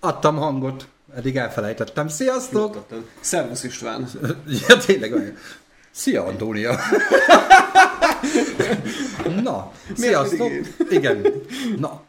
[0.00, 2.08] Adtam hangot, eddig elfelejtettem.
[2.08, 2.74] Sziasztok!
[2.74, 3.04] Nyugodtan.
[3.20, 4.08] Szervusz István.
[4.68, 5.36] Ja, tényleg olyan.
[5.90, 6.74] Szia, Antónia!
[9.42, 10.50] Na, sziasztok!
[10.90, 11.26] Igen.
[11.78, 12.02] Na,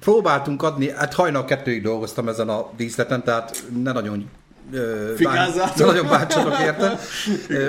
[0.00, 4.30] próbáltunk adni, hát hajnal kettőig dolgoztam ezen a díszleten, tehát ne nagyon
[4.70, 6.98] ne nagyon bántsatok érte,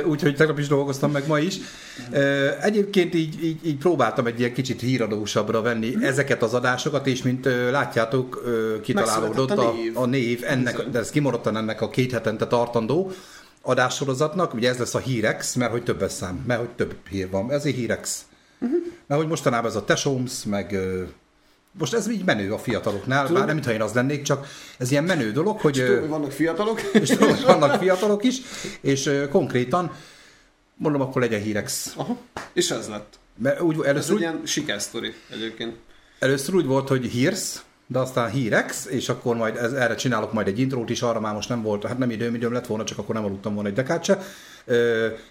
[0.05, 1.57] úgyhogy tegnap is dolgoztam meg ma is.
[2.61, 6.03] Egyébként így, így, így próbáltam egy ilyen kicsit híradósabbra venni Mhm.
[6.03, 8.43] ezeket az adásokat, és mint látjátok,
[8.81, 9.97] kitalálódott a a, név.
[9.97, 13.11] a név ennek, de ez kimaradtan ennek a két hetente tartandó
[13.61, 17.51] adássorozatnak, ugye ez lesz a Hírex, mert hogy többes szám, mert hogy több hír van,
[17.51, 18.21] ezért Hírex.
[18.59, 18.79] Uh-huh.
[19.07, 20.77] Mert hogy mostanában ez a Teshomes, meg
[21.77, 25.03] most ez így menő a fiataloknál, bár nem mintha én az lennék, csak ez ilyen
[25.03, 26.81] menő dolog, hogy, Tudom, ö, hogy vannak fiatalok.
[27.01, 28.37] és tudom, hogy vannak fiatalok is,
[28.81, 29.91] és konkrétan
[30.75, 31.93] mondom, akkor legyen Hírex.
[31.95, 32.17] Aha.
[32.53, 33.19] És ez lett.
[33.37, 35.75] Mert úgy, Ez először, egy úgy, ilyen sikersztori egyébként.
[36.19, 40.47] először úgy volt, hogy Hírsz, de aztán Hírex, és akkor majd ez, erre csinálok majd
[40.47, 42.97] egy intrót is, arra már most nem volt, hát nem időm, időm lett volna, csak
[42.97, 44.23] akkor nem aludtam volna egy dekát se.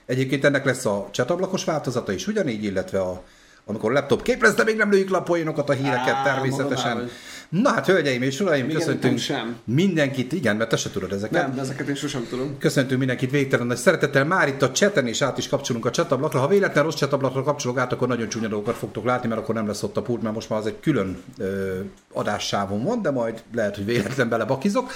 [0.07, 3.23] Egyébként ennek lesz a csatablakos változata is ugyanígy, illetve a,
[3.69, 6.93] amikor a laptop képlesz, de még nem lőjük le a poénokat, a híreket Á, természetesen.
[6.97, 7.11] mondom
[7.49, 9.57] Na hát, hölgyeim és uraim, Még köszöntünk sem.
[9.65, 11.43] mindenkit, igen, mert te se tudod ezeket.
[11.43, 12.59] Nem, de ezeket én sosem tudom.
[12.59, 14.25] Köszöntünk mindenkit végtelen nagy szeretettel.
[14.25, 16.39] Már itt a cseten is át is kapcsolunk a csatablakra.
[16.39, 19.67] Ha véletlen rossz csatablakra kapcsolok át, akkor nagyon csúnya dolgokat fogtok látni, mert akkor nem
[19.67, 21.79] lesz ott a pult, mert most már az egy külön ö,
[22.13, 24.91] adássávon van, de majd lehet, hogy véletlen belebakizok.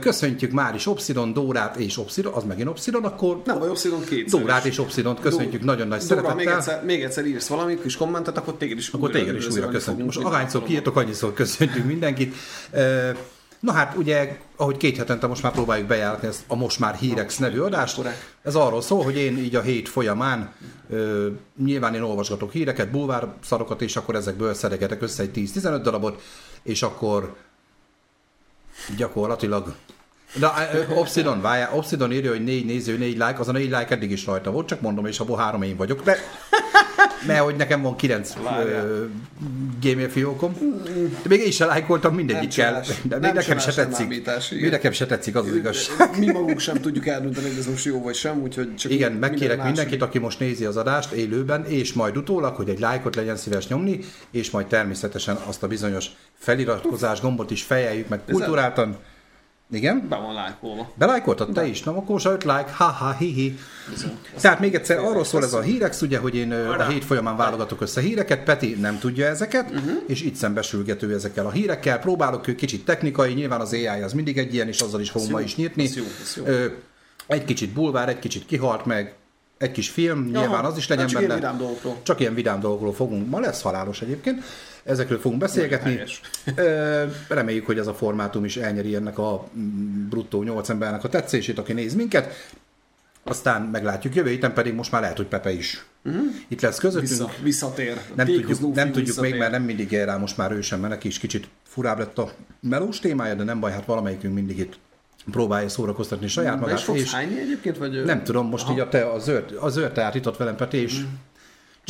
[0.00, 4.40] Köszöntjük már is Obsidon, Dórát és Obsidon, az megint Obsidon, akkor Nem baj, Obsidon kétszer
[4.40, 6.56] Dórát és Obsidont köszöntjük nagyon nagy Dóra, még szeretettel.
[6.56, 10.06] egyszer, még egyszer írsz valamit, kis kommentet, akkor téged is Akkor téged is újra köszöntjük.
[10.06, 12.34] Most ahányszor kiírtok, annyiszor köszöntjük mindenkit.
[13.60, 17.36] Na hát ugye, ahogy két hetente most már próbáljuk bejáratni ezt a most már Hírex
[17.36, 18.00] nevű adást.
[18.42, 20.52] Ez arról szól, hogy én így a hét folyamán
[20.90, 21.28] ö,
[21.64, 26.22] nyilván én olvasgatok híreket, bulvár szarokat, és akkor ezekből szedegetek össze egy 10-15 darabot,
[26.62, 27.34] és akkor
[28.96, 29.74] gyakorlatilag
[30.34, 30.48] de
[30.94, 34.26] Obsidon, várjál, Obsidon írja, hogy négy néző, négy like, az a négy like eddig is
[34.26, 36.02] rajta volt, csak mondom, és abból három én vagyok.
[36.02, 36.16] De,
[37.26, 38.86] mert hogy nekem van kilenc Várjál.
[38.86, 39.04] ö,
[39.80, 40.54] gmail fiókom,
[41.22, 44.08] de még én is lájkoltam mindegyikkel, de még nekem se tetszik.
[44.50, 46.18] Még nekem se tetszik az, az igazság.
[46.18, 49.30] Mi magunk sem tudjuk eldönteni, hogy ez most jó vagy sem, úgyhogy csak Igen, minden
[49.30, 53.16] megkérek második- mindenkit, aki most nézi az adást élőben, és majd utólag, hogy egy lájkot
[53.16, 53.98] legyen szíves nyomni,
[54.30, 56.06] és majd természetesen azt a bizonyos
[56.38, 58.96] feliratkozás gombot is fejeljük meg kulturáltan.
[59.72, 60.06] Igen?
[60.08, 60.92] Be van lájkolva.
[60.94, 61.82] Belájkoltad te is?
[61.82, 63.58] Na, akkor most öt like, ha-ha, hi-hi.
[64.40, 67.80] Tehát még egyszer arról szól ez a hírex, ugye, hogy én a hét folyamán válogatok
[67.80, 70.02] össze híreket, Peti nem tudja ezeket, uh-huh.
[70.06, 71.98] és itt szembesülgető ezekkel a hírekkel.
[71.98, 75.56] Próbálok kicsit technikai, nyilván az AI az mindig egy ilyen, és azzal is ma is
[75.56, 75.84] nyitni.
[75.84, 76.44] ez jó, ez jó.
[77.26, 79.14] Egy kicsit bulvár, egy kicsit kihalt meg,
[79.62, 81.26] egy kis film, nyilván az is legyen csak benne.
[81.26, 81.96] ilyen vidám dolgokról.
[82.02, 83.28] Csak ilyen vidám dolgokról fogunk.
[83.28, 84.42] Ma lesz halálos egyébként.
[84.84, 86.00] Ezekről fogunk beszélgetni.
[87.28, 91.58] Reméljük, hogy ez a formátum is elnyeri ennek a mm, bruttó 8 embernek a tetszését,
[91.58, 92.50] aki néz minket.
[93.24, 95.84] Aztán meglátjuk jövő héten, pedig most már lehet, hogy Pepe is
[96.48, 97.08] itt lesz közöttünk.
[97.08, 98.00] Vissza, visszatér.
[98.14, 99.30] Nem Pékhoz tudjuk, nem tudjuk visszatér.
[99.30, 101.98] még, mert nem mindig ér rá most már ő sem, mert neki is kicsit furább
[101.98, 104.78] lett a melós témája, de nem baj, hát valamelyikünk mindig itt
[105.30, 106.80] próbálja szórakoztatni saját is magát.
[106.80, 107.78] fogsz És hányni egyébként?
[107.78, 110.76] Vagy nem tudom, most így a, te, a, zöld, a zöld teát itott velem Peti,
[110.76, 111.04] és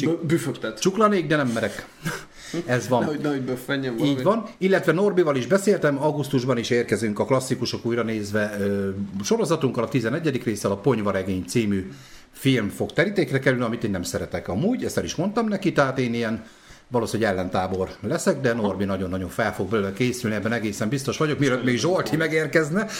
[0.05, 0.81] Bö- büfögtet.
[0.81, 1.87] csuklanék, de nem merek.
[2.67, 3.01] Ez van.
[3.01, 4.17] Nehogy, nehogy böffenjen valami.
[4.17, 8.91] Így van, illetve Norbival is beszéltem, augusztusban is érkezünk a klasszikusok újra nézve ö,
[9.23, 10.43] sorozatunkkal, a 11.
[10.45, 11.89] résszel a Ponyvaregény című
[12.33, 15.99] film fog terítékre kerülni, amit én nem szeretek amúgy, ezt el is mondtam neki, tehát
[15.99, 16.45] én ilyen
[16.93, 21.65] valószínűleg ellentábor leszek, de Norbi nagyon-nagyon fel fog belőle készülni, ebben egészen biztos vagyok, mielőtt
[21.65, 22.87] még Zsolti megérkezne.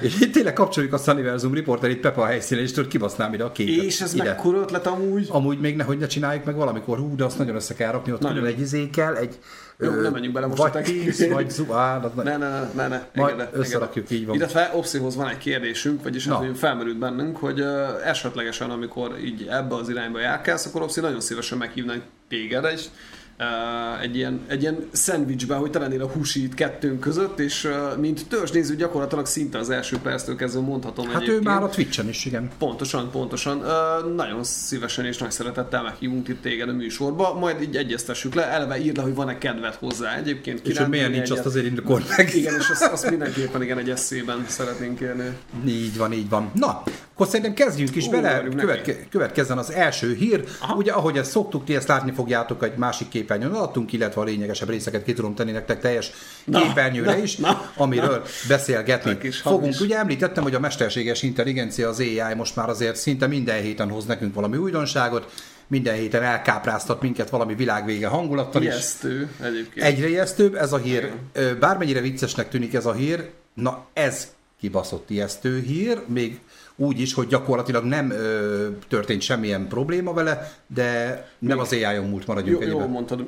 [0.00, 3.52] És itt tényleg kapcsoljuk a Sunniversum riporterét Pepe a helyszínen, és tudod, kibasznám ide a
[3.52, 3.84] képet.
[3.84, 4.24] És ez ide.
[4.24, 5.26] mekkora ötlet amúgy?
[5.30, 8.20] Amúgy még nehogy ne csináljuk meg valamikor, hú, de azt nagyon össze kell rakni, ott
[8.20, 8.46] nagyon.
[8.46, 9.38] egy izékel, egy
[9.80, 12.68] Jó, nem menjünk bele most vagy a tíz, vagy zu, á, az Ne, ne, ne,
[12.74, 13.02] ne, ne.
[13.14, 14.34] Majd engedd el, összerakjuk, így van.
[14.34, 16.44] Illetve Opszihoz van egy kérdésünk, vagyis Na.
[16.44, 17.60] hát, felmerült bennünk, hogy
[18.04, 22.90] esetlegesen, amikor így ebbe az irányba járkálsz, akkor Opszi nagyon szívesen meghívnánk téged egy,
[23.38, 27.64] uh, egy ilyen, egy ilyen szendvicsbe, hogy te lennél a húsi itt kettőnk között, és
[27.64, 31.44] uh, mint törzsnéző gyakorlatilag szinte az első perctől kezdve mondhatom Hát ő egyébként.
[31.44, 32.50] már a Twitch-en is, igen.
[32.58, 33.58] Pontosan, pontosan.
[33.58, 38.46] Uh, nagyon szívesen és nagy szeretettel meghívunk itt téged a műsorba, majd így egyeztessük le,
[38.46, 40.66] eleve írd le, hogy van-e kedved hozzá egyébként.
[40.66, 42.34] És hogy miért nincs, azt azért indokol meg.
[42.34, 45.36] Igen, és azt, azt mindenképpen igen egy eszében szeretnénk kérni.
[45.66, 46.50] Így van, így van.
[46.54, 46.82] Na,
[47.18, 50.44] akkor szerintem kezdjünk is Ú, bele, követke, következzen az első hír.
[50.60, 50.74] Aha.
[50.74, 54.68] Ugye, ahogy ezt szoktuk, ti ezt látni fogjátok egy másik képernyőn alattunk, illetve a lényegesebb
[54.68, 56.10] részeket ki tudom tenni nektek teljes
[56.44, 59.74] Na, képernyőre na, is, na, amiről beszélgetni kis hang fogunk.
[59.74, 59.80] is.
[59.80, 64.04] Ugye említettem, hogy a mesterséges intelligencia, az AI most már azért szinte minden héten hoz
[64.04, 65.32] nekünk valami újdonságot.
[65.66, 68.68] minden héten elkápráztat minket valami világvége hangulattal is.
[68.68, 69.86] Ijesztő egyébként.
[69.86, 71.12] Egyre ijesztőbb ez a hír.
[71.60, 74.28] Bármennyire viccesnek tűnik ez a hír, na ez
[74.60, 76.40] kibaszott ijesztő hír, még
[76.76, 82.26] úgy is, hogy gyakorlatilag nem ö, történt semmilyen probléma vele, de nem az AI-on múlt,
[82.26, 83.26] maradjunk Jó, jól mondtad.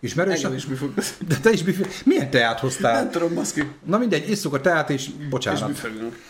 [0.00, 0.34] Ismerős?
[0.34, 0.94] Engem is büfög.
[1.28, 1.86] De te is büfé...
[2.04, 2.94] Milyen teát hoztál?
[3.02, 3.70] Nem tudom, baszki.
[3.84, 5.66] Na mindegy, isszuk a teát, és És bocsánat.
[5.68, 6.22] büfögünk.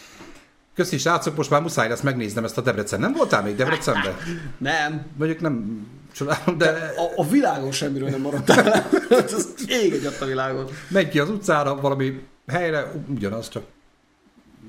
[0.75, 3.01] Köszi srácok, most már muszáj lesz megnéznem ezt a Debrecen.
[3.01, 4.17] Nem voltál még Debrecenben?
[4.59, 5.07] Nem.
[5.17, 8.89] Mondjuk nem csodálom, de A, a világon semmiről nem maradtál.
[9.11, 10.67] Ez ég egy a világon.
[10.89, 13.63] megy ki az utcára, valami helyre, ugyanaz, csak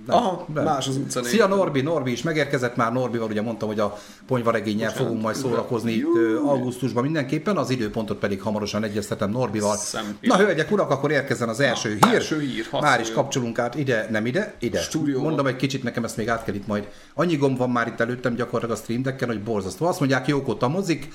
[0.07, 1.23] nem, Aha, más az utca.
[1.23, 5.03] Szia Norbi, Norbi is megérkezett már, Norbival ugye mondtam, hogy a ponyvaregénnyel Bocsánat.
[5.07, 6.05] fogunk majd szórakozni itt
[6.45, 9.75] augusztusban mindenképpen, az időpontot pedig hamarosan egyeztetem Norbival.
[9.75, 10.39] Szempillanat.
[10.41, 12.15] Na hölgyek, urak, akkor érkezzen az első Na, hír.
[12.15, 14.79] első hír, Már is kapcsolunk át ide, nem ide, ide.
[14.79, 15.23] Stúdióba.
[15.23, 16.87] Mondom egy kicsit, nekem ezt még át kell itt majd.
[17.13, 19.85] Annyi gomb van már itt előttem gyakorlatilag a stream decken, hogy borzasztó.
[19.85, 21.07] Azt mondják, jókot a mozik,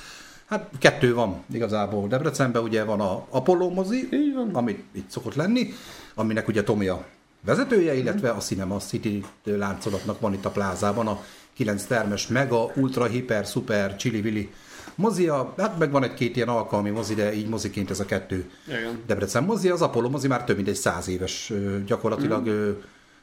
[0.46, 4.50] Hát kettő van igazából Debrecenben, ugye van a Apollo mozi, Így van.
[4.52, 5.72] ami itt szokott lenni,
[6.14, 7.04] aminek ugye Tomi a
[7.44, 11.22] vezetője, illetve a Cinema City láncolatnak van itt a plázában a
[11.54, 14.52] 9 termes mega, ultra, hiper, super, chili vili
[14.94, 19.02] mozia, hát meg van egy-két ilyen alkalmi mozi, de így moziként ez a kettő Igen.
[19.06, 21.52] Debrecen mozi, az Apollo mozi már több mint egy száz éves
[21.86, 22.70] gyakorlatilag mm.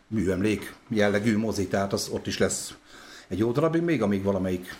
[0.07, 2.73] műemlék jellegű mozi, tehát az ott is lesz
[3.27, 4.75] egy jó darabig még, amíg valamelyik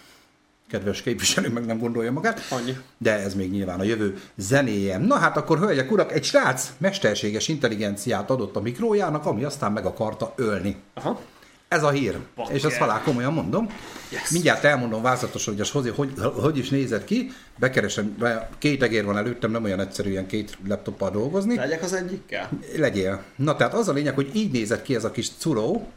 [0.73, 2.41] kedves képviselő meg nem gondolja magát.
[2.49, 2.77] Annyi.
[2.97, 4.97] De ez még nyilván a jövő zenéje.
[4.97, 9.85] Na hát akkor, hölgyek, urak, egy srác mesterséges intelligenciát adott a mikrójának, ami aztán meg
[9.85, 10.75] akarta ölni.
[10.93, 11.19] Aha.
[11.67, 12.17] Ez a hír.
[12.35, 12.55] Bakker.
[12.55, 13.67] És ezt halál komolyan mondom.
[14.11, 14.29] Yes.
[14.29, 16.11] Mindjárt elmondom vázlatosan, hogy hogy, hogy,
[16.41, 17.31] hogy is nézett ki.
[17.59, 21.55] Bekeresem, be- két egér van előttem, nem olyan egyszerű ilyen két laptoppal dolgozni.
[21.55, 22.49] Legyek az egyikkel?
[22.75, 23.23] Legyél.
[23.35, 25.87] Na tehát az a lényeg, hogy így nézett ki ez a kis curó.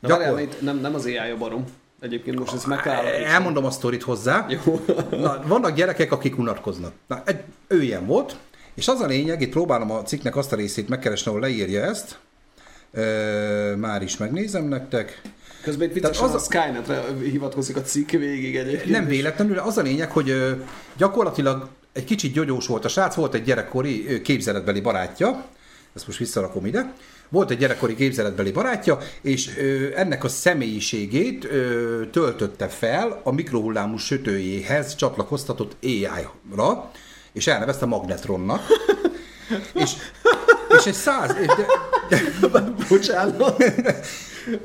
[0.00, 1.64] Na, Gyakor- várjál, nem, nem az AI a barom.
[2.00, 3.24] Egyébként most ezt megtalálom.
[3.24, 4.46] Elmondom a sztorit hozzá.
[4.48, 4.84] Jó.
[5.10, 6.92] Na, vannak gyerekek, akik unatkoznak.
[7.06, 8.36] Na, egy, ő ilyen volt,
[8.74, 12.18] és az a lényeg, itt próbálom a cikknek azt a részét megkeresni, ahol leírja ezt.
[12.92, 15.20] Ö, már is megnézem nektek.
[15.62, 18.90] Közben itt Tehát az a Skynetre hivatkozik a cikk végig egyébként.
[18.90, 20.56] Nem véletlenül, az a lényeg, hogy
[20.96, 25.44] gyakorlatilag egy kicsit gyogyós volt a srác, volt egy gyerekkori képzeletbeli barátja,
[25.94, 26.92] ezt most visszarakom ide,
[27.28, 33.96] volt egy gyerekkori képzeletbeli barátja, és ö, ennek a személyiségét ö, töltötte fel a mikrohullámú
[33.96, 36.90] sütőjéhez csatlakoztatott AI-ra,
[37.32, 38.60] és elnevezte Magnetronnak.
[39.82, 39.92] és,
[40.78, 41.32] és egy száz...
[42.08, 42.18] De,
[42.48, 43.64] de, Bocsánat.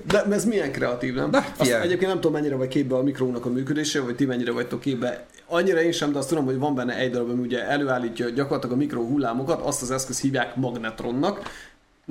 [0.08, 1.30] De ez milyen kreatív, nem?
[1.34, 1.84] Azt figyelj.
[1.84, 5.26] egyébként nem tudom, mennyire vagy képbe a mikrónak a működése, vagy ti mennyire vagytok képbe.
[5.48, 8.76] Annyira én sem, de azt tudom, hogy van benne egy darab, ami ugye előállítja gyakorlatilag
[8.76, 11.42] a mikro hullámokat, azt az eszköz hívják magnetronnak.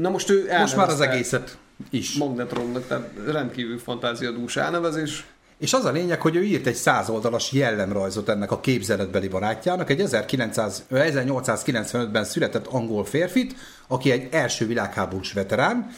[0.01, 1.57] Na most ő most már az egészet
[1.91, 2.15] is.
[2.15, 5.27] Magnetronnak, tehát rendkívül fantáziadús elnevezés.
[5.59, 10.01] És az a lényeg, hogy ő írt egy százoldalas jellemrajzot ennek a képzeletbeli barátjának, egy
[10.01, 13.55] 1900, 1895-ben született angol férfit,
[13.89, 15.91] aki egy első világháborús veterán,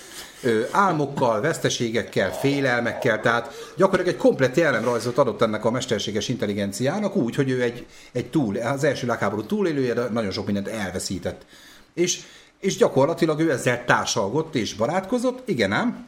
[0.70, 7.50] álmokkal, veszteségekkel, félelmekkel, tehát gyakorlatilag egy komplett jellemrajzot adott ennek a mesterséges intelligenciának úgy, hogy
[7.50, 11.46] ő egy, egy túl, az első világháború túlélője, de nagyon sok mindent elveszített.
[11.94, 12.20] És,
[12.62, 16.06] és gyakorlatilag ő ezzel társalgott és barátkozott, igen ám,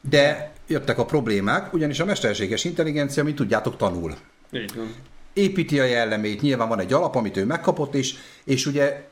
[0.00, 4.14] de jöttek a problémák, ugyanis a mesterséges intelligencia, mint tudjátok, tanul.
[4.52, 4.94] Így van.
[5.32, 9.04] Építi a jellemét, nyilván van egy alap, amit ő megkapott, és, és ugye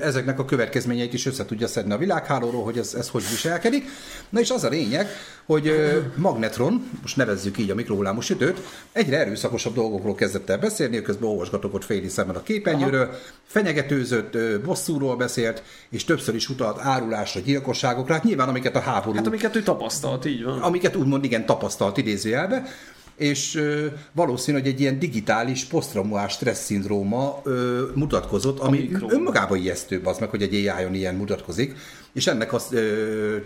[0.00, 3.84] ezeknek a következményeit is össze tudja szedni a világhálóról, hogy ez, ez hogy viselkedik.
[4.28, 5.06] Na és az a lényeg,
[5.46, 5.72] hogy
[6.16, 8.60] Magnetron, most nevezzük így a mikrohullámú sütőt,
[8.92, 13.10] egyre erőszakosabb dolgokról kezdett el beszélni, közben olvasgatok ott féli szemmel a képernyőről,
[13.46, 19.16] fenyegetőzött, ö, bosszúról beszélt, és többször is utalt árulásra, gyilkosságokra, hát nyilván amiket a háború
[19.16, 20.60] Hát amiket ő tapasztalt, így van.
[20.60, 22.66] amiket úgymond igen tapasztalt idézőjelbe,
[23.20, 23.62] és
[24.12, 27.42] valószínű, hogy egy ilyen digitális posztraumás stressz szindróma
[27.94, 29.10] mutatkozott, ami mikro.
[29.10, 31.76] önmagában ijesztőbb az meg, hogy egy AI-on ilyen mutatkozik,
[32.12, 32.60] és ennek a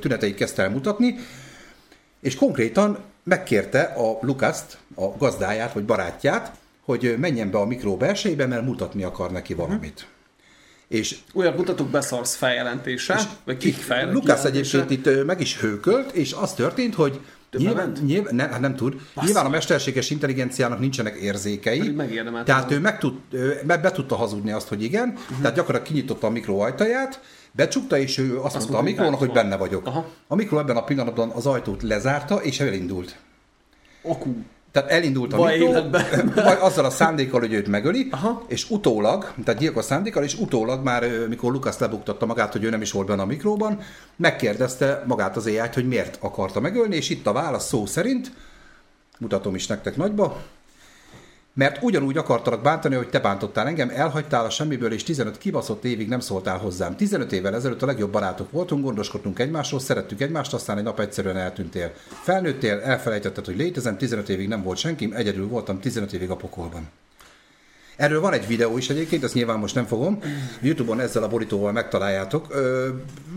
[0.01, 1.15] tüneteit kezdte el mutatni,
[2.21, 8.47] és konkrétan megkérte a Lukaszt, a gazdáját vagy barátját, hogy menjen be a mikró belsejébe,
[8.47, 10.07] mert mutatni akar neki valamit.
[10.89, 14.21] És Olyat mutatok beszarsz feljelentése, vagy kik feljelentése.
[14.21, 17.21] Lukász egyébként itt meg is hőkölt, és az történt, hogy
[17.59, 18.95] nyilván, nyilván, ne, hát nem tud.
[19.25, 21.95] Nyilván a mesterséges intelligenciának nincsenek érzékei.
[22.45, 25.09] Tehát ő meg, tud, ö, be, tudta hazudni azt, hogy igen.
[25.09, 25.39] Uh-huh.
[25.41, 27.21] Tehát gyakorlatilag kinyitotta a mikró ajtaját,
[27.53, 29.87] becsukta, és ő azt, azt mondta a mikrónak, hogy hogy benne vagyok.
[29.87, 30.07] Aha.
[30.27, 33.17] A mikró ebben a pillanatban az ajtót lezárta, és elindult.
[34.03, 34.37] Akú.
[34.75, 35.73] Tehát elindult a Vaj mikró,
[36.45, 38.43] majd azzal a szándékkal, hogy őt megöli, Aha.
[38.47, 42.81] és utólag, tehát gyilkos szándékkal, és utólag már, mikor Lukasz lebuktatta magát, hogy ő nem
[42.81, 43.81] is volt benne a mikróban,
[44.17, 48.33] megkérdezte magát az ai hogy miért akarta megölni, és itt a válasz szó szerint,
[49.19, 50.43] mutatom is nektek nagyba,
[51.55, 56.09] Mert ugyanúgy akartalak bántani, hogy te bántottál engem, elhagytál a semmiből, és 15 kibaszott évig
[56.09, 56.97] nem szóltál hozzám.
[56.97, 61.37] 15 évvel ezelőtt a legjobb barátok voltunk, gondoskodtunk egymásról, szerettük egymást, aztán egy nap egyszerűen
[61.37, 61.93] eltűntél.
[62.23, 66.89] Felnőttél, elfelejtetted, hogy létezem, 15 évig nem volt senkim, egyedül voltam 15 évig a pokolban.
[67.97, 70.19] Erről van egy videó is egyébként, ezt nyilván most nem fogom.
[70.61, 72.47] Youtube-on ezzel a borítóval megtaláljátok.
[72.51, 72.89] Ö,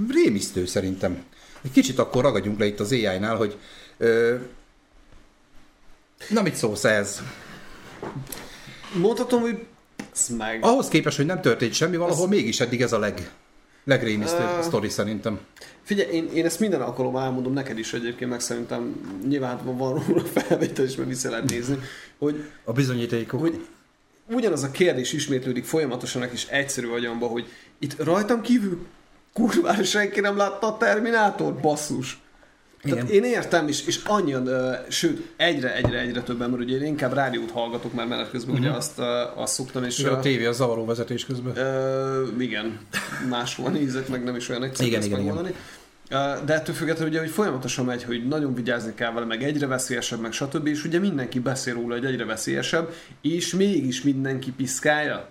[0.10, 1.24] rémisztő szerintem.
[1.62, 3.58] Egy kicsit akkor ragadjunk le itt az AI-nál, hogy
[3.98, 4.36] ö,
[6.30, 7.22] na mit szólsz ez?
[8.94, 9.66] Mondhatom, hogy
[10.38, 10.64] meg.
[10.64, 12.30] Ahhoz képest, hogy nem történt semmi, valahol az...
[12.30, 13.32] mégis eddig ez a leg,
[13.84, 14.64] legrémisztőbb uh...
[14.64, 15.40] sztori szerintem.
[15.84, 18.96] Figyelj, én, én ezt minden alkalommal elmondom neked is egyébként, meg szerintem
[19.28, 21.78] nyilván hát van róla felvétel is, mert vissza lehet nézni,
[22.18, 22.44] hogy...
[22.64, 23.40] A bizonyítékok.
[23.40, 23.68] Hogy
[24.30, 27.48] ugyanaz a kérdés ismétlődik folyamatosan a kis egyszerű agyamba, hogy
[27.80, 28.86] itt rajtam kívül
[29.34, 32.20] kurvára senki nem látta a Terminátor, basszus.
[32.82, 36.86] Tehát én értem, és, és annyian, uh, sőt, egyre, egyre, egyre többen, mert ugye én
[36.86, 38.66] inkább rádiót hallgatok már menet közben, uh-huh.
[38.66, 38.78] ugye mhm.
[38.78, 40.00] azt, uh, azt szoktam, és...
[40.00, 41.54] Igen, a tévé a zavaró vezetés közben.
[42.36, 42.80] Uh, igen,
[43.30, 45.48] máshol nézek, meg nem is olyan egyszerű igen, igen, megmondani.
[45.48, 45.62] Igen.
[46.46, 50.20] De ettől függetlenül ugye, hogy folyamatosan megy, hogy nagyon vigyázni kell vele, meg egyre veszélyesebb,
[50.20, 50.68] meg stb.
[50.68, 55.28] És ugye mindenki beszél róla, hogy egyre veszélyesebb, és mégis mindenki piszkálja.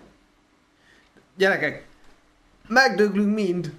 [1.37, 1.85] Gyerekek,
[2.67, 3.71] megdöglünk mind,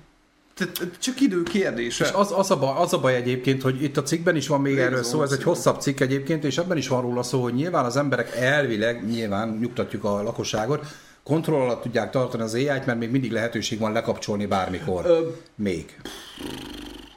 [0.99, 2.05] csak idő kérdése.
[2.05, 4.61] És az, az, a baj, az a baj egyébként, hogy itt a cikkben is van
[4.61, 7.43] még Én erről szó, ez egy hosszabb cikk egyébként, és ebben is van róla szó,
[7.43, 10.87] hogy nyilván az emberek elvileg, nyilván nyugtatjuk a lakosságot,
[11.23, 15.05] kontroll alatt tudják tartani az AI-t, mert még mindig lehetőség van lekapcsolni bármikor.
[15.07, 15.97] Ö, még.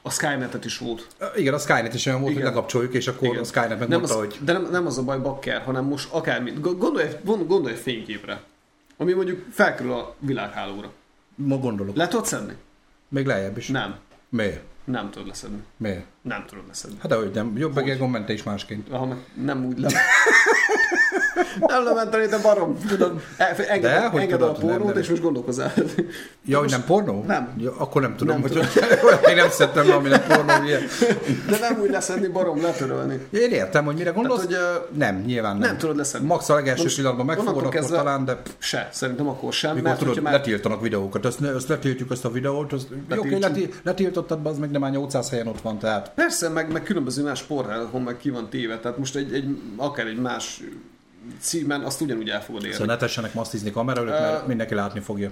[0.02, 1.06] A Skynet-et is volt.
[1.36, 2.44] Igen, a Skynet is olyan volt, Igen.
[2.44, 3.40] hogy lekapcsoljuk, és akkor Igen.
[3.40, 4.38] a Skynet megmondta, hogy...
[4.44, 6.52] De nem, nem az a baj, bakker, hanem most akármi.
[6.60, 8.42] Gondolj, gondolj fényképre,
[8.96, 10.92] ami mondjuk felkerül a világhálóra.
[11.34, 11.96] Ma gondolok.
[11.96, 12.54] Le tudod szedni?
[13.12, 13.68] Még lejjebb is.
[13.68, 13.98] Nem.
[14.28, 14.62] Miért?
[14.84, 15.62] Nem tudod leszedni.
[15.76, 16.04] Miért?
[16.22, 16.96] Nem tudod leszedni.
[17.00, 17.52] Hát ahogy nem.
[17.56, 18.88] Jobb meg kommente is másként.
[18.90, 19.90] Aha, nem úgy le.
[21.60, 22.78] nem lementeni, de barom.
[22.88, 23.22] Tudod,
[23.68, 25.72] enged, de, enged a pornót, és most gondolkozzál.
[26.44, 27.24] Ja, hogy nem pornó?
[27.26, 27.54] Nem.
[27.58, 28.68] Ja, akkor nem tudom, nem hogy tudom.
[29.30, 30.66] én nem szedtem le, ami nem pornó.
[30.66, 30.82] Ilyen.
[31.48, 33.26] De nem úgy leszedni, barom, letörölni.
[33.30, 34.46] Én értem, hogy mire gondolsz.
[34.46, 35.68] Tehát, hogy, nem, nyilván nem.
[35.68, 36.26] Nem tudod leszedni.
[36.26, 38.42] Max a legelső most pillanatban megfogod, akkor kezdve talán, de...
[38.58, 39.74] Se, szerintem akkor sem.
[39.74, 40.32] Mikor mert, tudod, már...
[40.32, 44.70] letiltanak videókat, azt, azt letiltjuk ezt a videót, azt, jó, oké, leti, letiltottad, az meg
[44.70, 46.11] nem már 800 helyen ott van, tehát.
[46.14, 50.06] Persze, meg, meg különböző más portálokon meg ki van téve, tehát most egy, egy akár
[50.06, 50.62] egy más
[51.40, 52.72] címen azt ugyanúgy el fogod érni.
[52.72, 55.30] Szóval ne tessenek masztizni kamera előtt, mert uh, mindenki látni fogja.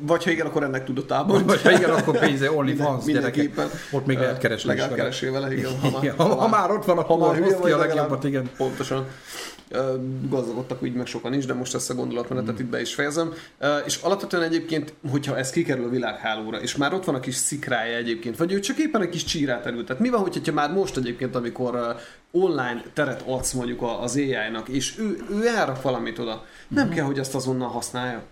[0.00, 1.46] Vagy ha igen, akkor ennek tudatában.
[1.46, 3.60] Vagy ha igen, akkor pénze OnlyFans gyerekek.
[3.90, 4.68] Ott még lehet keresni.
[4.68, 5.80] Legalább keresél vele, igen.
[5.80, 8.50] Ha már, ha, ha már ott van, akkor ha már hozd ki a legjobbat, igen.
[8.56, 9.06] Pontosan
[10.28, 12.64] gazdagodtak úgy meg sokan is, de most ezt a gondolatmenetet mm.
[12.64, 13.32] itt be is fejezem.
[13.84, 17.96] És alapvetően egyébként, hogyha ez kikerül a világhálóra, és már ott van a kis szikrája
[17.96, 19.86] egyébként, vagy ő csak éppen egy kis csírát erült.
[19.86, 21.96] Tehát mi van, hogyha már most egyébként, amikor
[22.30, 26.90] online teret adsz mondjuk az AI-nak, és ő, ő elrak valamit oda, nem mm.
[26.90, 28.22] kell, hogy ezt azonnal használja.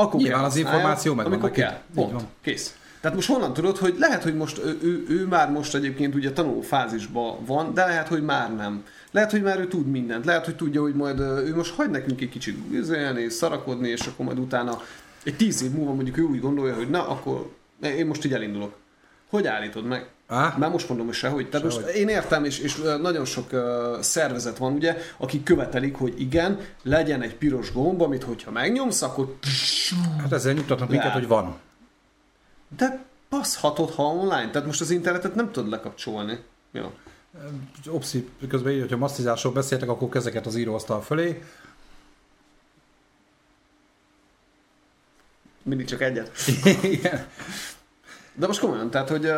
[0.00, 1.78] Akkor Nyilván az információ meg amikor kell.
[1.94, 2.22] Pont.
[2.42, 2.74] Kész.
[3.00, 6.32] Tehát most honnan tudod, hogy lehet, hogy most ő, ő, ő már most egyébként ugye
[6.32, 8.84] tanuló fázisban van, de lehet, hogy már nem.
[9.10, 10.24] Lehet, hogy már ő tud mindent.
[10.24, 14.26] Lehet, hogy tudja, hogy majd ő most hagy nekünk egy kicsit üzelni, szarakodni, és akkor
[14.26, 14.82] majd utána
[15.24, 18.74] egy tíz év múlva mondjuk ő úgy gondolja, hogy na, akkor én most így elindulok.
[19.30, 20.08] Hogy állítod meg?
[20.32, 20.58] Ah?
[20.58, 21.48] Már most mondom, hogy sehogy.
[21.48, 26.20] Tehát most én értem, és, és nagyon sok uh, szervezet van, ugye, akik követelik, hogy
[26.20, 29.36] igen, legyen egy piros gomb, amit hogyha megnyomsz, akkor...
[30.20, 31.56] Hát ezzel nyugtatnak minket, hogy van.
[32.76, 34.50] De passzhatod, ha online.
[34.50, 36.38] Tehát most az internetet nem tudod lekapcsolni.
[36.72, 36.92] Jó.
[37.86, 41.42] Opszi, közben így, hogyha masszizásról beszéltek, akkor kezeket az íróasztal fölé.
[45.62, 46.30] Mindig csak egyet.
[46.82, 47.26] Igen.
[48.34, 49.30] De most komolyan, tehát, hogy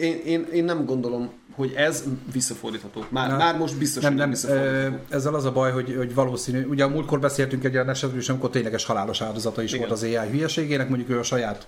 [0.00, 3.04] én, én, én nem gondolom, hogy ez visszafordítható.
[3.08, 6.64] Már, Na, már most biztos, nem, nem, nem Ezzel az a baj, hogy, hogy valószínű,
[6.64, 9.88] ugye a múltkor beszéltünk egy olyan esetről is, amikor tényleges halálos áldozata is Igen.
[9.88, 11.66] volt az AI hülyeségének, mondjuk ő a saját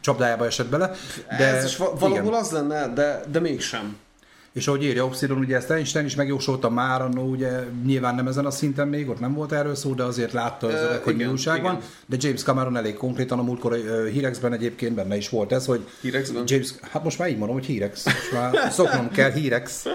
[0.00, 0.90] csapdájába esett bele.
[1.28, 2.26] De ez is valahol igen.
[2.26, 3.96] az lenne, de, de mégsem.
[4.58, 7.50] És ahogy írja Obsidon, ugye ezt Einstein is megjósolta már, annó, ugye
[7.84, 10.72] nyilván nem ezen a szinten még, ott nem volt erről szó, de azért látta az
[10.72, 11.78] öreg, hogy mi újság van.
[12.06, 15.88] De James Cameron elég konkrétan a múltkor uh, Hírexben egyébként benne is volt ez, hogy
[16.00, 16.42] Hírexben?
[16.46, 18.04] James, hát most már így mondom, hogy Hírex.
[18.04, 19.86] Most már szoknom kell Hírex.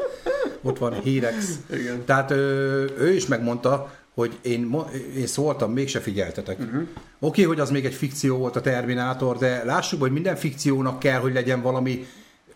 [0.62, 1.60] Ott van Hírex.
[1.74, 2.06] Igen.
[2.06, 4.76] Tehát ő, ő is megmondta, hogy én,
[5.18, 6.60] én szóltam, mégse figyeltetek.
[6.60, 6.82] Uh-huh.
[6.82, 6.88] Oké,
[7.20, 11.20] okay, hogy az még egy fikció volt a Terminátor, de lássuk, hogy minden fikciónak kell,
[11.20, 12.06] hogy legyen valami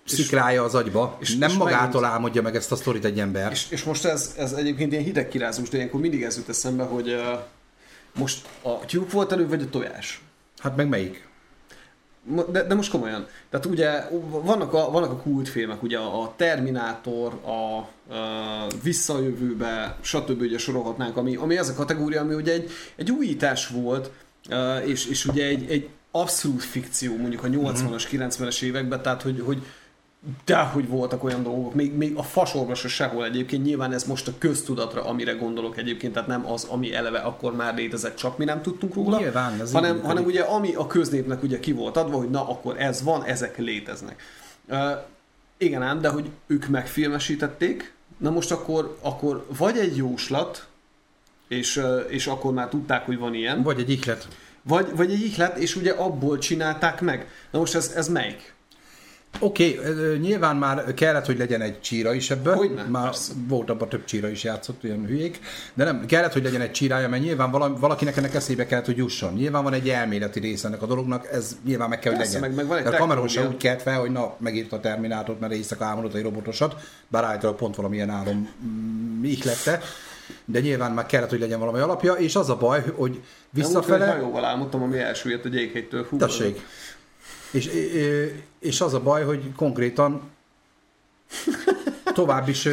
[0.08, 1.18] szikrája az agyba.
[1.20, 3.52] És, nem és magától megint, álmodja meg ezt a sztorit egy ember.
[3.52, 6.84] És, és most ez, ez egyébként ilyen hideg kirázós, de ilyenkor mindig ez jut eszembe,
[6.84, 7.40] hogy uh,
[8.16, 10.22] most a tyúk volt elő, vagy a tojás?
[10.58, 11.28] Hát meg melyik?
[12.52, 13.28] de, de most komolyan.
[13.50, 17.78] Tehát ugye vannak a, vannak a kultfilmek, ugye a Terminátor, a,
[18.14, 20.42] a Visszajövőbe, stb.
[20.42, 24.12] ugye sorolhatnánk, ami, ami ez a kategória, ami ugye egy, egy újítás volt,
[24.86, 29.66] és, és ugye egy, egy abszolút fikció mondjuk a 80-as, 90-es években, tehát hogy, hogy
[30.46, 34.32] de hogy voltak olyan dolgok, még, még a fasorvosra sehol egyébként, nyilván ez most a
[34.38, 38.62] köztudatra, amire gondolok egyébként, tehát nem az, ami eleve akkor már létezett, csak mi nem
[38.62, 42.18] tudtunk róla, Nyilván, ez hanem, így hanem ugye ami a köznépnek ugye ki volt adva,
[42.18, 44.22] hogy na akkor ez van, ezek léteznek.
[44.70, 44.92] Uh,
[45.58, 50.68] igen ám, de hogy ők megfilmesítették, na most akkor, akkor vagy egy jóslat,
[51.48, 54.28] és, és akkor már tudták, hogy van ilyen, Vagy egy ihlet.
[54.62, 57.30] vagy, vagy egy ihlet, és ugye abból csinálták meg.
[57.52, 58.56] Na most ez, ez melyik?
[59.40, 62.56] Oké, okay, nyilván már kellett, hogy legyen egy csíra is ebből.
[62.56, 63.32] Hogyne, már persze.
[63.48, 65.40] volt abban több csíra is játszott, ilyen hülyék.
[65.74, 68.98] De nem, kellett, hogy legyen egy csírája, mert nyilván vala, valakinek ennek eszébe kellett, hogy
[68.98, 69.34] jusson.
[69.34, 72.56] Nyilván van egy elméleti része ennek a dolognak, ez nyilván meg kell, hogy Persze, legyen.
[72.56, 73.58] meg- meg van egy De a Cameron se technológia.
[73.58, 76.76] úgy kelt fel, hogy na, megírta a Terminátort, mert éjszaka álmodott egy robotosat,
[77.08, 79.82] bár állítólag pont valamilyen álom mm, ihlette.
[80.46, 83.80] De nyilván már kellett, hogy legyen valami alapja, és az a baj, hogy Visszafele...
[83.86, 84.12] visszafele...
[84.12, 86.06] hajóval álmodtam, ami elsüllyedt a gyékhegytől.
[86.10, 86.62] Hú, Tessék.
[87.52, 87.70] És,
[88.60, 90.22] és az a baj, hogy konkrétan
[92.14, 92.68] tovább is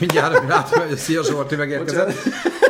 [0.00, 2.12] mindjárt látom, hogy Szia Zsolti megérkezett,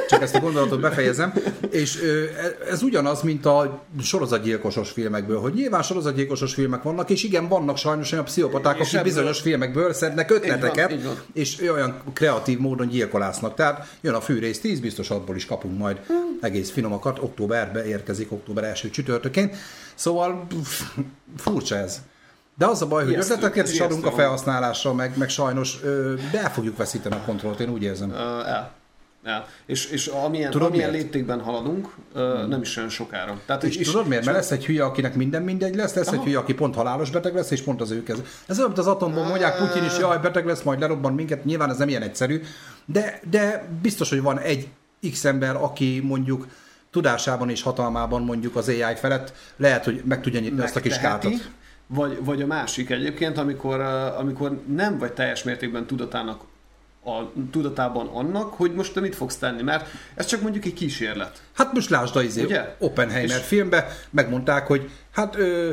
[0.09, 1.33] csak ezt a gondolatot befejezem,
[1.71, 2.25] és ö,
[2.71, 8.13] ez ugyanaz, mint a sorozatgyilkosos filmekből, hogy nyilván sorozatgyilkosos filmek vannak, és igen, vannak sajnos
[8.13, 11.21] olyan pszichopaták, akik bizonyos filmekből szednek ötleteket, így van.
[11.33, 13.55] és olyan kreatív módon gyilkolásznak.
[13.55, 16.01] Tehát jön a fűrész 10, biztos abból is kapunk majd
[16.41, 19.51] egész finomakat, októberbe érkezik, október első csütörtökén.
[19.95, 20.83] Szóval pff,
[21.37, 22.01] furcsa ez.
[22.59, 26.15] De az a baj, hogy Ijesztő, ötleteket is adunk a felhasználásra, meg, meg sajnos ö,
[26.33, 28.11] el fogjuk veszíteni a kontrollt, én úgy érzem.
[28.11, 28.76] Uh, el.
[29.27, 29.49] El.
[29.67, 31.05] És, és amilyen, Tudod amilyen miért?
[31.05, 33.41] léptékben haladunk, uh, nem is olyan sokára.
[33.47, 34.25] Tehát, És, és tudod miért?
[34.25, 36.25] Mert lesz egy hülye, akinek minden mindegy lesz, lesz egy Aha.
[36.25, 38.19] hülye, aki pont halálos beteg lesz, és pont az ő kez.
[38.47, 41.71] Ez olyan, mint az atomban mondják, Putyin is, jaj, beteg lesz, majd lerobban minket, nyilván
[41.71, 42.41] ez nem ilyen egyszerű,
[42.85, 44.69] de, de biztos, hogy van egy
[45.11, 46.47] X ember, aki mondjuk
[46.91, 50.93] tudásában és hatalmában mondjuk az AI felett lehet, hogy meg tudja nyitni azt a kis
[50.93, 51.51] megteheti, kátat.
[51.87, 53.81] Vagy, vagy a másik egyébként, amikor,
[54.19, 56.41] amikor nem vagy teljes mértékben tudatának
[57.07, 61.43] a, tudatában annak, hogy most te mit fogsz tenni, mert ez csak mondjuk egy kísérlet.
[61.53, 62.75] Hát most lásd a izé, Ugye?
[62.79, 65.71] Oppenheimer És- filmben megmondták, hogy hát ö,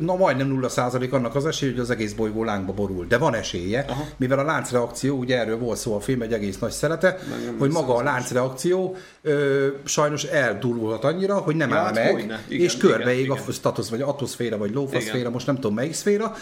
[0.00, 3.06] na majdnem nulla százalék annak az esély, hogy az egész bolygó lángba borul.
[3.06, 4.04] De van esélye, Aha.
[4.16, 7.58] mivel a láncreakció, ugye erről volt szó a film egy egész nagy szelete, Meg nem
[7.58, 12.44] hogy maga a láncreakció ö, sajnos eldurulhat annyira, hogy nem Ja, áll hát meg, hogyne.
[12.48, 13.52] Igen, és körbeég igen, a igen.
[13.52, 16.34] status, vagy atoszféra, vagy lófaszféra, most nem tudom melyik szféra,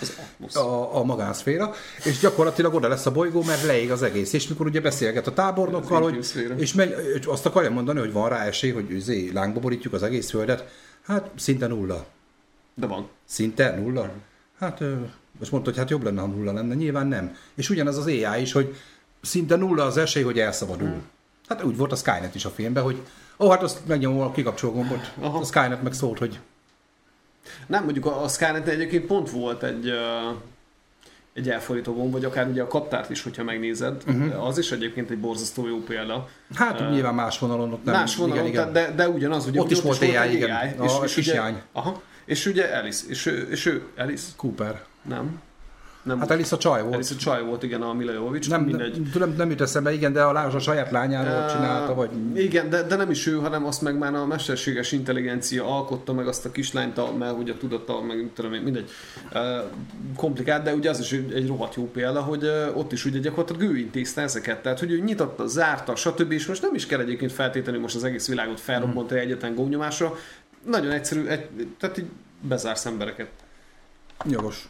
[0.54, 1.72] a, a magánszféra,
[2.04, 4.32] és gyakorlatilag oda lesz a bolygó, mert leég az egész.
[4.32, 6.94] És mikor ugye beszélget a tábornokkal, hogy, és megy,
[7.26, 10.68] azt akarja mondani, hogy van rá esély, hogy izé, lángba borítjuk az egész földet,
[11.02, 12.06] hát szinte nulla.
[12.74, 13.08] De van.
[13.24, 14.10] Szinte nulla?
[14.58, 14.82] Hát
[15.38, 17.36] most mondta, hogy hát jobb lenne, ha nulla lenne, nyilván nem.
[17.54, 18.76] És ugyanez az AI is, hogy
[19.20, 20.88] szinte nulla az esély, hogy elszabadul.
[20.88, 21.02] Hmm.
[21.48, 23.00] Hát úgy volt a Skynet is a filmben, hogy
[23.38, 25.12] ó, hát azt megnyomom a kikapcsoló gombot.
[25.20, 25.38] Aha.
[25.38, 26.38] A Skynet meg szólt, hogy
[27.66, 30.36] Nem, mondjuk a, a Skynet egyébként pont volt egy, uh,
[31.32, 34.46] egy elfordító gomb, vagy akár ugye a kaptárt is, hogyha megnézed, uh-huh.
[34.46, 36.28] az is egyébként egy borzasztó jó példa.
[36.54, 37.94] hát Ö, nyilván más vonalon ott nem.
[37.94, 38.72] Más vonalon, igen, igen.
[38.72, 40.78] De, de ugyanaz, ugye Ott ugye is volt AI, igen.
[40.78, 41.52] A kislány.
[41.52, 44.82] Ugye, aha, és ugye Alice, és ő, és ő Alice, Cooper.
[45.08, 45.40] nem?
[46.02, 46.94] Nem, Hát Elisa csaj volt.
[46.94, 49.00] Alice a csaj volt, igen, a Mila Jovovich, Nem, mindegy.
[49.18, 52.10] nem, nem jut eszembe, igen, de a Lázs a saját lányáról Ö, csinálta, vagy...
[52.34, 56.26] Igen, de, de nem is ő, hanem azt meg már a mesterséges intelligencia alkotta meg
[56.28, 58.90] azt a kislányt, a- mert ugye a tudata, meg tudom én, mindegy,
[59.32, 59.58] Ö,
[60.16, 63.18] komplikált, de ugye az is egy, egy rohadt jó példa, hogy ö, ott is ugye
[63.18, 66.32] gyakorlatilag ő intézte ezeket, tehát hogy ő nyitotta, zárta, stb.
[66.32, 70.16] És most nem is kell egyébként feltétlenül most az egész világot felrobbantani egyetlen gomnyomásra,
[70.66, 72.06] nagyon egyszerű, egy, tehát így
[72.40, 73.28] bezársz embereket.
[74.24, 74.68] Jogos.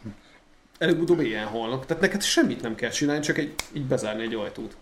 [0.77, 1.85] Előbb-utóbb ilyen halnak.
[1.85, 4.75] Tehát neked semmit nem kell csinálni, csak egy, így bezárni egy ajtót.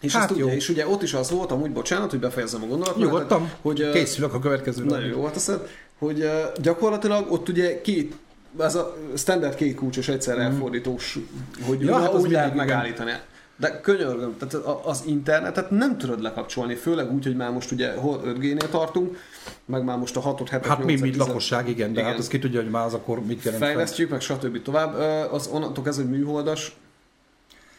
[0.00, 0.46] És, Hát jó.
[0.46, 3.02] ugye, és ugye ott is az volt, amúgy bocsánat, hogy befejezzem a gondolatot.
[3.02, 4.90] Nyugodtan, hogy, készülök a következőre.
[4.90, 8.14] Nagyon jó volt teszed, hogy gyakorlatilag ott ugye két
[8.58, 11.18] ez a standard két kulcsos egyszer elfordítós,
[11.62, 13.20] hogy Ja, hát az úgy lehet mindig, igen.
[13.60, 18.22] De könyörgöm, tehát az internetet nem tudod lekapcsolni, főleg úgy, hogy már most ugye hol
[18.24, 19.16] 5G-nél tartunk,
[19.64, 22.10] meg már most a 6 7 Hát mi, mint lakosság, igen, de Igen.
[22.10, 23.62] hát az ki tudja, hogy már az akkor mit jelent.
[23.62, 23.72] fel.
[23.72, 24.62] fejlesztjük, meg stb.
[24.62, 24.94] tovább.
[25.32, 26.76] Az onnantól kezdve, hogy műholdas,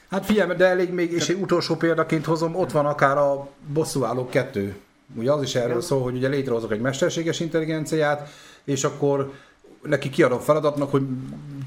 [0.09, 4.29] Hát figyelj, de elég még, és egy utolsó példaként hozom, ott van akár a bosszúállók
[4.29, 4.75] kettő.
[5.15, 5.81] Ugye az is erről Igen.
[5.81, 8.29] szól, hogy ugye létrehozok egy mesterséges intelligenciát,
[8.63, 9.33] és akkor
[9.81, 11.03] neki kiadom feladatnak, hogy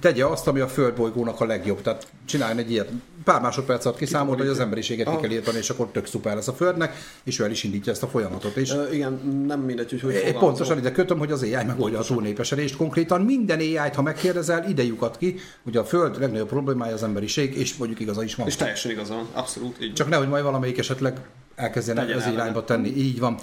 [0.00, 1.82] tegye azt, ami a földbolygónak a legjobb.
[1.82, 2.88] Tehát csináljon egy ilyet.
[3.24, 6.48] Pár másodperc alatt kiszámolt, hogy az emberiséget ki kell írtani, és akkor tök szuper lesz
[6.48, 6.94] a Földnek,
[7.24, 8.56] és ő el is indítja ezt a folyamatot.
[8.56, 12.02] És Ö, igen, nem mindegy, hogy hogy pontosan ide kötöm, hogy az AI megoldja a
[12.02, 12.76] túlnépesedést.
[12.76, 17.56] Konkrétan minden AI-t, ha megkérdezel, ide lyukat ki, hogy a Föld legnagyobb problémája az emberiség,
[17.56, 18.46] és mondjuk igaza is van.
[18.46, 19.92] És teljesen igaza van, abszolút így.
[19.92, 21.20] Csak nehogy majd valamelyik esetleg
[21.62, 22.88] elkezdjen Tegyen az el irányba tenni.
[22.88, 23.38] Így van.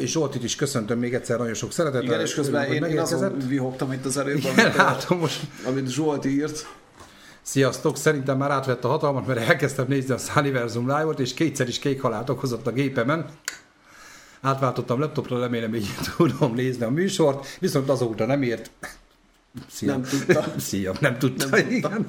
[0.00, 2.02] És Zsoltit is köszöntöm még egyszer nagyon sok szeretettel.
[2.02, 5.40] Igen, és közben én, én azon vihogtam itt az erőben, Igen, amit, látom most.
[5.66, 6.66] amit Zsolt írt.
[7.42, 11.78] Sziasztok, szerintem már átvett a hatalmat, mert elkezdtem nézni a Sunniversum Live-ot, és kétszer is
[11.78, 13.26] kék halált okozott a gépemen.
[14.40, 18.70] Átváltottam laptopra, remélem így tudom nézni a műsort, viszont azóta nem ért.
[19.70, 19.90] Szia.
[19.92, 20.44] Nem tudta.
[20.68, 21.74] Szia, nem tudta, Nem tudta.
[21.74, 22.06] igen.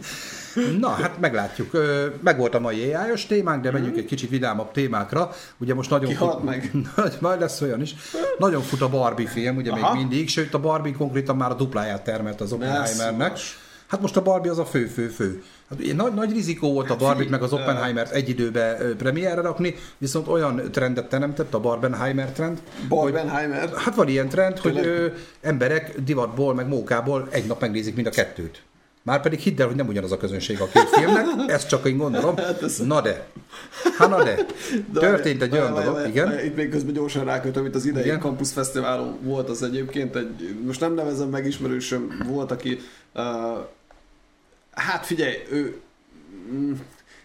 [0.80, 1.78] Na, hát meglátjuk.
[2.24, 5.32] Meg volt a mai ai témánk, de menjünk egy kicsit vidámabb témákra.
[5.58, 6.10] Ugye most nagyon...
[6.10, 6.72] Ki halt meg?
[7.20, 7.96] Majd lesz olyan is.
[8.38, 9.94] Nagyon fut a Barbie film, ugye Aha.
[9.94, 13.38] még mindig, sőt a Barbie konkrétan már a dupláját termelt az Oppenheimernek.
[13.38, 13.58] szívas.
[13.90, 15.44] Hát most a Barbie az a fő-fő-fő.
[15.70, 20.28] Hát nagy, nagy rizikó volt a Barbie meg az Oppenheimert egy időbe premierre rakni, viszont
[20.28, 23.70] olyan trendet teremtett, a Barbenheimer trend, Barbenheimer.
[23.76, 24.92] Hát van ilyen trend, hogy Tényleg?
[24.92, 25.08] ö,
[25.42, 28.62] emberek divatból, meg mókából egy nap megnézik mind a kettőt.
[29.04, 31.98] Már pedig hidd el, hogy nem ugyanaz a közönség a két filmnek, ezt csak én
[31.98, 32.36] gondolom.
[32.88, 33.28] Na de,
[33.98, 34.46] hát na de,
[35.00, 36.46] történt egy olyan dolog, igen.
[36.46, 38.20] Itt még közben gyorsan rákötöm, itt az idei Igen.
[38.20, 42.80] Campus Fesztiválon volt az egyébként egy, most nem nevezem meg ismerősöm, volt, aki,
[43.16, 43.24] uh,
[44.80, 45.80] hát figyelj, ő
[46.52, 46.74] mm,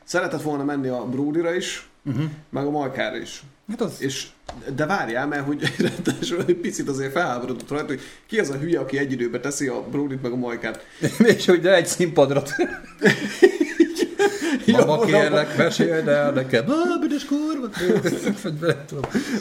[0.04, 2.24] szeretett volna menni a Brodyra is, uh-huh.
[2.50, 3.42] meg a Majkára is.
[3.68, 4.26] Hát az, És,
[4.74, 8.80] de várjál, mert hogy ráadásul egy picit azért felháborodott rajta, hogy ki az a hülye,
[8.80, 10.86] aki egy időben teszi a Brodyt meg a Majkát.
[11.36, 12.42] és hogy de egy színpadra.
[14.66, 16.64] Mama kérlek, mesélj el nekem.
[16.68, 17.68] Ah, büdös kurva.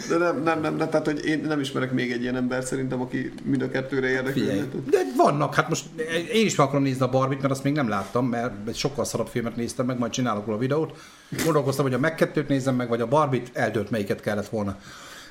[0.10, 3.02] De nem, nem, nem, nem, tehát hogy én nem ismerek még egy ilyen embert szerintem,
[3.02, 4.66] aki mind a kettőre érdeklődne.
[4.90, 5.86] de vannak, hát most
[6.34, 9.06] én is meg akarom nézni a Barbit, mert azt még nem láttam, mert egy sokkal
[9.06, 10.98] szarabb filmet néztem meg, majd csinálok róla videót.
[11.44, 14.78] Gondolkoztam, hogy a meg kettőt nézem meg, vagy a Barbit, eldőlt melyiket kellett volna.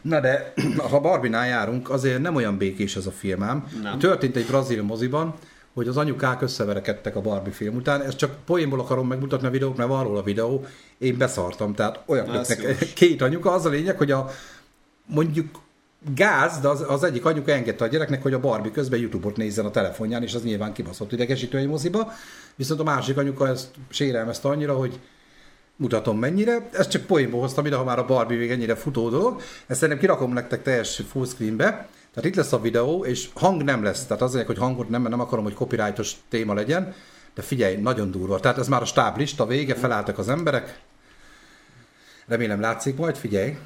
[0.02, 0.52] Na de,
[0.90, 3.66] ha Barbinál járunk, azért nem olyan békés ez a film ám.
[3.82, 3.98] Nem.
[3.98, 5.34] Történt egy brazil moziban,
[5.74, 8.02] hogy az anyukák összeverekedtek a Barbie film után.
[8.02, 10.64] Ezt csak poénból akarom megmutatni a videót, mert van róla a videó.
[10.98, 12.48] Én beszartam, tehát olyan jogos.
[12.94, 13.52] két anyuka.
[13.52, 14.30] Az a lényeg, hogy a
[15.06, 15.60] mondjuk
[16.14, 19.64] gáz, de az, az egyik anyuka engedte a gyereknek, hogy a Barbie közben YouTube-ot nézzen
[19.64, 22.12] a telefonján, és az nyilván kibaszott idegesítő egy moziba.
[22.54, 25.00] Viszont a másik anyuka ezt sérelmezte annyira, hogy
[25.76, 26.68] mutatom mennyire.
[26.72, 29.40] Ezt csak poénból hoztam ide, ha már a Barbie még ennyire futó dolog.
[29.66, 31.88] Ezt szerintem kirakom nektek teljes fullscreenbe.
[32.14, 34.06] Tehát itt lesz a videó, és hang nem lesz.
[34.06, 36.94] Tehát azért, hogy hangot nem, mert nem akarom, hogy copyrightos téma legyen.
[37.34, 38.40] De figyelj, nagyon durva.
[38.40, 40.80] Tehát ez már a stáblista vége, felálltak az emberek.
[42.26, 43.56] Remélem látszik majd, figyelj.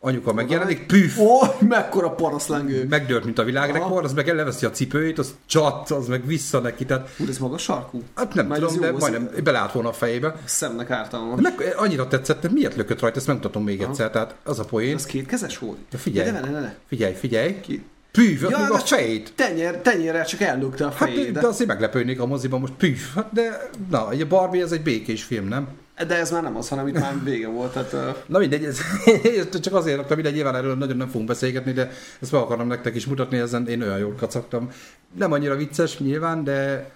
[0.00, 2.86] Anyuka megjelenik, püf, Ó, mekkora paraszlengő.
[2.88, 6.84] megdört, mint a világrekord, az meg leveszi a cipőjét, az csat, az meg vissza neki,
[6.84, 8.02] tehát Úr, ez maga sarkú?
[8.14, 10.36] hát nem Majd tudom, ez de jó, az- majdnem belát volna a fejébe.
[10.44, 11.40] Szemnek ártalmas.
[11.40, 14.64] De meg, annyira tetszett, hogy miért lökött rajta, ezt megmutatom még egyszer, tehát az a
[14.64, 14.94] poén.
[14.94, 15.78] Ez kétkezes volt?
[15.90, 16.30] De figyelj.
[16.30, 16.74] De ne, ne, ne.
[16.88, 17.84] Figyelj, figyelj, Ki?
[18.12, 19.32] püf, ja, a de fejét.
[19.34, 21.32] Tenyer, tenyérrel csak ellökte a Hát, fejét.
[21.32, 25.22] de azért meglepődnék a moziban most, püf, hát de, na, egy Barbie, ez egy békés
[25.22, 25.68] film, nem?
[26.06, 27.72] De, ez már nem az, hanem itt már vége volt.
[27.72, 28.80] Tehát, uh, Na mindegy, ez,
[29.60, 32.94] csak azért raktam ide, nyilván erről nagyon nem fogunk beszélgetni, de ezt meg akarom nektek
[32.94, 34.70] is mutatni, ezen én olyan jól kacagtam.
[35.14, 36.90] Nem annyira vicces nyilván, de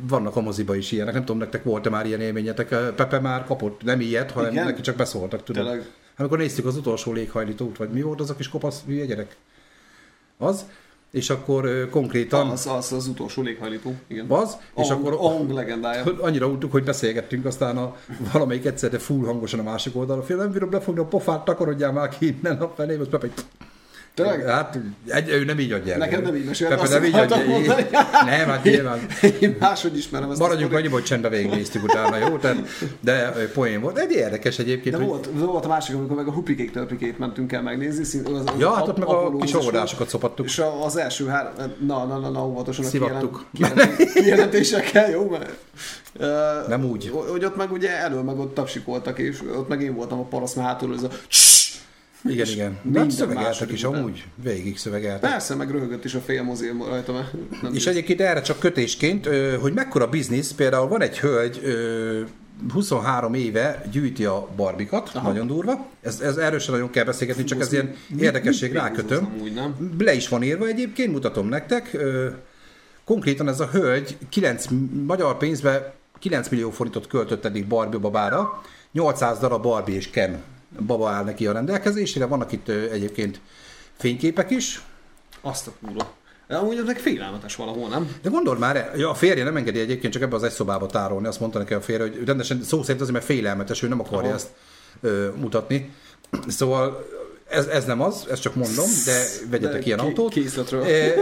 [0.00, 1.14] vannak a moziba is ilyenek.
[1.14, 2.68] Nem tudom, nektek volt-e már ilyen élményetek.
[2.94, 4.64] Pepe már kapott nem ilyet, hanem Igen?
[4.64, 5.64] neki csak beszóltak, tudod.
[5.64, 5.86] Tényleg?
[6.16, 9.36] Amikor néztük az utolsó léghajlítót, vagy mi volt az a kis kopasz hülye gyerek?
[10.38, 10.66] Az,
[11.16, 13.94] és akkor konkrétan az, az, az utolsó léghajlító.
[14.06, 14.26] Igen.
[14.28, 16.04] az, és akkor Ong legendája.
[16.20, 17.96] annyira untuk, hogy beszélgettünk, aztán a,
[18.32, 20.22] valamelyik egyszer, de full hangosan a másik oldalra.
[20.22, 23.28] Fél, nem bírom lefogni a pofát, takarodjál már ki innen a fenébe, az Pepe,
[24.16, 24.44] Tényleg?
[24.46, 25.98] Hát, egy, ő nem így adja el.
[25.98, 27.36] Nekem nem így mesélt, Pepe azt nem így adja.
[28.24, 29.06] Nem, hát nyilván.
[29.40, 30.40] Én máshogy ismerem ezt.
[30.40, 32.36] Maradjunk annyiba, hogy csendben végignéztük utána, jó?
[32.36, 32.56] Tehát,
[33.00, 33.98] de poén volt.
[33.98, 34.94] Egy érdekes egyébként.
[34.96, 38.04] De hogy- volt, volt a másik, amikor meg a hupikék törpikét mentünk el megnézni.
[38.04, 40.46] szín- Az, az Ja, hát ott meg a kis óvodásokat szopattuk.
[40.46, 41.52] És az első három,
[41.86, 43.44] na, na, na, na óvatosan a Szivattuk.
[43.52, 45.28] kijelent- kijelent- kijelentésekkel, jó?
[45.30, 45.50] Mert,
[46.20, 47.10] uh, Nem úgy.
[47.30, 50.54] Hogy ott meg ugye elől meg ott tapsikoltak, és ott meg én voltam a parasz,
[50.54, 51.08] mert hátul ez a
[52.24, 52.78] Igen, igen.
[52.82, 54.24] De hát szövegeltek is amúgy.
[54.42, 55.30] Végig szövegeltek.
[55.30, 59.28] Persze, meg röhögött is a fél mozi rajta, mert nem És egyébként erre csak kötésként,
[59.60, 62.20] hogy mekkora biznisz, például van egy hölgy, ö,
[62.72, 65.28] 23 éve gyűjti a barbikat, Aha.
[65.28, 65.86] nagyon durva.
[66.02, 69.36] Ez, ez erről sem nagyon kell beszélgetni, csak ez ilyen érdekesség, rákötöm.
[69.42, 69.94] Úgy, nem?
[69.98, 71.96] Le is van írva egyébként, mutatom nektek.
[73.04, 74.66] Konkrétan ez a hölgy 9
[75.06, 78.62] magyar pénzbe 9 millió forintot költött eddig Barbie babára.
[78.92, 80.42] 800 darab Barbie és Ken
[80.86, 82.26] baba áll neki a rendelkezésére.
[82.26, 83.40] Vannak itt egyébként
[83.98, 84.82] fényképek is.
[85.40, 86.14] Azt a kurva.
[86.48, 88.16] Amúgy meg félelmetes valahol, nem?
[88.22, 91.26] De gondold már, ja, a férje nem engedi egyébként csak ebbe az egy szobába tárolni,
[91.26, 94.28] azt mondta neki a férje, hogy rendesen szó szerint azért, mert félelmetes, ő nem akarja
[94.28, 94.36] Aha.
[94.36, 94.48] ezt
[95.00, 95.92] ö, mutatni.
[96.48, 97.06] Szóval
[97.48, 100.32] ez, ez nem az, ezt csak mondom, de vegyetek De ilyen ké- autót.
[100.32, 100.82] készletről.
[100.82, 101.14] E,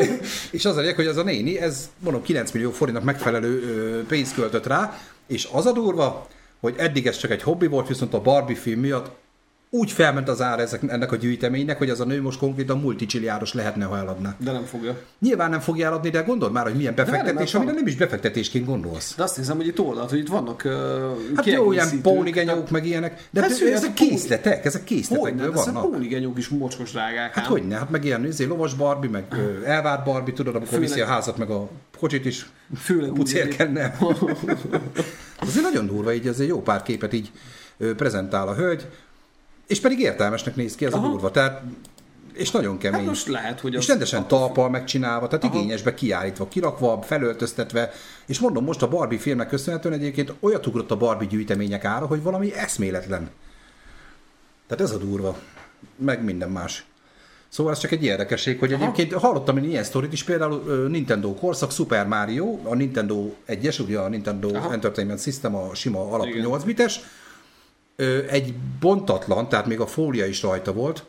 [0.51, 4.07] és az a lényeg, hogy ez a néni, ez mondom 9 millió forintnak megfelelő ö,
[4.07, 6.27] pénzt költött rá, és az a durva,
[6.61, 9.11] hogy eddig ez csak egy hobbi volt, viszont a Barbie film miatt
[9.75, 13.53] úgy felment az ára ezek, ennek a gyűjteménynek, hogy az a nő most konkrétan multicsiliáros
[13.53, 14.35] lehetne, ha eladná.
[14.39, 14.97] De nem fogja.
[15.19, 17.97] Nyilván nem fogja eladni, de gondold már, hogy milyen befektetés, várj, mert amire nem is
[17.97, 19.15] befektetésként gondolsz.
[19.17, 20.73] De azt hiszem, hogy itt oldalt, hogy itt vannak uh,
[21.37, 25.73] Hát jó, ilyen pónigenyók, meg ilyenek, de Hát ezek pó- készletek, ezek készletekből nem, ezek
[25.73, 25.91] vannak.
[25.91, 27.35] pónigenyók is mocskos drágák.
[27.35, 27.51] Hát ám.
[27.51, 30.89] hogy ne, hát meg ilyen izé, lovas Barbie, meg ö, elvárt Barbie, tudod, amikor Főleg-
[30.89, 33.97] viszi a házat, meg a kocsit is Főleg pucérkenne.
[35.41, 37.31] Azért nagyon durva, így azért jó pár képet így
[37.97, 38.87] prezentál a hölgy,
[39.66, 41.07] és pedig értelmesnek néz ki ez Aha.
[41.07, 41.62] a durva, tehát
[42.33, 42.98] és nagyon kemény.
[42.98, 45.57] Hát most lehet, hogy és rendesen talpal megcsinálva, tehát Aha.
[45.57, 47.90] igényesbe kiállítva, kirakva, felöltöztetve,
[48.27, 52.22] és mondom, most a Barbie filmnek köszönhetően egyébként olyat ugrott a Barbie gyűjtemények ára, hogy
[52.22, 53.31] valami eszméletlen.
[54.66, 55.38] Tehát ez a durva,
[55.96, 56.85] meg minden más.
[57.48, 61.72] Szóval ez csak egy érdekesség, hogy egyébként hallottam én ilyen sztorit is, például Nintendo korszak,
[61.72, 64.72] Super Mario, a Nintendo 1-es, ugye a Nintendo Aha.
[64.72, 66.40] Entertainment System, a sima alap Igen.
[66.40, 67.00] 8 bites,
[67.96, 71.04] ö, egy bontatlan, tehát még a fólia is rajta volt,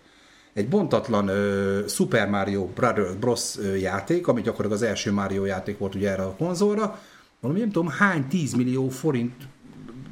[0.54, 3.56] egy bontatlan ö, Super Mario Brothers Bros.
[3.80, 7.00] játék, ami gyakorlatilag az első Mario játék volt ugye erre a konzolra,
[7.40, 9.34] valami nem tudom hány 10 millió forint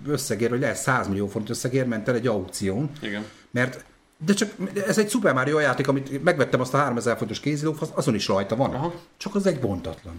[0.08, 3.24] összegér, vagy lehet 100 millió forint összegér ment el egy aukción, Igen.
[3.52, 3.86] mert
[4.26, 4.50] de csak
[4.88, 8.28] ez egy Super Mario játék, amit megvettem azt a 3000 forintos kézilóf, az- azon is
[8.28, 8.74] rajta van.
[8.74, 8.94] Aha.
[9.18, 10.14] Csak az egy bontatlan.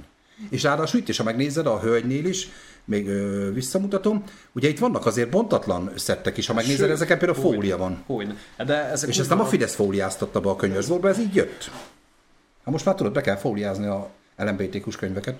[0.50, 2.48] És ráadásul itt is, ha megnézed a hölgynél is,
[2.85, 7.42] még ö, visszamutatom, ugye itt vannak azért bontatlan szettek is, ha megnézed, Sőt, ezeken például
[7.42, 8.03] hogy- fólia van.
[8.07, 8.35] Hogy
[8.66, 11.70] De ezek És ezt nem a Fidesz fóliáztatta be a könyvözborba, ez így jött.
[12.64, 15.38] Hát most már tudod, be kell fóliázni a LMBTQ-s könyveket.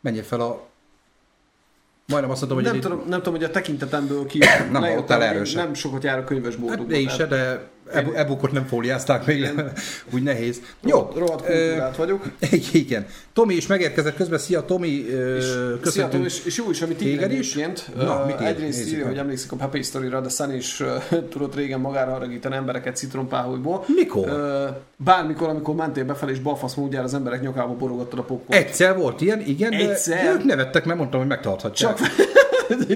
[0.00, 0.66] Menjél fel a...
[2.06, 4.38] Majdnem azt mondom, hogy Nem tudom, nem tudom, hogy a tekintetemből ki
[4.70, 5.64] Nem hallottál sem.
[5.64, 6.86] Nem sokat jár a könyvesboltokban.
[6.86, 7.68] Hát én se, de
[8.14, 9.52] e-bookot nem fóliázták még
[10.12, 10.60] úgy nehéz.
[10.82, 12.24] Jó, Rohadt, kultúrát vagyok.
[12.72, 13.06] igen.
[13.32, 14.38] Tomi is megérkezett közben.
[14.38, 16.12] Szia Tomi, ö, Szia, köszöntünk.
[16.12, 17.54] Tom, és, és jó is, amit téged is?
[17.96, 18.46] Na, mit ír?
[18.46, 20.82] Egyrészt Nézzük írja, hogy emlékszik a Pepe Story-ra, de Sun is
[21.30, 23.84] tudott régen magára haragítani embereket citrompáholyból.
[23.86, 24.28] Mikor?
[24.96, 28.60] Bármikor, amikor mentél befelé, és balfasz módjára az emberek nyakába borogattad a popcorn.
[28.60, 30.24] Egyszer volt ilyen, igen, Egyszer?
[30.24, 31.96] de ők nevettek, mert mondtam, hogy megtarthatják.
[31.96, 32.08] Csak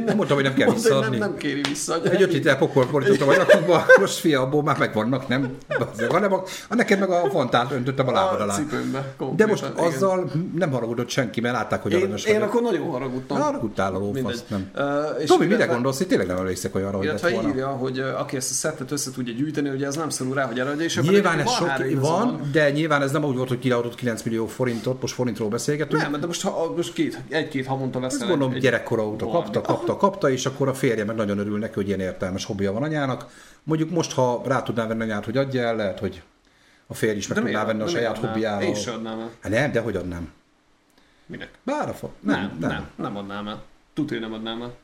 [0.04, 1.18] nem mondtam, hogy nem kell Mondta, hogy visszaadni.
[1.18, 2.02] nem, nem kéri vissza.
[2.02, 5.56] Egy öt liter pokol fordítottam a nyakukba, most fia, abból már megvannak, nem?
[6.08, 8.54] Hanem a, a neked meg a fontát öntöttem a lábad a alá.
[8.54, 9.14] cipőmbe.
[9.36, 9.84] De most igen.
[9.84, 12.48] azzal nem haragudott senki, mert látták, hogy Én, aranyos én vagyok.
[12.48, 13.40] akkor nagyon haragudtam.
[13.40, 14.70] Haragudtál a lófasz, nem.
[14.74, 16.00] Ö, és Tomi, mire gondolsz?
[16.00, 17.48] Én tényleg nem emlékszek olyanra, hogy lett volna.
[17.48, 20.58] írja, hogy aki ezt a szettet össze tudja gyűjteni, ugye ez nem szorul rá, hogy
[20.58, 24.22] eladja, és Nyilván ez sok van, de nyilván ez nem úgy volt, hogy kiadott 9
[24.22, 26.02] millió forintot, most forintról beszélgetünk.
[26.02, 28.18] Nem, de most, most két, egy-két havonta veszel.
[28.20, 29.44] Ezt gondolom gyerekkora óta valami.
[29.62, 32.72] Kapta, kapta, kapta, és akkor a férje meg nagyon örül neki, hogy ilyen értelmes hobbija
[32.72, 33.26] van anyának.
[33.62, 36.22] Mondjuk most, ha rá tudná venni anyát, hogy adja el, lehet, hogy
[36.86, 38.64] a férj is meg De tudná venni a saját hobbijára.
[38.64, 39.30] Én sem adnám el.
[39.40, 40.32] Hát nem, de hogy adnám?
[41.26, 41.50] Minek?
[41.62, 42.10] Bár a fa...
[42.20, 43.62] Nem, nem, nem, nem adnám el.
[43.94, 44.74] Tudja, nem adnám el.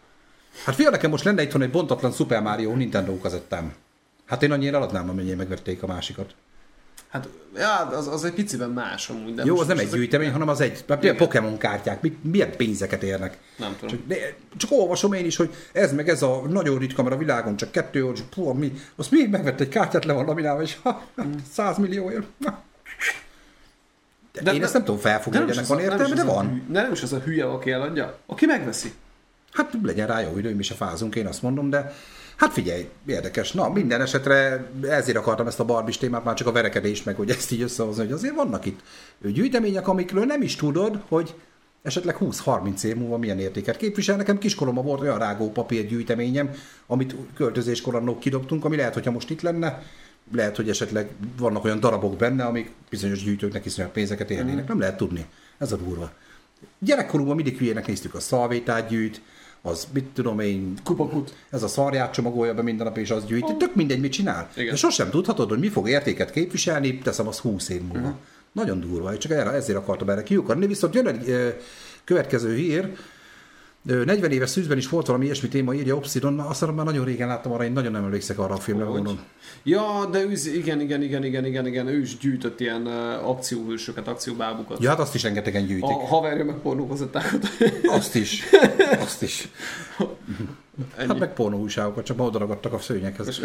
[0.64, 3.74] Hát fia, nekem most lenne itthon egy bontatlan Super Mario Nintendo kazettám.
[4.24, 6.34] Hát én annyira eladnám, amennyire megvették a másikat.
[7.14, 9.34] Hát, ja, az, az egy piciben más amúgy.
[9.34, 11.16] De Jó, most- az nem egy gyűjtemény, hanem az egy, Igen.
[11.16, 13.38] Pokémon kártyák, mi, milyen pénzeket érnek.
[13.56, 13.88] Nem tudom.
[13.96, 14.16] Csak, de,
[14.56, 17.70] csak olvasom én is, hogy ez meg ez a nagyon ritka, mert a világon csak
[17.70, 21.02] kettő, hogy puha, mi, azt mi megvett egy kártyát, le van laminálva, és ha,
[21.52, 22.26] 100 millióért.
[22.38, 22.52] De,
[24.42, 26.64] De- én de- ezt nem tudom felfogni, hogy ennek van értelme, de van.
[26.68, 28.92] De nem is az a hülye, aki eladja, aki megveszi.
[29.52, 31.92] Hát legyen rá jó idő, mi se fázunk, én azt mondom, de
[32.36, 33.52] hát figyelj, érdekes.
[33.52, 37.30] Na, minden esetre ezért akartam ezt a barbis témát, már csak a verekedés meg, hogy
[37.30, 38.80] ezt így összehozni, hogy azért vannak itt
[39.20, 41.34] gyűjtemények, amikről nem is tudod, hogy
[41.82, 44.16] esetleg 20-30 év múlva milyen értéket képvisel.
[44.16, 46.50] Nekem kiskoromban volt olyan rágó papír gyűjteményem,
[46.86, 49.82] amit költözéskor annól kidobtunk, ami lehet, hogyha most itt lenne,
[50.32, 54.68] lehet, hogy esetleg vannak olyan darabok benne, amik bizonyos gyűjtőknek iszonyat pénzeket érnének.
[54.68, 55.26] Nem lehet tudni.
[55.58, 56.12] Ez a durva.
[56.78, 59.20] Gyerekkorunkban mindig hülyének néztük a szalvétát gyűjt,
[59.66, 61.34] az mit tudom én, Kupakut.
[61.50, 63.56] ez a szarját csomagolja be minden nap, és az gyűjti.
[63.56, 64.50] Tök mindegy, mit csinál.
[64.56, 64.70] Igen.
[64.70, 67.98] De sosem tudhatod, hogy mi fog értéket képviselni, teszem az 20 év múlva.
[67.98, 68.14] Uh-huh.
[68.52, 70.66] Nagyon durva, csak erre, ezért akartam erre kiukarni.
[70.66, 71.48] Viszont jön egy ö,
[72.04, 72.96] következő hír,
[73.84, 77.28] 40 éves szűzben is volt valami ilyesmi téma, írja Obsidon, azt mondom, már nagyon régen
[77.28, 79.20] láttam arra, én nagyon nem emlékszek arra a filmre, gondolom.
[79.62, 84.08] Ja, de ő, igen, igen, igen, igen, igen, igen, ő is gyűjtött ilyen uh, akcióhősöket,
[84.08, 84.82] akcióbábukat.
[84.82, 85.90] Ja, hát azt is rengetegen gyűjtik.
[85.90, 87.48] A haverja meg pornókazettákat.
[87.98, 88.42] Azt is.
[89.00, 89.48] Azt is.
[89.98, 90.08] Hát
[90.96, 91.18] Ennyi.
[91.18, 93.40] meg pornóújságokat, csak ma odaragadtak a szőnyekhez.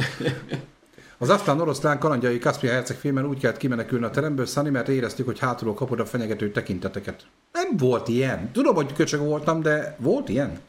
[1.22, 5.26] Az aztán oroszlán kalandjai Kaspia Herceg filmen úgy kellett kimenekülni a teremből, Sunny, mert éreztük,
[5.26, 7.22] hogy hátulról kapod a fenyegető tekinteteket.
[7.52, 8.52] Nem volt ilyen.
[8.52, 10.60] Tudom, hogy köcsög voltam, de volt ilyen.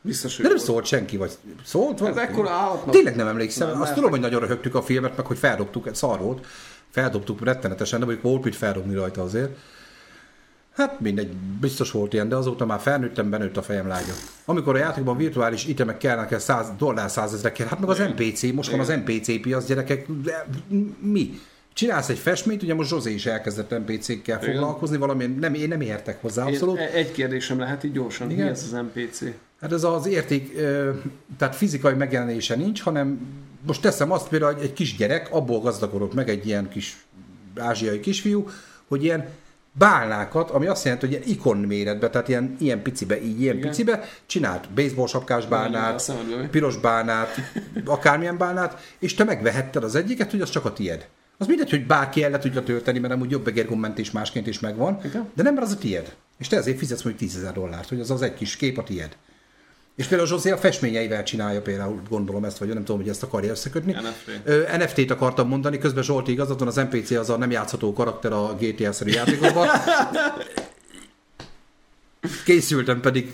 [0.00, 0.68] Biztos, hogy De nem volt.
[0.70, 1.30] szólt senki, vagy
[1.64, 2.18] szólt valaki?
[2.18, 3.68] ekkora állatnak- Tényleg nem emlékszem.
[3.68, 6.46] Nem, Azt tudom, hogy nagyon röhögtük a filmet, meg hogy feldobtuk, szar volt.
[6.90, 9.56] Feldobtuk rettenetesen, de mondjuk volt mit feldobni rajta azért.
[10.78, 14.12] Hát mindegy, biztos volt ilyen, de azóta már felnőttem, benőtt a fejem lágya.
[14.44, 18.70] Amikor a játékban virtuális itemek kellnek, el 100 dollár százezrekkel, hát meg az NPC, most
[18.70, 20.46] van az NPC piac, gyerekek, de
[20.98, 21.40] mi?
[21.72, 26.20] Csinálsz egy festményt, ugye most Zsozé is elkezdett NPC-kkel foglalkozni, valami, nem, én nem értek
[26.20, 26.78] hozzá abszolút.
[26.78, 28.30] Én, e- egy kérdésem lehet így gyorsan.
[28.30, 28.44] Igen?
[28.44, 29.20] Mi ez az NPC?
[29.60, 30.56] Hát ez az érték,
[31.38, 33.20] tehát fizikai megjelenése nincs, hanem
[33.66, 36.96] most teszem azt például, hogy egy kis gyerek, abból gazdagodott meg egy ilyen kis
[37.56, 38.48] ázsiai kisfiú,
[38.88, 39.28] hogy ilyen
[39.72, 43.68] bálnákat, ami azt jelenti, hogy ilyen ikon méretbe, tehát ilyen, ilyen picibe, így ilyen Igen.
[43.68, 46.12] picibe, csinált baseball sapkás bálnát,
[46.50, 47.34] piros bálnát,
[47.84, 51.08] akármilyen bálnát, és te megvehetted az egyiket, hogy az csak a tied.
[51.38, 55.00] Az mindegy, hogy bárki el le tudja tölteni, mert amúgy jobb egérgummentés másként is megvan,
[55.04, 55.30] Igen.
[55.34, 56.14] de nem, mert az a tied.
[56.38, 59.16] És te ezért fizetsz mondjuk 10 dollárt, hogy az az egy kis kép a tied.
[59.98, 63.50] És például Zsozé a festményeivel csinálja például, gondolom ezt, vagy nem tudom, hogy ezt akarja
[63.50, 63.92] összekötni.
[63.92, 64.40] NFT.
[64.44, 68.32] Ö, NFT-t akartam mondani, közben Zsolti igazad van, az NPC az a nem játszható karakter
[68.32, 69.68] a GTA-szerű játékokban.
[72.44, 73.32] Készültem pedig.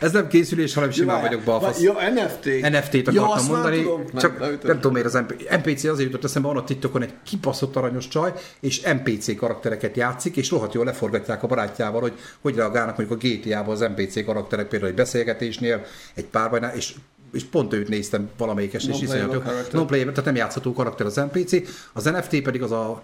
[0.00, 1.80] Ez nem készülés, hanem simán vagyok balfasz.
[1.80, 2.44] Jó, NFT.
[2.44, 4.04] NFT-t Ja, akartam már mondani, tudom.
[4.18, 4.74] csak nem, nem, ütöm.
[4.74, 8.32] tudom miért az MP- NPC azért jutott eszembe, van a TikTokon egy kibaszott aranyos csaj,
[8.60, 13.26] és NPC karaktereket játszik, és rohadt jól leforgatják a barátjával, hogy hogy reagálnak mondjuk a
[13.26, 16.94] GTA-ban az NPC karakterek, például egy beszélgetésnél, egy párbajnál, és
[17.32, 19.40] és pont őt néztem valamelyikes, és iszonyat jó.
[19.40, 19.72] character.
[19.72, 21.52] Non-playable, tehát nem játszható karakter az NPC.
[21.92, 23.02] Az NFT pedig az a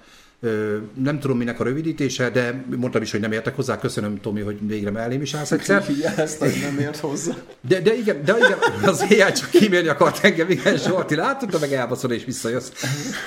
[0.95, 3.79] nem tudom minek a rövidítése, de mondtam is, hogy nem értek hozzá.
[3.79, 5.85] Köszönöm, Tomi, hogy végre mellém is állsz egyszer.
[6.17, 7.33] Ezt hogy nem ért hozzá.
[7.69, 11.59] De, de igen, de igen, az AI csak kímélni akart engem, igen, Zsolti, látod, de
[11.59, 12.71] meg elbaszol és visszajössz.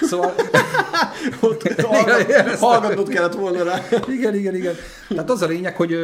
[0.01, 0.33] Szóval,
[1.39, 3.85] Ott Igen, hallgat, hallgatnod kellett volna rá.
[4.07, 4.75] igen, igen, igen.
[5.07, 5.97] Tehát az a lényeg, hogy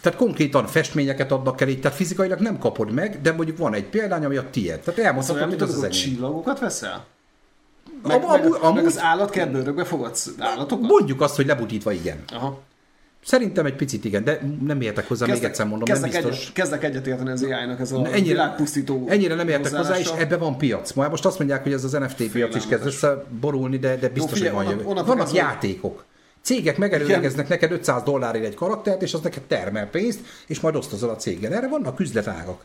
[0.00, 3.84] tehát konkrétan festményeket adnak el így, tehát fizikailag nem kapod meg, de mondjuk van egy
[3.84, 4.66] példány, ami a tiéd.
[4.80, 6.00] Tehát Szóval elmondhatod, mint hogy az az azok a enyém.
[6.14, 7.04] csillagokat veszel?
[8.02, 10.90] Meg, meg, amúgy- meg amúgy- az állatkertbőrökbe fogadsz állatokat?
[10.90, 12.16] Mondjuk azt, hogy lebutítva igen.
[12.32, 12.60] Aha.
[13.24, 16.40] Szerintem egy picit igen, de nem értek hozzá, még egyszer mondom, nem kezdek biztos.
[16.42, 20.10] Egyet, kezdek egyet érteni az AI-nak ez a ennyire, világpusztító ennyire nem értek hozzá, és
[20.18, 20.92] ebbe van piac.
[20.92, 24.32] Majd most azt mondják, hogy ez az NFT piac is kezd összeborulni, de, de biztos,
[24.38, 25.02] figyelj, hogy van jövő.
[25.04, 26.04] Vannak játékok.
[26.42, 31.10] Cégek megelőlegeznek neked 500 dollárért egy karaktert, és az neked termel pénzt, és majd osztozol
[31.10, 31.54] a céggel.
[31.54, 32.64] Erre vannak üzletágak.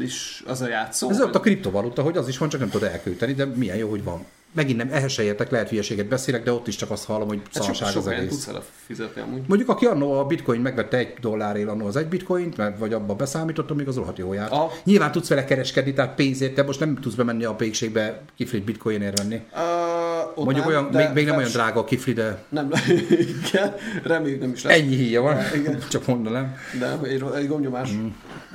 [0.00, 1.10] És az a játszó.
[1.10, 3.90] Ez ott a kriptovaluta, hogy az is van, csak nem tudod elkölteni, de milyen jó,
[3.90, 4.24] hogy van.
[4.52, 7.40] Megint nem, ehhez se értek, lehet hülyeséget beszélek, de ott is csak azt hallom, hogy
[7.54, 8.28] Hát szarság sok az egész.
[8.28, 9.42] tudsz el fizetni amúgy.
[9.46, 13.14] Mondjuk aki annó a bitcoin megvette egy dollárért annó az egy bitcoint, mert vagy abba
[13.14, 14.52] beszámítottam, még az rohadt jó járt.
[14.52, 14.70] Ah.
[14.84, 19.18] Nyilván tudsz vele kereskedni, tehát pénzért, te most nem tudsz bemenni a pékségbe kiflit bitcoinért
[19.18, 19.40] venni.
[19.52, 22.70] Uh, Mondjuk nem, olyan, de még, még nem olyan drága a kifli, de Nem,
[23.48, 24.76] igen, reméljük nem is lesz.
[24.78, 25.36] ennyi híja van,
[25.90, 26.56] csak mondanám.
[26.78, 27.90] De egy, egy gomnyomás.
[27.92, 28.06] Mm.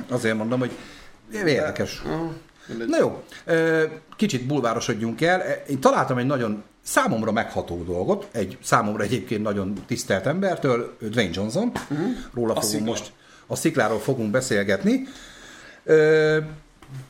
[0.09, 0.71] Azért mondom, hogy
[1.33, 2.01] érdekes.
[2.05, 2.33] Aha,
[2.67, 2.87] mindegy.
[2.87, 3.23] Na jó,
[4.15, 5.41] kicsit bulvárosodjunk el.
[5.67, 11.71] Én találtam egy nagyon számomra megható dolgot, egy számomra egyébként nagyon tisztelt embertől, Dwayne Johnson.
[11.89, 12.07] Uh-huh.
[12.33, 12.85] Róla A fogunk szikla.
[12.85, 13.11] most,
[13.47, 15.07] a szikláról fogunk beszélgetni.
[15.83, 16.37] Ö,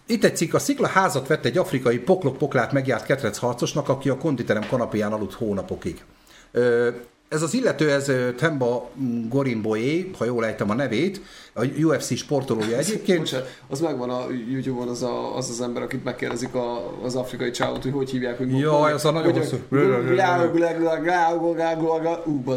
[0.06, 4.18] itt egy cikk, a szikla házat vett egy afrikai poklok-poklát megjárt ketrec harcosnak, aki a
[4.18, 6.04] konditerem kanapján aludt hónapokig.
[6.52, 6.89] Ö,
[7.36, 8.89] ez az illető, ez Temba
[9.30, 11.21] Gorimboé, ha jól ejtem a nevét,
[11.54, 13.19] a UFC sportolója egyébként.
[13.19, 17.52] Bocsánat, az megvan a YouTube-on az, a, az az ember, akit megkérdezik a, az afrikai
[17.52, 19.58] csávot, hogy hogy hívják, hogy Jaj, az a nagyon hosszú.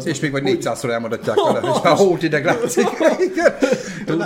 [0.05, 0.57] És még vagy meg.
[0.61, 2.87] 400-szor elmondatják vele, és már hót ideg látszik.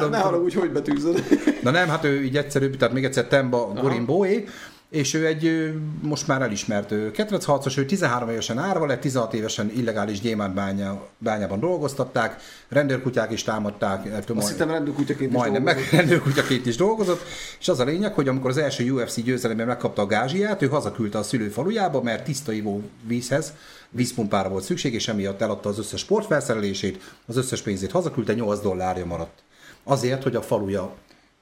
[0.10, 1.24] Ne, haragudj, hogy betűzöd.
[1.62, 4.48] Na nem, hát ő így egyszerűbb, tehát még egyszer Temba Gorin Boé,
[4.94, 10.20] és ő egy most már elismert ketrec ő 13 évesen árva lett, 16 évesen illegális
[10.20, 16.00] gyémántbánya, bányában dolgoztatták, rendőrkutyák is támadták, Azt hittem rendőrkutyaként is majdnem meg dolgozott.
[16.00, 17.22] rendőrkutyaként is dolgozott,
[17.60, 21.18] és az a lényeg, hogy amikor az első UFC győzelemben megkapta a gázsiát, ő hazaküldte
[21.18, 23.54] a szülőfalujába, mert tiszta ivó vízhez,
[23.90, 29.06] vízpumpára volt szükség, és emiatt eladta az összes sportfelszerelését, az összes pénzét hazaküldte, 8 dollárja
[29.06, 29.44] maradt.
[29.84, 30.96] Azért, hogy a faluja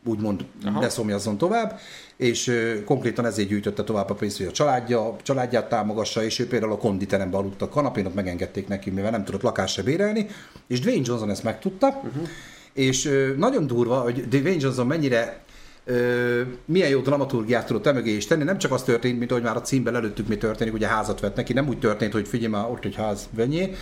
[0.06, 0.46] úgymond
[0.80, 1.80] ne szomjazzon tovább,
[2.16, 6.48] és ö, konkrétan ezért gyűjtötte tovább a pénzt, hogy a családja, családját támogassa, és ő
[6.48, 10.28] például a konditeremben aludt a kanapén, ott megengedték neki, mivel nem tudott lakást se bérelni,
[10.68, 12.28] és Dwayne Johnson ezt megtudta, uh-huh.
[12.74, 15.40] és ö, nagyon durva, hogy Dwayne Johnson mennyire
[15.86, 18.44] Ö, milyen jó dramaturgiát tudott emögé is tenni.
[18.44, 21.36] Nem csak az történt, mint ahogy már a címben előttük mi történik, ugye házat vett
[21.36, 23.76] neki, nem úgy történt, hogy figyelj már ott egy ház venyé,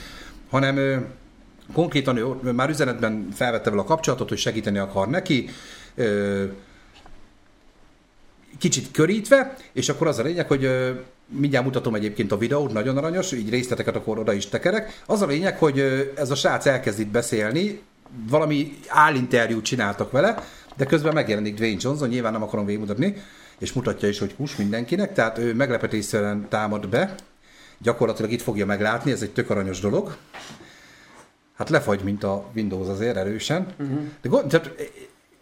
[0.50, 0.98] hanem ö,
[1.74, 5.50] konkrétan ő ő már üzenetben felvette vele a kapcsolatot, hogy segíteni akar neki.
[6.00, 6.44] Ö,
[8.58, 10.92] kicsit körítve, és akkor az a lényeg, hogy ö,
[11.28, 15.02] mindjárt mutatom egyébként a videót, nagyon aranyos, így részleteket akkor oda is tekerek.
[15.06, 17.82] Az a lényeg, hogy ö, ez a srác elkezd itt beszélni,
[18.30, 20.44] valami állinterjút csináltak vele,
[20.78, 23.16] de közben megjelenik Dwayne Johnson, nyilván nem akarom végigmutatni,
[23.60, 27.16] és mutatja is, hogy kus mindenkinek, tehát ő meglepetésszerűen támad be,
[27.78, 30.16] gyakorlatilag itt fogja meglátni, ez egy tök aranyos dolog.
[31.58, 33.68] Hát lefagy, mint a Windows azért erősen.
[33.80, 34.00] Uh-huh.
[34.22, 34.72] De gond, tehát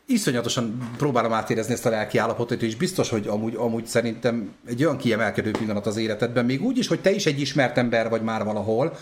[0.08, 4.98] iszonyatosan próbálom átérezni ezt a lelki állapotot, és biztos, hogy amúgy, amúgy szerintem egy olyan
[4.98, 8.44] kiemelkedő pillanat az életedben, még úgy is, hogy te is egy ismert ember vagy már
[8.44, 8.98] valahol,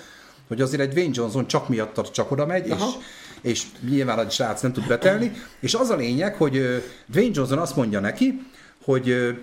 [0.47, 2.83] hogy azért egy Dwayne Johnson csak miattad csak oda megy, és,
[3.41, 7.75] és nyilván a srác nem tud betelni, és az a lényeg, hogy Dwayne Johnson azt
[7.75, 8.41] mondja neki,
[8.83, 9.35] hogy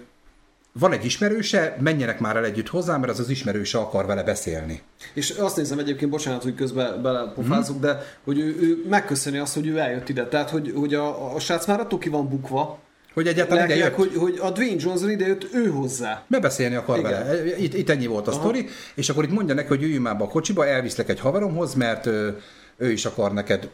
[0.73, 4.83] van egy ismerőse, menjenek már el együtt hozzá, mert az az ismerőse akar vele beszélni.
[5.15, 7.91] És azt nézem egyébként, bocsánat, hogy közben belepofázunk, hmm.
[7.91, 10.27] de hogy ő, ő megköszöni azt, hogy ő eljött ide.
[10.27, 12.79] Tehát, hogy, hogy a, a srác már attól ki van bukva,
[13.15, 13.95] hogy egyáltalán ide jött.
[13.95, 16.23] Hogy, hogy a Dwayne Johnson ide jött ő hozzá.
[16.27, 17.11] Bebeszélni akar Igen.
[17.11, 17.59] vele.
[17.59, 18.41] Itt, itt ennyi volt a Aha.
[18.41, 21.75] sztori, és akkor itt mondja neki, hogy üljünk már be a kocsiba, elviszlek egy haveromhoz,
[21.75, 22.41] mert ő,
[22.77, 23.69] ő is akar neked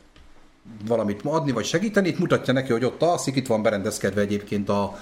[0.87, 2.09] valamit adni, vagy segíteni.
[2.09, 4.99] Itt mutatja neki, hogy ott alszik, itt van berendezkedve egyébként a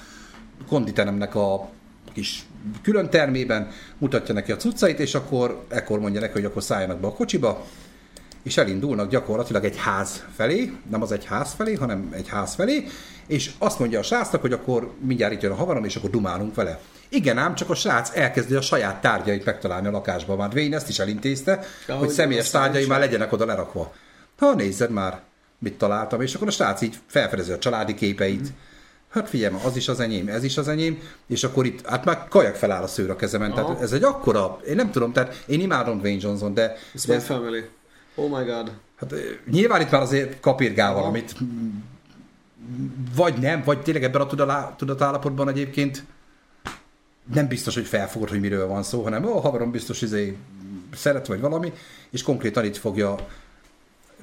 [0.68, 1.68] konditeremnek a
[2.16, 2.46] kis
[2.82, 7.06] külön termében, mutatja neki a cuccait, és akkor ekkor mondja neki, hogy akkor szálljanak be
[7.06, 7.64] a kocsiba,
[8.42, 12.84] és elindulnak gyakorlatilag egy ház felé, nem az egy ház felé, hanem egy ház felé,
[13.26, 16.54] és azt mondja a srácnak, hogy akkor mindjárt itt jön a havarom, és akkor dumálunk
[16.54, 16.80] vele.
[17.08, 20.36] Igen ám, csak a srác elkezdi a saját tárgyait megtalálni a lakásban.
[20.36, 23.92] Már Dwayne ezt is elintézte, ja, hogy személyes tárgyai már legyenek oda lerakva.
[24.38, 25.20] Ha nézzed már,
[25.58, 28.74] mit találtam, és akkor a srác így felfedezi a családi képeit, mm
[29.08, 32.28] hát figyelj, az is az enyém, ez is az enyém, és akkor itt, hát már
[32.28, 33.64] kajak feláll a szőr a kezemen, Aha.
[33.64, 36.76] tehát ez egy akkora, én nem tudom, tehát én imádom Dwayne Johnson, de...
[36.94, 37.64] It's my family.
[38.14, 38.72] Oh my god.
[38.96, 39.14] Hát
[39.50, 40.98] nyilván itt már azért kapirgál Aha.
[41.00, 41.34] valamit,
[43.16, 46.04] vagy nem, vagy tényleg ebben a tudatállapotban egyébként
[47.34, 50.36] nem biztos, hogy felfogod, hogy miről van szó, hanem ó, havarom biztos izé
[50.94, 51.72] szeret, vagy valami,
[52.10, 53.16] és konkrétan itt fogja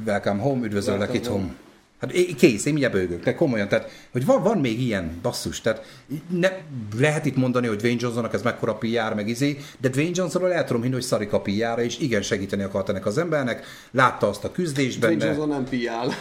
[0.05, 1.55] welcome home, üdvözöllek itthon.
[2.03, 5.85] Hát kész, én mindjárt bőgök, de komolyan, tehát, hogy van, van még ilyen basszus, tehát
[6.29, 6.49] ne,
[6.97, 10.65] lehet itt mondani, hogy Dwayne Johnsonnak ez mekkora PR, meg izé, de Dwayne Johnsonról el
[10.65, 14.43] tudom hinni, hogy szarik a pr és igen segíteni akart ennek az embernek, látta azt
[14.43, 15.15] a küzdést benne.
[15.15, 16.15] Dwayne Johnson nem PR.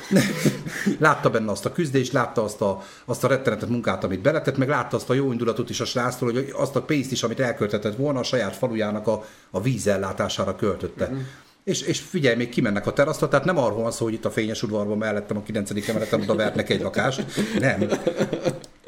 [1.07, 4.69] látta benne azt a küzdést, látta azt a, azt a rettenetet munkát, amit beletett, meg
[4.69, 7.97] látta azt a jó indulatot is a sráctól, hogy azt a pénzt is, amit elköltetett
[7.97, 11.05] volna, a saját falujának a, a vízellátására költötte.
[11.05, 11.21] Uh-huh.
[11.65, 14.31] És, és figyelj, még kimennek a teraszra, tehát nem arról van szó, hogy itt a
[14.31, 15.89] fényes udvarban mellettem a 9.
[15.89, 17.25] emeleten oda vernek egy lakást.
[17.59, 17.79] Nem.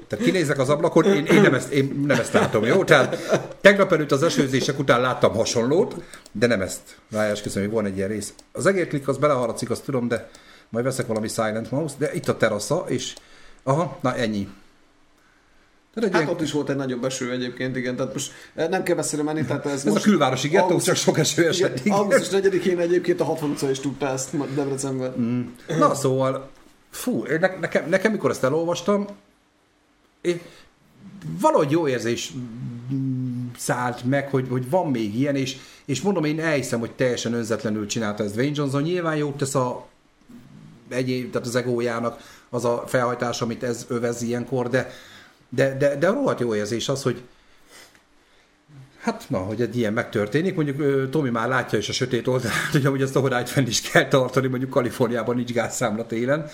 [0.08, 2.84] Tehát kinézek az ablakon, én, én, nem ezt, én nem ezt látom, jó?
[2.84, 3.16] Tehát
[3.60, 5.94] tegnap előtt az esőzések után láttam hasonlót,
[6.32, 6.80] de nem ezt.
[7.10, 8.34] Rájás, köszönöm, hogy van egy ilyen rész.
[8.52, 10.30] Az egérklik az beleharadszik, azt tudom, de
[10.68, 13.14] majd veszek valami Silent Mouse, de itt a terasza, és
[13.62, 14.48] aha, na ennyi.
[15.94, 16.34] Tehát hát ilyen...
[16.34, 19.44] ott is volt egy nagyobb eső egyébként, igen, tehát most eh, nem kell beszélni menni,
[19.44, 21.84] tehát ez, ez most a külvárosi gettó, augusztus, csak sok eső esett.
[21.84, 25.14] Igen, augusztus 4-én egyébként a 60 utca is tudta ezt Debrecenben.
[25.20, 25.42] Mm.
[25.78, 26.50] Na szóval,
[26.90, 29.06] fú, ne, nekem, nekem mikor ezt elolvastam,
[30.20, 30.40] én,
[31.40, 32.32] valahogy jó érzés
[33.56, 37.86] szállt meg, hogy, hogy van még ilyen, és, és mondom, én elhiszem, hogy teljesen önzetlenül
[37.86, 38.82] csinálta ezt Dwayne Johnson.
[38.82, 39.86] Nyilván jót tesz a
[40.88, 42.18] egyéb, tehát az egójának
[42.50, 44.90] az a felhajtás, amit ez övez ilyenkor, de,
[45.48, 47.22] de, de, de rohadt jó érzés az, hogy
[49.04, 52.86] Hát na, hogy egy ilyen megtörténik, mondjuk Tomi már látja is a sötét oldalát, hogy
[52.86, 56.46] amúgy ezt a horályt fenn is kell tartani, mondjuk Kaliforniában nincs gázszámla télen.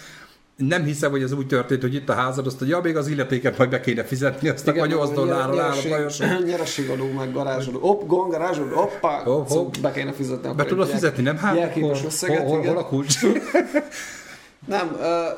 [0.57, 3.09] Nem hiszem, hogy ez úgy történt, hogy itt a házad, azt, hogy ja, még az
[3.09, 5.77] illetéket majd be kéne fizetni, azt a 8 dollárral áll
[6.21, 7.79] a Nyerességadó, meg garázsadó.
[7.79, 10.53] Hopp, gond, garázsadó, hoppá, oh, szóval be kéne fizetni.
[10.57, 11.37] Be tudod fizetni, nem?
[11.37, 13.19] Hát, hol, hol, hol, hol a kulcs?
[14.67, 14.97] nem,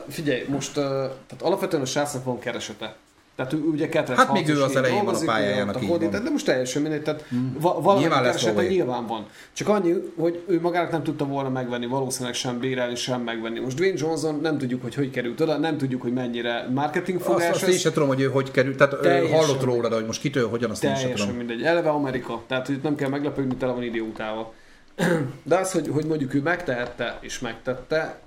[0.08, 2.96] figyelj, most tehát alapvetően a srácnak van keresete.
[3.36, 6.10] Tehát ugye kettős Hát még ő az elején van a pályájának, így van.
[6.10, 7.54] De most teljesen mindegy, tehát mm.
[7.58, 9.26] valami nyilván keresete nyilván van.
[9.52, 13.60] Csak annyi, hogy ő magának nem tudta volna megvenni, valószínűleg sem bérelni, sem megvenni.
[13.60, 17.50] Most Dwayne Johnson nem tudjuk, hogy hogy került oda, nem tudjuk, hogy mennyire marketing fogás.
[17.50, 20.06] Azt, azt én sem tudom, hogy ő hogy került, tehát teljesen hallott róla, de hogy
[20.06, 21.36] most kitől, hogyan, azt én sem tudom.
[21.36, 21.62] mindegy.
[21.62, 24.52] Eleve Amerika, tehát hogy nem kell meglepődni, tele van idiótával.
[25.42, 28.20] De az, hogy, hogy mondjuk ő megtehette és megtette,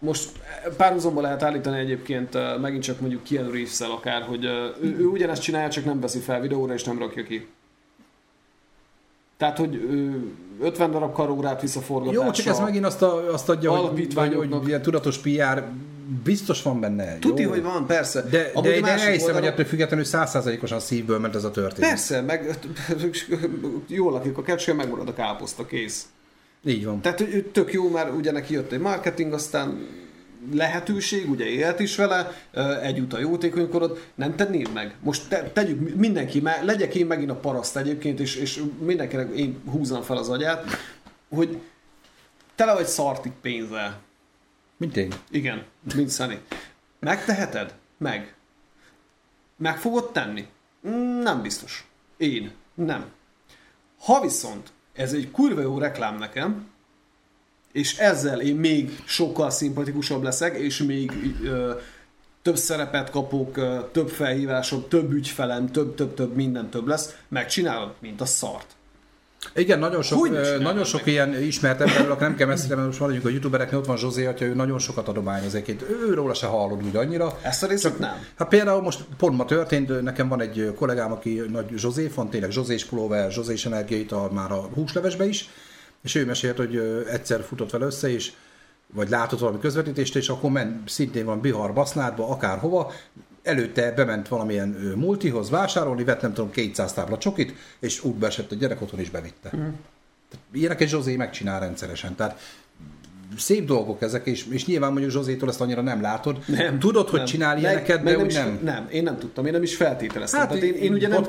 [0.00, 0.30] most
[0.76, 5.68] párhuzamba lehet állítani egyébként megint csak mondjuk Keanu reeves akár, hogy ő, ő ugyanezt csinálja,
[5.68, 7.48] csak nem veszi fel videóra és nem rakja ki.
[9.36, 10.24] Tehát, hogy ő
[10.60, 12.24] 50 darab karórát visszaforgatásra.
[12.24, 15.64] Jó, csak ez megint azt, a, azt adja, hogy, hogy, hogy ilyen tudatos PR
[16.24, 17.18] biztos van benne.
[17.18, 18.22] Tuti, hogy van, persze.
[18.22, 21.88] De, de, de elhiszem, hogy ettől függetlenül százszázalékosan szívből ment ez a történet.
[21.88, 22.58] Persze, meg
[23.88, 26.06] jól lakik a kecső, megmarad a káposzta, kész.
[26.64, 27.00] Így van.
[27.00, 29.86] Tehát hogy tök jó, mert ugye neki jött egy marketing, aztán
[30.52, 32.32] lehetőség, ugye élt is vele,
[32.82, 34.94] egyútt a jótékonykorod, nem tennéd meg?
[35.00, 40.02] Most te, tegyük mindenki, legyek én megint a paraszt egyébként, és, és mindenkinek én húzom
[40.02, 40.64] fel az agyát,
[41.28, 41.60] hogy
[42.54, 44.00] tele vagy szartik pénzzel.
[44.76, 45.12] Mint én.
[45.30, 46.38] Igen, mint Sunny.
[46.98, 47.74] Megteheted?
[47.98, 48.34] Meg.
[49.56, 50.46] Meg fogod tenni?
[50.88, 51.88] Mm, nem biztos.
[52.16, 52.52] Én.
[52.74, 53.04] Nem.
[53.98, 56.68] Ha viszont ez egy kurva jó reklám nekem,
[57.72, 61.12] és ezzel én még sokkal szimpatikusabb leszek, és még
[61.42, 61.74] ö,
[62.42, 68.24] több szerepet kapok, ö, több felhívások, több ügyfelem, több-több-több, minden több lesz, megcsinálod, mint a
[68.24, 68.74] szart.
[69.54, 70.28] Igen, nagyon sok,
[70.60, 73.96] nagyon sok ilyen ismert emberről, nem kell messzire, mert most mondjuk a youtubereknél ott van
[73.96, 75.90] Zsozé, atya, ő nagyon sokat adományoz egyébként.
[75.90, 77.38] Őróla se hallod úgy annyira.
[77.42, 78.26] Ezt a részt nem.
[78.34, 82.50] Hát például most pont ma történt, nekem van egy kollégám, aki nagy Zsozé van, tényleg
[82.50, 85.48] Zsozés pulóver, Zsozés energiait a, már a húslevesbe is,
[86.02, 86.76] és ő mesélt, hogy
[87.10, 88.32] egyszer futott vele össze, és
[88.94, 92.92] vagy látott valami közvetítést, és akkor ment szintén van Bihar Basznádba, akárhova,
[93.42, 98.54] előtte bement valamilyen multihoz vásárolni, vett nem tudom 200 tábla csokit, és úgy beesett a
[98.54, 99.50] gyerek otthon is bevitte.
[99.56, 99.68] Mm.
[100.52, 102.14] Ilyeneket Zsozé megcsinál rendszeresen.
[102.14, 102.40] Tehát
[103.36, 106.38] szép dolgok ezek, és, és nyilván mondjuk Zsozétól ezt annyira nem látod.
[106.46, 107.28] Nem, Tudod, hogy nem.
[107.28, 108.60] csinál meg, ilyeneket, meg de nem, is, nem.
[108.62, 110.40] Nem, én nem tudtam, én nem is feltételeztem.
[110.40, 111.22] Hát, Tehát én, én ugye nem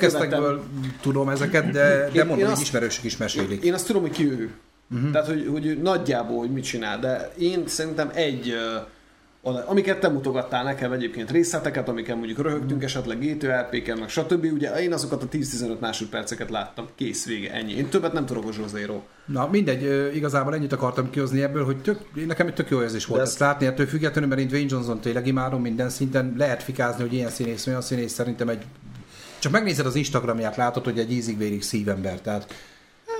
[1.01, 3.64] tudom ezeket, de, de mondom, hogy ismerősök is mesélik.
[3.64, 4.51] Én azt tudom, hogy ki ő.
[4.93, 5.12] Uh-huh.
[5.12, 8.88] Tehát, hogy, hogy nagyjából, hogy mit csinál, de én szerintem egy uh,
[9.44, 14.46] amiket te mutogattál nekem egyébként részleteket, amiket mondjuk röhögtünk esetleg GTRP-ken, meg stb.
[14.54, 17.74] Ugye én azokat a 10-15 másodperceket láttam, kész, vége, ennyi.
[17.74, 19.04] Én többet nem tudok a Zsózéról.
[19.26, 23.22] Na mindegy, igazából ennyit akartam kihozni ebből, hogy tök, nekem egy tök jó érzés volt
[23.22, 27.14] ezt látni, ettől függetlenül, mert én Dwayne Johnson tényleg imádom minden szinten, lehet fikázni, hogy
[27.14, 28.64] ilyen színész, olyan színész szerintem egy
[29.39, 32.54] csak megnézed az Instagramját, látod, hogy egy ízig-vérig szívember, tehát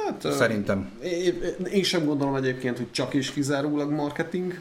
[0.06, 0.90] hát, szerintem.
[1.04, 4.60] Én, én sem gondolom egyébként, hogy csak és kizárólag marketing,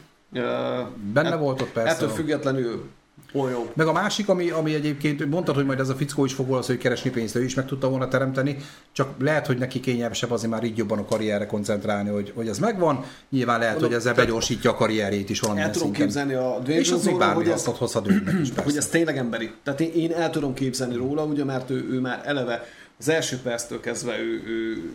[1.13, 1.91] Benne volt ott persze.
[1.95, 2.89] Ettől függetlenül
[3.33, 3.69] olyan.
[3.73, 6.77] Meg a másik, ami, ami egyébként mondtad, hogy majd ez a fickó is fog hogy
[6.77, 8.57] keresni pénzt, ő is meg tudta volna teremteni,
[8.91, 12.59] csak lehet, hogy neki kényelmesebb azért már így jobban a karrierre koncentrálni, hogy, hogy ez
[12.59, 13.03] megvan.
[13.29, 16.07] Nyilván lehet, Mondom, hogy ezzel begyorsítja a karrierjét is valamilyen El tudom szinten.
[16.07, 19.51] képzelni a Dwayne És az még bármi hogy ez, hozhat is, Hogy ez tényleg emberi.
[19.63, 22.65] Tehát én, én el tudom képzelni róla, ugye, mert ő, ő már eleve
[22.99, 24.91] az első perctől kezdve ő, ő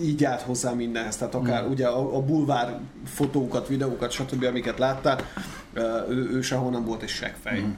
[0.00, 1.70] így állt hozzá mindenhez, tehát akár mm.
[1.70, 4.44] ugye a, a bulvár fotókat, videókat, stb.
[4.44, 5.20] amiket láttál,
[6.08, 7.60] ő, ő sehol nem volt egy seggfej.
[7.60, 7.72] Mm.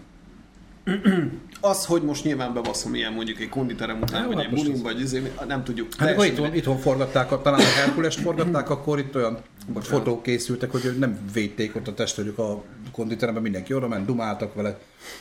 [1.60, 5.00] Az, hogy most nyilván bebaszom ilyen mondjuk egy konditerem után, ja, vagy egy bulin, vagy
[5.00, 5.94] izé, nem tudjuk.
[5.98, 9.98] Hát itthon, itthon forgatták, talán a Herkulest forgatták, akkor itt olyan Bocsánat.
[9.98, 12.62] fotók készültek, hogy nem védték ott a testőrük a
[12.92, 14.78] konditeremben, mindenki oda ment, dumáltak vele.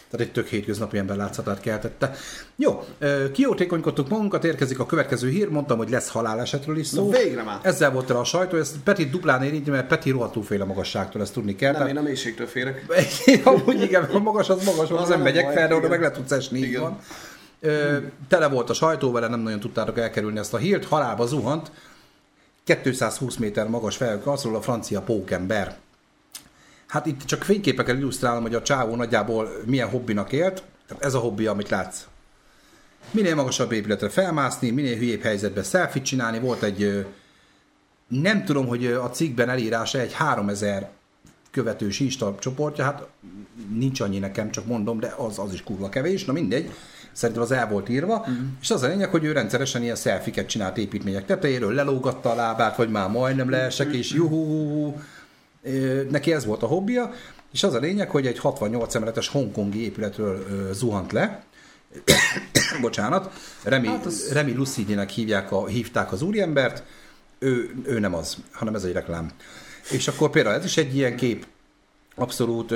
[0.09, 2.15] Tehát egy tök hétköznapi ember látszatát keltette.
[2.55, 2.83] Jó,
[3.33, 7.09] kiótékonykodtuk magunkat, érkezik a következő hír, mondtam, hogy lesz halálesetről is szó.
[7.09, 7.59] Na, végre már.
[7.61, 11.21] Ezzel volt el a sajtó, ezt Peti duplán érinti, mert Peti rohadtul fél a magasságtól,
[11.21, 11.71] ezt tudni kell.
[11.71, 12.86] Nem, én a mélységtől félek.
[13.43, 16.11] Amúgy igen, a magas az magas, az, az nem megyek fel, de oda meg le
[16.11, 16.81] tudsz esni, igen.
[16.81, 16.99] van.
[17.59, 21.71] Ö, tele volt a sajtó, vele nem nagyon tudtátok elkerülni ezt a hírt, halálba zuhant,
[22.81, 25.77] 220 méter magas felhőkarcoló a francia pókember.
[26.96, 30.64] Hát itt csak fényképekkel illusztrálom, hogy a csávó nagyjából milyen hobbinak élt.
[30.88, 32.08] Tehát ez a hobbi, amit látsz.
[33.12, 36.39] Minél magasabb épületre felmászni, minél hülyébb helyzetben selfie csinálni.
[36.39, 37.06] Volt egy,
[38.08, 40.89] nem tudom, hogy a cikkben elírása egy 3000
[41.52, 43.08] követős Insta csoportja, hát
[43.74, 46.72] nincs annyi nekem, csak mondom, de az, az is kurva kevés, na mindegy.
[47.12, 48.48] Szerintem az el volt írva, mm.
[48.62, 52.76] és az a lényeg, hogy ő rendszeresen ilyen szelfiket csinált építmények tetejéről, lelógatta a lábát,
[52.76, 54.93] hogy már majdnem leesek, és juhu,
[56.09, 57.13] neki ez volt a hobbija,
[57.51, 61.43] és az a lényeg, hogy egy 68 emeletes hongkongi épületről zuhant le,
[62.82, 64.32] bocsánat, Remi, hát az...
[64.32, 66.84] Remi Lucidének hívják a, hívták az úriembert,
[67.39, 69.32] ő, ő nem az, hanem ez egy reklám.
[69.91, 71.45] És akkor például ez is egy ilyen kép,
[72.16, 72.70] abszolút,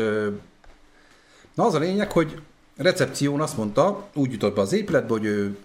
[1.53, 2.41] na az a lényeg, hogy
[2.77, 5.57] recepción azt mondta, úgy jutott be az épületbe, hogy ő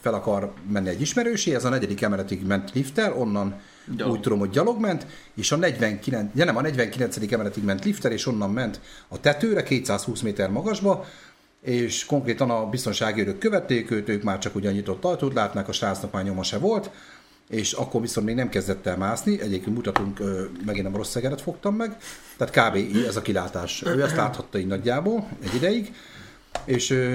[0.00, 3.60] fel akar menni egy ismerősi, ez a negyedik emeletig ment lifter, onnan
[3.96, 4.12] Gyalog.
[4.12, 7.32] úgy tudom, hogy gyalog ment, és a 49, ja nem, a 49.
[7.32, 11.04] emeletig ment lifter, és onnan ment a tetőre, 220 méter magasba,
[11.60, 15.72] és konkrétan a biztonsági őrök követték őt, ők már csak ugyan nyitott ajtót látnák, a
[15.72, 16.90] srácnak már nyoma se volt,
[17.48, 20.18] és akkor viszont még nem kezdett el mászni, egyébként mutatunk,
[20.64, 21.96] megint nem rossz szegeret fogtam meg,
[22.36, 22.96] tehát kb.
[23.06, 23.82] ez a kilátás.
[23.86, 25.94] Ő ezt láthatta így nagyjából egy ideig,
[26.64, 27.14] és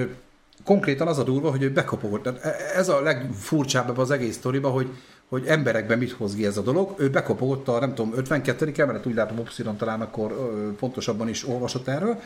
[0.63, 2.27] konkrétan az a durva, hogy ő bekopogott.
[2.27, 4.89] E, ez a legfurcsább az egész sztoriba, hogy
[5.29, 6.93] hogy emberekben mit hoz ki ez a dolog.
[6.97, 8.73] Ő bekopogott a, nem tudom, 52.
[8.75, 12.21] emelet, úgy látom, Opsiron talán akkor ö, pontosabban is olvasott erről.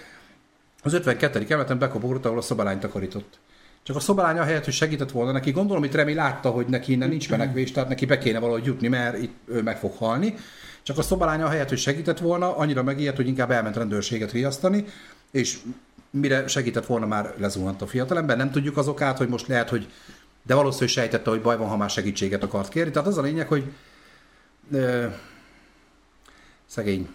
[0.84, 1.46] Az 52.
[1.48, 3.40] emeleten bekopogott, ahol a szobalány takarított.
[3.84, 7.10] Csak a szobalány helyett, hogy segített volna neki, gondolom, hogy Remi látta, hogy neki innen
[7.10, 10.36] nincs menekvés, tehát neki be kéne valahogy jutni, mert itt ő meg fog halni.
[10.84, 14.86] Csak a szobalánya helyett, hogy segített volna, annyira megijedt, hogy inkább elment rendőrséget riasztani,
[15.32, 15.58] és
[16.10, 18.38] mire segített volna, már lezuhant a fiatalember.
[18.38, 19.88] Nem tudjuk az okát, hogy most lehet, hogy
[20.46, 22.92] de valószínűleg sejtette, hogy baj van, ha már segítséget akart kérni.
[22.92, 23.64] Tehát az a lényeg, hogy
[24.72, 25.06] ö,
[26.66, 27.10] szegény.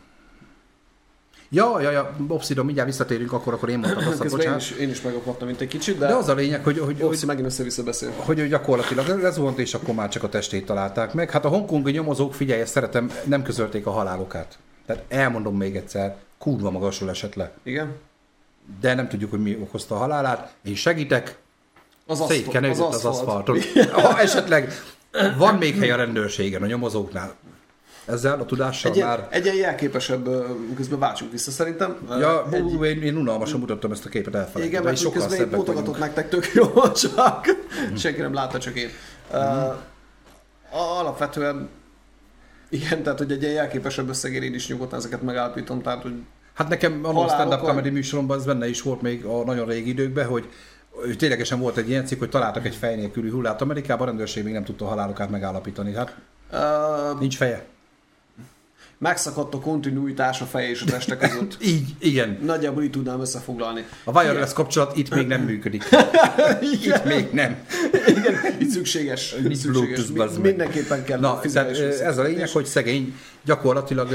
[1.50, 4.60] Ja, ja, ja, Obsidon, mindjárt visszatérünk, akkor, akkor én mondtam azt, Közben én bocsánat.
[4.60, 7.02] is, én is megakadtam, mint egy kicsit, de, De az a lényeg, hogy, hogy, hogy,
[7.02, 8.10] Opszi megint össze-vissza beszél.
[8.16, 11.30] hogy ő gyakorlatilag lezuhant, és akkor már csak a testét találták meg.
[11.30, 14.58] Hát a hongkongi nyomozók, figyelj, ezt szeretem, nem közölték a halálokát.
[14.86, 17.52] Tehát elmondom még egyszer, kurva magasról esett le.
[17.62, 17.94] Igen?
[18.80, 20.54] De nem tudjuk, hogy mi okozta a halálát.
[20.64, 21.38] Én segítek,
[22.10, 23.58] Az aszfalt- az, az aszfalton.
[23.92, 24.72] Ha esetleg
[25.36, 27.34] van még hely a rendőrségen, a nyomozóknál.
[28.04, 29.28] Ezzel a tudással Egy, már...
[29.30, 30.28] egy ilyen jelképesebb,
[30.76, 31.96] közben váltsunk vissza szerintem.
[32.08, 34.84] Ja, egy, hú, én, én unalmasan mutattam ezt a képet, igen, elfelejtettem.
[34.84, 37.46] mert és sokkal közben én mutogatott nektek tök jó, csak
[37.96, 38.88] senki nem látta, csak én.
[39.32, 39.74] Uh,
[40.98, 41.68] alapvetően
[42.68, 46.14] igen, tehát hogy egy ilyen jelképesebb összegér én is nyugodtan ezeket megállapítom, tehát hogy
[46.54, 50.26] Hát nekem a stand-up comedy műsoromban ez benne is volt még a nagyon régi időkben,
[50.26, 50.48] hogy
[51.16, 54.52] ténylegesen volt egy ilyen cikk, hogy találtak egy fej nélküli hullát Amerikában, a rendőrség még
[54.52, 55.94] nem tudta a halálokát megállapítani.
[55.94, 56.16] Hát
[56.52, 57.64] uh, nincs feje.
[58.98, 61.56] megszakadt a kontinuitás a feje és a teste között.
[61.72, 62.38] Így, igen.
[62.42, 63.84] Nagyjából így tudnám összefoglalni.
[64.04, 65.84] A wireless kapcsolat itt még nem működik.
[66.84, 67.56] Itt még nem.
[68.06, 69.34] Igen, így szükséges.
[69.48, 69.64] Így szükséges.
[69.64, 70.42] Bluetooth, Mi- bazd meg.
[70.42, 74.08] Mindenképpen kell Na, tehát, ez a lényeg, hogy szegény gyakorlatilag,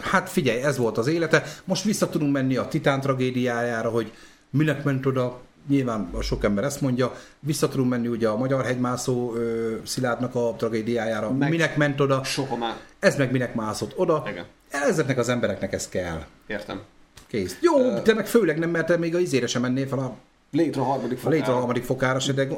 [0.00, 1.44] hát figyelj, ez volt az élete.
[1.64, 4.12] Most vissza tudunk menni a Titán tragédiájára, hogy
[4.50, 8.64] minek ment oda, nyilván a sok ember ezt mondja, vissza tudunk menni ugye a magyar
[8.64, 12.76] hegymászó ö, Szilárdnak a tragédiájára, Meg- minek ment oda, Sokan már.
[12.98, 14.24] ez meg minek mászott oda.
[14.30, 14.44] Igen.
[14.70, 16.24] Ezeknek az embereknek ez kell.
[16.46, 16.80] Értem.
[17.26, 17.56] Kész.
[17.60, 20.14] Jó, te meg főleg nem, mert te még a izére sem mennél fel a,
[20.50, 21.36] Létre harmadik a fokára.
[21.36, 22.48] létre a harmadik fokára se, de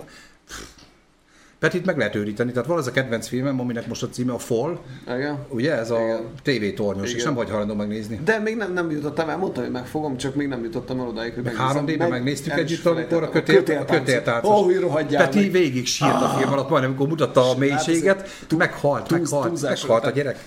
[1.65, 4.39] Petit meg lehet őríteni, tehát van ez a kedvenc filmem, aminek most a címe a
[4.39, 4.79] Fall,
[5.17, 5.39] Igen.
[5.49, 6.21] ugye ez a Igen.
[6.43, 8.21] TV tornyos, és nem vagy hajlandó megnézni.
[8.25, 11.35] De még nem, nem jutottam el, mondtam, hogy megfogom, csak még nem jutottam el odáig,
[11.35, 11.85] hogy Meg megnézem.
[11.85, 13.29] 3D-ben Meg- megnéztük együtt, amikor a
[13.87, 14.51] kötéltáncos.
[14.51, 18.61] Ó, hogy rohadjál Peti végig sírt a film alatt, majdnem, amikor mutatta a mélységet, túl-
[18.61, 20.39] meghalt, meghalt, meghalt a gyerek.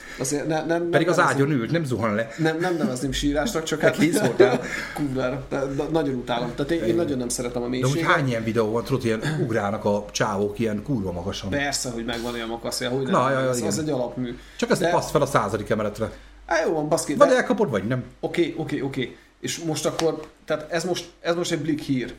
[0.92, 2.28] Pedig az ágyon ült, nem zuhan le.
[2.38, 4.60] Nem, nem nevezném sírásnak, csak hát kész voltál.
[4.98, 5.44] kurvára.
[5.50, 6.52] De- de Nagyon utálom.
[6.56, 8.10] Tehát én, nagyon nem szeretem a De mélységet.
[8.10, 11.50] hány ilyen videó van, tudod, ilyen ugrálnak a csávók ilyen kurva magasan.
[11.50, 13.12] Persze, hogy megvan olyan makaszja, hogy nem.
[13.12, 13.70] Na, ja, ja, az, igen.
[13.70, 14.38] az egy alapmű.
[14.58, 16.12] Csak ezt De- passz fel a századik emeletre.
[16.46, 17.36] Á, jó van, baszki, Vagy de...
[17.36, 18.04] elkapod, vagy nem.
[18.20, 19.18] Oké, oké, oké.
[19.40, 22.14] És most akkor, tehát ez most, ez most egy blik hír.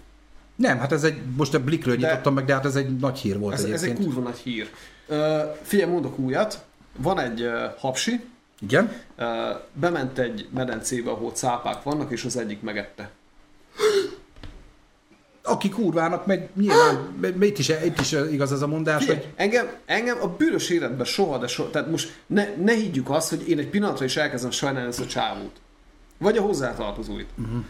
[0.57, 3.19] Nem, hát ez egy, most a Blikről De- nyitottam meg, de hát ez egy nagy
[3.19, 4.05] hír volt Ez, ez egy egyébként.
[4.05, 4.71] kurva nagy hír.
[5.09, 5.17] Uh,
[5.63, 6.65] figyelj, mondok újat.
[6.97, 8.25] Van egy uh, hapsi,
[8.61, 8.93] Igen?
[9.19, 9.25] uh,
[9.73, 13.11] bement egy medencébe, ahol cápák vannak, és az egyik megette.
[15.49, 19.69] Aki kurvának megy, nyilván, itt is, itt is igaz ez a mondás, Figyelj, hogy engem,
[19.87, 23.59] engem a bűnös életben soha, de soha, tehát most ne, ne higgyük azt, hogy én
[23.59, 25.57] egy pillanatra is elkezdem sajnálni ezt a csávót.
[26.19, 27.29] Vagy a hozzátartozóit.
[27.39, 27.65] Uh-huh.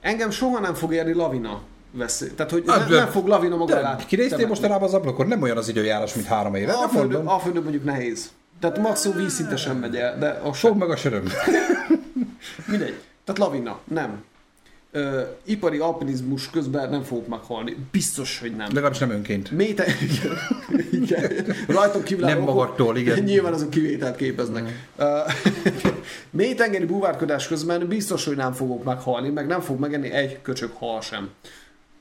[0.00, 1.62] Engem soha nem fog érni lavina
[1.92, 2.30] veszély.
[2.34, 5.26] Tehát, hogy Hát, nem, nem fog lavina maga alá kinéztél mostanában az ablakon?
[5.26, 6.72] Nem olyan az időjárás, mint három éve.
[6.72, 7.26] Alföldön.
[7.26, 8.30] Alföldön mondjuk nehéz.
[8.60, 11.24] Tehát maximum vízszintesen megy el, de a Fog meg a söröm.
[12.66, 13.00] Mindegy.
[13.24, 14.24] Tehát lavina, nem.
[14.92, 17.76] Ö, ipari alpinizmus közben nem fogok meghalni.
[17.90, 18.68] Biztos, hogy nem.
[18.68, 19.50] Legalábbis nem önként.
[19.50, 19.84] Méte...
[20.02, 20.36] igen.
[20.92, 22.02] igen.
[22.04, 23.22] Kívül Nem magadtól, igen.
[23.24, 24.88] Nyilván azok kivételt képeznek.
[24.98, 25.06] Uh,
[26.30, 31.00] Mélytengeri búvárkodás közben biztos, hogy nem fogok meghalni, meg nem fog megenni egy köcsög hal
[31.00, 31.28] sem.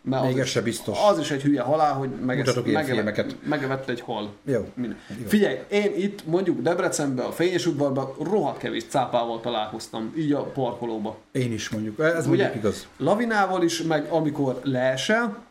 [0.02, 0.98] Mert Még az ez se biztos.
[1.10, 2.10] Az is egy hülye halál, hogy
[2.66, 4.34] ilyen megevett, megevett egy hal.
[4.44, 4.68] Jó.
[4.74, 4.98] Minden.
[5.28, 11.18] Figyelj, én itt mondjuk Debrecenben, a Fényes udvarban rohadt kevés cápával találkoztam, így a parkolóba.
[11.32, 12.00] Én is mondjuk.
[12.00, 12.44] Ez Ugye?
[12.44, 12.88] mondjuk igaz.
[12.98, 15.44] Lavinával is, meg amikor leesel,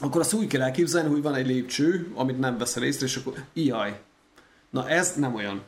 [0.00, 3.34] akkor azt úgy kell elképzelni, hogy van egy lépcső, amit nem veszel észre, és akkor
[3.52, 3.98] ijaj.
[4.70, 5.62] Na ez nem olyan.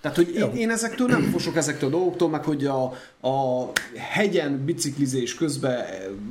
[0.00, 2.82] Tehát, hogy én, én ezektől nem fosok ezektől a dolgoktól, meg hogy a,
[3.28, 5.84] a hegyen biciklizés közben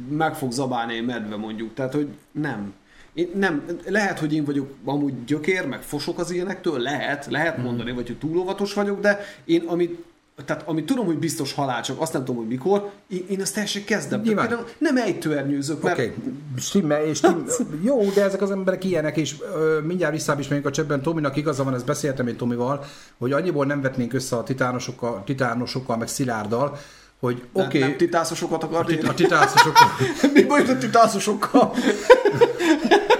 [0.10, 1.74] meg fog zabálni egy medve mondjuk.
[1.74, 2.74] Tehát, hogy nem.
[3.14, 3.66] Én nem.
[3.86, 8.18] Lehet, hogy én vagyok amúgy gyökér, meg fosok az ilyenektől, lehet, lehet mondani, vagy hogy
[8.18, 10.04] túl óvatos vagyok, de én amit
[10.46, 13.54] tehát amit tudom, hogy biztos halál, csak azt nem tudom, hogy mikor, én, én azt
[13.54, 14.10] teljesen kezdem.
[14.10, 14.48] Tehát Nyilván.
[14.48, 16.14] például nem ejtőernyőzök, mert okay.
[16.58, 17.46] stimmel, és stimmel.
[17.82, 21.02] Jó, de ezek az emberek ilyenek, és ö, mindjárt visszább is megyünk a csebben.
[21.02, 22.86] Tominak igaza van, ezt beszéltem én Tomival,
[23.18, 26.78] hogy annyiból nem vetnénk össze a titánosokkal, titánosokkal meg Szilárddal,
[27.20, 27.66] hogy oké.
[27.66, 29.88] oké, nem titászosokat akar a, tit- a titászosokkal,
[30.34, 31.74] Mi baj a titászosokkal?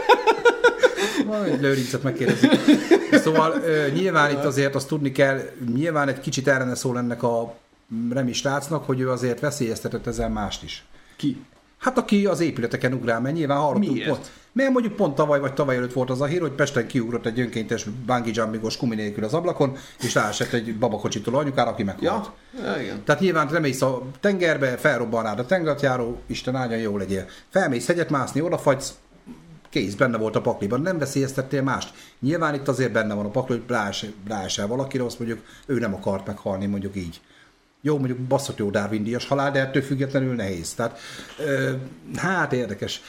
[1.28, 2.52] majd lőrincet megkérdezik.
[3.12, 3.54] Szóval
[3.94, 5.40] nyilván itt azért azt tudni kell,
[5.74, 7.56] nyilván egy kicsit ellene szól ennek a
[8.10, 10.86] Remi srácnak, hogy ő azért veszélyeztetett ezzel mást is.
[11.16, 11.46] Ki?
[11.78, 14.10] Hát aki az épületeken ugrál, mert nyilván hallottunk Miért?
[14.10, 14.32] pont.
[14.52, 17.40] Mert mondjuk pont tavaly vagy tavaly előtt volt az a hír, hogy Pesten kiugrott egy
[17.40, 22.30] önkéntes bungee jumpingos kumi nélkül az ablakon, és ráesett egy babakocsitól anyukára, aki meghalt.
[22.62, 23.04] Ja, ja igen.
[23.04, 27.26] Tehát nyilván te mész a tengerbe, felrobban rád a tengerjáró, Isten áldja, jó legyél.
[27.50, 28.94] Felmész hegyet mászni, odafagysz,
[29.78, 31.94] kész, benne volt a pakliban, nem veszélyeztettél mást.
[32.20, 35.94] Nyilván itt azért benne van a pakli, hogy ráesel, ráesel valakire, azt mondjuk ő nem
[35.94, 37.22] akart meghalni, mondjuk így.
[37.82, 40.74] Jó, mondjuk basszat jó Darwin díjas halál, de ettől függetlenül nehéz.
[40.74, 41.00] Tehát,
[41.46, 41.72] ö,
[42.16, 43.02] hát érdekes.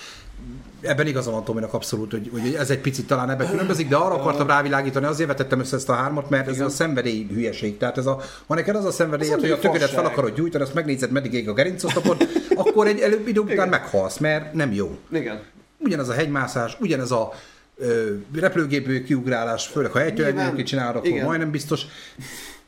[0.80, 4.14] Ebben igaza van Tominak abszolút, hogy, hogy ez egy picit talán ebben különbözik, de arra
[4.14, 7.76] akartam rávilágítani, azért vetettem össze ezt a hármat, mert ez a szenvedély hülyeség.
[7.76, 10.64] Tehát ez a, ha neked az a szenvedélyed, Ez hogy a töködet fel akarod gyújtani,
[10.64, 14.98] azt megnézed, meddig ég a gerincosztapod, akkor egy előbb idő után meghalsz, mert nem jó
[15.10, 15.40] Igen.
[15.78, 17.32] Ugyanez a hegymászás, ugyanez a
[17.76, 21.24] ö, repülőgépből kiugrálás, főleg ha ejtőernyőt csinálod, akkor igen.
[21.24, 21.82] majdnem biztos.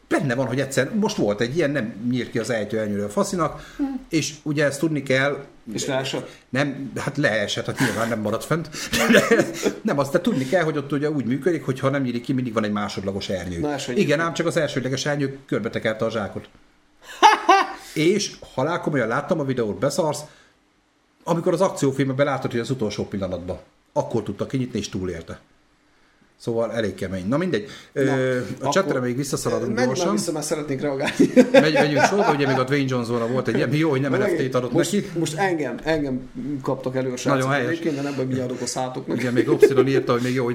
[0.08, 3.74] Benne van, hogy egyszer, most volt egy ilyen, nem nyírt ki az ejtőernyőről a faszinak,
[4.08, 6.28] és ugye ezt tudni kell, És leesett?
[6.48, 8.68] nem, hát leesett, hát nyilván nem maradt fent.
[9.82, 12.32] nem, azt de tudni kell, hogy ott ugye úgy működik, hogy ha nem nyílik ki,
[12.32, 13.60] mindig van egy másodlagos ernyő.
[13.60, 16.48] Hogy Igen, ám csak az elsődleges ernyő körbetekelte a zsákot.
[17.94, 20.20] és halálkomolyan láttam a videót, beszarsz,
[21.24, 23.58] amikor az akciófilmben látod, hogy az utolsó pillanatban,
[23.92, 25.40] akkor tudta kinyitni és túlélte.
[26.40, 27.28] Szóval elég kemény.
[27.28, 27.68] Na mindegy.
[27.92, 30.12] Ö, a csetre még visszaszaladunk Menj már gyorsan.
[30.14, 31.14] vissza, mert szeretnék reagálni.
[31.52, 34.54] Megy, megyünk sorba, ugye még a Dwayne Johnson volt egy ilyen, jó, hogy nem NFT-t
[34.54, 35.10] adott most, neki.
[35.18, 36.30] Most engem, engem
[36.62, 37.38] kaptak elő a srácok.
[37.38, 37.70] Nagyon helyes.
[37.70, 39.16] Egyébként, de nem baj, mindjárt adok a szátuknak.
[39.16, 40.54] Ugye még Obsidon írta, hogy még jó, hogy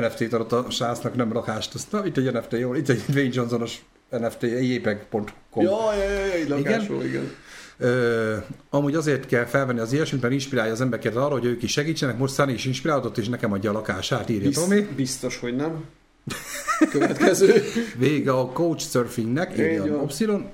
[0.00, 1.74] NFT-t adott a srácnak, nem lakást.
[1.74, 5.24] Azt, na, itt egy NFT, jó, itt egy Dwayne Johnsonos NFT, jépeg.com.
[5.64, 7.10] Ja, ja, ja, lakásról, igen.
[7.10, 7.32] igen.
[7.78, 8.36] Ö,
[8.70, 12.18] amúgy azért kell felvenni az ilyesmit, mert inspirálja az embereket arra, hogy ők is segítsenek.
[12.18, 14.80] Most Sunny is inspirálódott, és nekem adja a lakását, írja Bizt, Tomi.
[14.80, 15.84] biztos, hogy nem.
[16.90, 17.62] Következő.
[17.98, 20.00] Vége a coach surfingnek, írja van.
[20.00, 20.50] Opsilon.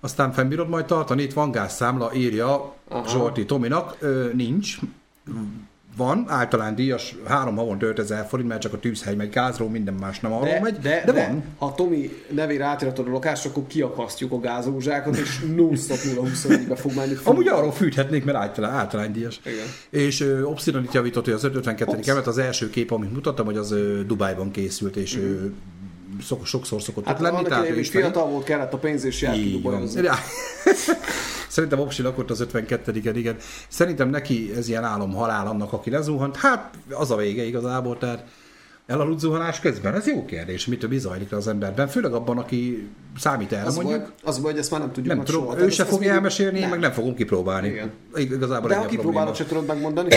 [0.00, 3.08] Aztán fennbírod majd tartani, itt van gázszámla, írja Aha.
[3.08, 3.96] Zsolti Tominak.
[3.98, 4.78] Ö, nincs.
[5.96, 10.20] Van, általán díjas, három havonta 5000 forint, mert csak a tűzhely megy gázról, minden más
[10.20, 11.44] nem arról De, megy, de, de, de, van.
[11.58, 17.14] ha Tomi nevére átiratod a lakást, akkor kiakasztjuk a gázózsákot, és non-stop 0-24-be fog menni.
[17.24, 19.40] Amúgy arról fűthetnék, mert általán, általán díjas.
[19.44, 19.66] Igen.
[19.90, 21.96] És ö, Obsidian itt javított, hogy az 552.
[21.96, 22.06] Obsz.
[22.06, 25.46] kemet, az első kép, amit mutattam, hogy az ö, Dubájban készült, és mm.
[26.22, 27.36] Szok, sokszor szokott Hát lenni.
[27.36, 28.04] annak még ismeri.
[28.04, 29.38] fiatal volt, kellett a pénz, és járt.
[31.48, 33.36] Szerintem Opsi lakott az 52 igen.
[33.68, 36.36] Szerintem neki ez ilyen álom halál annak, aki lezuhant.
[36.36, 38.24] Hát az a vége igazából, tehát
[38.86, 39.94] elaludt zuhanás közben.
[39.94, 41.88] Ez jó kérdés, mitől bizajlik az emberben.
[41.88, 42.88] Főleg abban, aki
[43.18, 43.98] számít erre Az mondjuk.
[44.00, 45.58] baj, az baj, hogy ezt már nem tudjuk nem meg tudom, soha.
[45.58, 46.70] ő se fogja elmesélni, nem.
[46.70, 47.68] meg nem fogom kipróbálni.
[47.68, 47.90] Igen.
[48.14, 50.08] Igazából De ha kipróbálod, se tudod megmondani.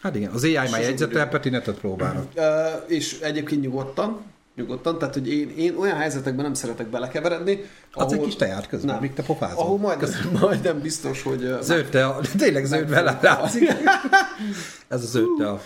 [0.00, 1.28] Hát igen, az AI már jegyzetel.
[1.28, 2.26] Peti netet próbálnak.
[2.34, 2.42] Ö,
[2.86, 4.20] és egyébként nyugodtan,
[4.56, 8.94] nyugodtan, tehát hogy én, én olyan helyzetekben nem szeretek belekeveredni, Adsz egy kis teját közben,
[8.94, 9.02] nem.
[9.02, 9.62] míg te pofázol.
[9.62, 13.68] Ahol majd, majdnem biztos, hogy Zöld te, a, tényleg zöld vele látszik.
[14.88, 15.60] Ez a zöld te, a,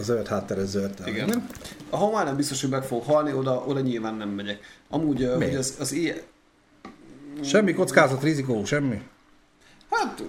[0.00, 1.10] zöld hátteres zöld te.
[1.10, 1.46] Igen.
[1.90, 4.58] Ahol már nem biztos, hogy meg fog halni, oda, oda nyilván nem megyek.
[4.88, 5.38] Amúgy, Miért?
[5.38, 6.16] hogy az, az ilyen...
[7.42, 9.02] Semmi kockázat, rizikó, semmi.
[9.90, 10.22] Hát,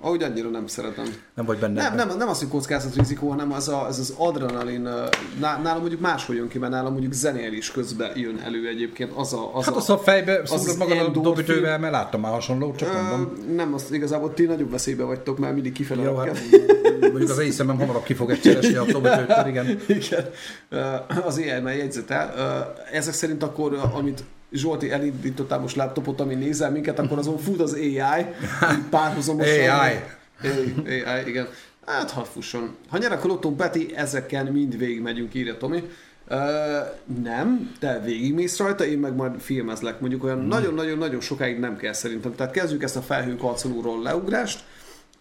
[0.00, 1.04] ahogy annyira nem szeretem.
[1.34, 1.82] Nem vagy benne.
[1.82, 4.88] Nem, nem, nem az, hogy kockázat rizikó, hanem az, a, az az adrenalin,
[5.40, 9.12] nálam mondjuk máshogy jön ki, mert nálam mondjuk zenélés közben jön elő egyébként.
[9.14, 11.22] Az a, az Hát a, az a fejbe az szúrod magad a endorfin.
[11.22, 13.32] dobütővel, mert láttam már hasonlót, csak mondom.
[13.48, 16.40] Ö, nem, az igazából ti nagyobb veszélybe vagytok, mert mindig kifele Jó, hát
[17.00, 19.80] mondjuk az én szemem hamarabb ki fog egyenesni a dobütőtől, igen.
[19.88, 20.24] Igen.
[21.24, 22.34] Az AI-mel jegyzetel.
[22.36, 27.60] Ö, Ezek szerint akkor, amit Zsolti elindítottál most laptopot, ami nézel minket, akkor azon fut
[27.60, 28.24] az AI,
[28.90, 29.68] párhuzamosan.
[29.80, 29.94] AI.
[30.42, 31.48] AI, AI, igen.
[31.86, 32.76] Hát, ha fusson.
[32.88, 35.90] Ha nyer a Lotto Peti, ezeken mind végig megyünk, írja Tomi.
[36.30, 36.36] Uh,
[37.22, 40.00] nem, te végigmész rajta, én meg majd filmezlek.
[40.00, 42.34] Mondjuk olyan nagyon-nagyon-nagyon sokáig nem kell szerintem.
[42.34, 44.64] Tehát kezdjük ezt a felhőkarcolóról leugrást.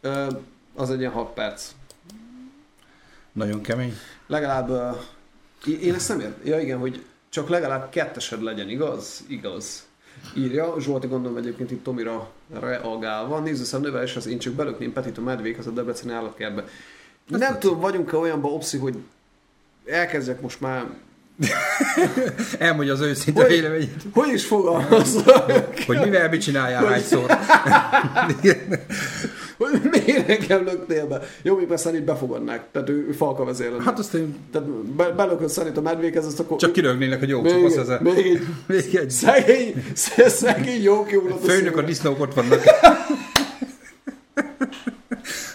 [0.04, 0.28] Uh,
[0.76, 1.72] az egy ilyen 6 perc.
[3.32, 3.94] Nagyon kemény.
[4.28, 6.42] Legalább, uh, én ezt nem értem.
[6.44, 9.24] Ja igen, hogy csak legalább kettesed legyen, igaz?
[9.28, 9.88] Igaz.
[10.36, 13.36] Írja, Zsolti gondolom egyébként itt Tomira reagálva.
[13.72, 16.64] A növelés, az én csak belökném Petit a medvékhez a Debreceni állatkertbe.
[17.28, 18.96] Nem tudom, vagyunk-e olyanba opszi, hogy
[19.86, 20.86] elkezdjek most már...
[22.60, 25.46] Elmondja az őszinte Hogy- véleményét, Hogy is fogalmazok?
[25.86, 27.26] hogy mivel mit csináljál hányszor.
[29.60, 31.22] Hogy miért engem löktél be?
[31.41, 32.64] Jó, még persze itt befogadnák.
[32.72, 33.84] Tehát ő, ő falka vezér lenne.
[33.84, 36.57] Hát azt én Tehát be, belököd Szanit a medvékhez, azt akkor...
[36.57, 39.84] csak kirögnének, hogy jó, csak még, az ez még, Még egy Szegény,
[40.41, 42.62] szegény jó kiugrott a főnök, a disznók ott vannak.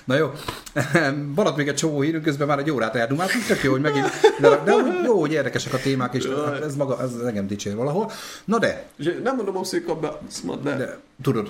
[0.05, 0.30] Na jó,
[1.36, 4.07] Maradt még egy csomó hírünk, közben már egy órát eldumáltunk, tök jó, hogy megint,
[4.40, 7.76] de, de úgy jó, hogy érdekesek a témák, és hát ez maga, ez engem dicsér
[7.76, 8.11] valahol.
[8.44, 8.84] Na de,
[9.22, 10.12] Nem mondom, hogy szék be,
[10.62, 10.76] de...
[10.76, 11.48] de tudod.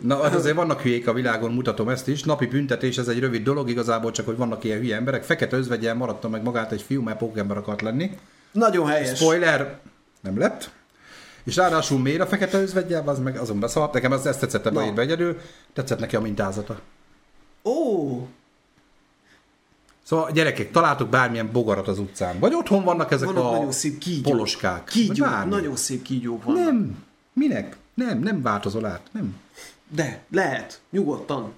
[0.00, 2.22] Na, hát azért vannak hülyék a világon, mutatom ezt is.
[2.22, 5.22] Napi büntetés, ez egy rövid dolog, igazából csak, hogy vannak ilyen hülye emberek.
[5.22, 8.18] Fekete özvegyel maradta meg magát egy fiú, mert pókember akart lenni.
[8.52, 9.18] Nagyon helyes.
[9.18, 9.78] Spoiler,
[10.20, 10.70] nem lett.
[11.44, 13.92] És ráadásul miért a fekete özvegyel, az meg azon beszaladt.
[13.92, 15.40] Nekem ez, ezt tetszett ebbe írva egyedül.
[15.72, 16.80] Tetszett neki a mintázata.
[17.64, 18.28] Ó,
[20.02, 22.38] Szóval gyerekek, találtok bármilyen bogarat az utcán.
[22.38, 24.32] Vagy otthon vannak ezek vannak a nagyon szép kígyók.
[24.32, 24.84] poloskák.
[24.84, 26.64] Kígyók, nagyon szép kígyók vannak.
[26.64, 27.04] Nem.
[27.32, 27.76] Minek?
[27.94, 29.00] Nem, nem változol át.
[29.12, 29.36] Nem.
[29.88, 31.42] De, lehet, nyugodtan.
[31.42, 31.50] Ha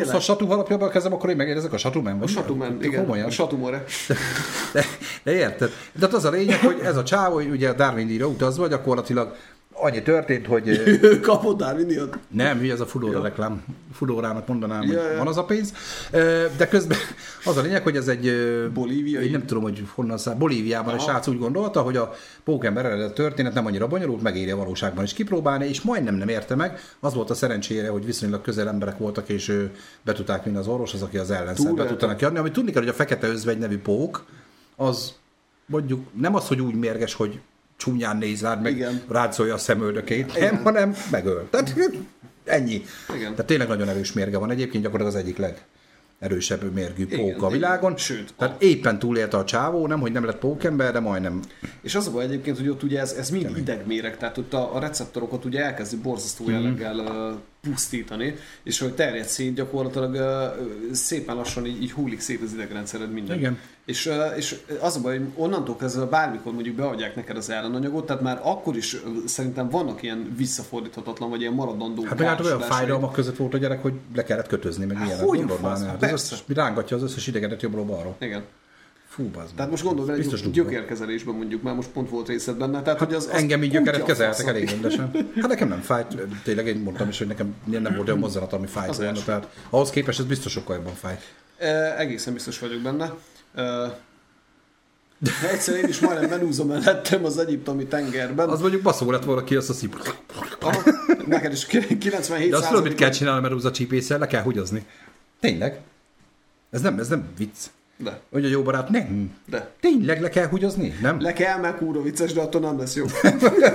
[0.00, 0.14] Tényleg.
[0.14, 2.22] a satú alapjában kezdem, akkor én megérzek a satumen.
[2.22, 3.00] A Satumen, igen.
[3.04, 3.26] Komolyan.
[3.26, 3.84] A Satumore.
[4.72, 4.84] De,
[5.22, 5.70] de érted?
[5.92, 8.68] De hát az a lényeg, hogy ez a csávó, hogy ugye a Darwin díjra utazva
[8.68, 9.36] gyakorlatilag
[9.76, 10.64] annyi történt, hogy
[11.56, 12.18] Darwin díjat.
[12.28, 13.64] nem, hülye ez a Fudóra reklám.
[13.92, 15.18] Fudórának mondanám, hogy Ja, ja.
[15.18, 15.72] van az a pénz.
[16.56, 16.98] De közben
[17.44, 18.32] az a lényeg, hogy ez egy...
[18.74, 19.24] Bolíviai?
[19.24, 20.34] Én nem tudom, hogy honnan száll.
[20.34, 21.02] Bolíviában Aha.
[21.02, 22.12] srác úgy gondolta, hogy a
[22.44, 26.54] pókember eredet történet nem annyira bonyolult, megéri a valóságban is kipróbálni, és majdnem nem érte
[26.54, 26.78] meg.
[27.00, 29.68] Az volt a szerencsére, hogy viszonylag közel emberek voltak, és
[30.02, 31.90] be tudták vinni az orvoshoz, aki az ellenszer be Túlélte.
[31.90, 32.38] tudta neki adni.
[32.38, 34.24] Amit tudni kell, hogy a fekete özvegy nevű pók,
[34.76, 35.14] az
[35.66, 37.40] mondjuk nem az, hogy úgy mérges, hogy
[37.76, 39.02] csúnyán néz rád, meg Igen.
[39.08, 40.54] rátszolja a szemöldökét, Igen.
[40.54, 41.48] nem, hanem megöl.
[41.50, 41.74] Tehát
[42.44, 42.82] ennyi.
[43.16, 43.30] Igen.
[43.30, 44.50] Tehát tényleg nagyon erős mérge van.
[44.50, 45.54] Egyébként gyakorlatilag az egyik
[46.18, 47.50] legerősebb mérgű Igen, pók a igen.
[47.50, 47.96] világon.
[47.96, 51.40] Sőt, Tehát éppen túlélte a csávó, nem, hogy nem lett pókember, de majdnem.
[51.82, 54.74] És az a baj egyébként, hogy ott ugye ez, ez mind idegméreg, tehát ott a,
[54.74, 56.52] a receptorokat ugye elkezdi borzasztó Mhm.
[56.52, 57.38] jelleggel uh,
[57.70, 63.12] pusztítani, és hogy terjed szét gyakorlatilag uh, szépen lassan így, így hullik szét az idegrendszered
[63.12, 63.36] minden.
[63.36, 63.58] Igen.
[63.84, 68.06] És, uh, és az a baj, hogy onnantól kezdve bármikor mondjuk beadják neked az ellenanyagot,
[68.06, 73.12] tehát már akkor is szerintem vannak ilyen visszafordíthatatlan, vagy ilyen maradandó Hát hát olyan fájdalmak
[73.12, 75.18] között volt a gyerek, hogy le kellett kötözni, meg ilyen.
[75.18, 75.82] hogy a Gondold már, fasz?
[75.82, 76.14] hát az Persze.
[76.14, 78.16] összes, rángatja az összes idegenet jobbról balról.
[78.20, 78.42] Igen.
[79.14, 79.54] Fú, bazd.
[79.54, 82.82] Tehát most bele, Biztos egy gyökérkezelésben mondjuk, már most pont volt részed benne.
[82.82, 85.10] Tehát, hogy az, az Engem így gyökeret kezeltek elég rendesen.
[85.40, 88.66] Hát nekem nem fájt, tényleg én mondtam is, hogy nekem nem volt olyan mozzanat, ami
[88.66, 91.20] fájt Az volna, tehát ahhoz képest ez biztos sokkal jobban fájt.
[91.58, 93.12] E, egészen biztos vagyok benne.
[93.54, 93.62] E,
[95.18, 98.48] de egyszer én is majdnem menúzom mellettem az egyiptomi tengerben.
[98.48, 100.14] Az mondjuk baszó lett volna ki azt a szip.
[100.60, 100.82] Aha,
[101.26, 101.66] neked is
[101.98, 104.86] 97 De azt tudod, mit kell csinálni, mert a csípéssel, le kell hugyozni.
[105.40, 105.80] Tényleg.
[106.70, 107.56] Ez nem, ez nem vicc.
[107.96, 109.30] De, Hogy a jó barát, nem.
[109.46, 109.70] de.
[109.80, 110.94] Tényleg le kell hugyozni?
[111.02, 111.20] Nem?
[111.20, 113.04] Le kell, meg kúra vicces, de attól nem lesz jó.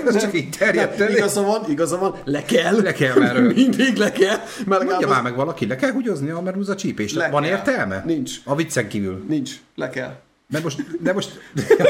[0.06, 1.14] Ez csak így terjedt elé.
[1.14, 2.82] Igaza van, igaza van, le kell.
[2.82, 4.38] Le kell, mert ő- Mindig le kell.
[4.38, 7.16] Mert Mondja legalább már az- meg valaki, le kell hugyozni a merúza csípést.
[7.16, 7.52] Le Van kell.
[7.52, 8.04] értelme?
[8.06, 8.32] Nincs.
[8.44, 9.26] A viccen kívül.
[9.28, 10.16] Nincs, le kell.
[10.52, 11.40] Mert most, de most,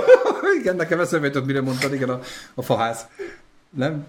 [0.60, 2.20] igen, nekem eszembe jutott, mire mondtad, igen, a,
[2.54, 3.08] a faház.
[3.70, 4.06] Nem?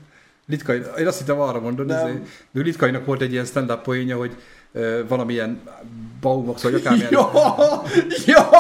[0.47, 2.21] Litkai, én azt hittem arra mondod, de
[2.53, 4.37] Litkainak volt egy ilyen stand-up poénja, hogy
[5.09, 5.61] valamilyen
[6.21, 7.11] Baumax, vagy akármilyen.
[7.13, 7.31] Ja,
[8.27, 8.51] ja,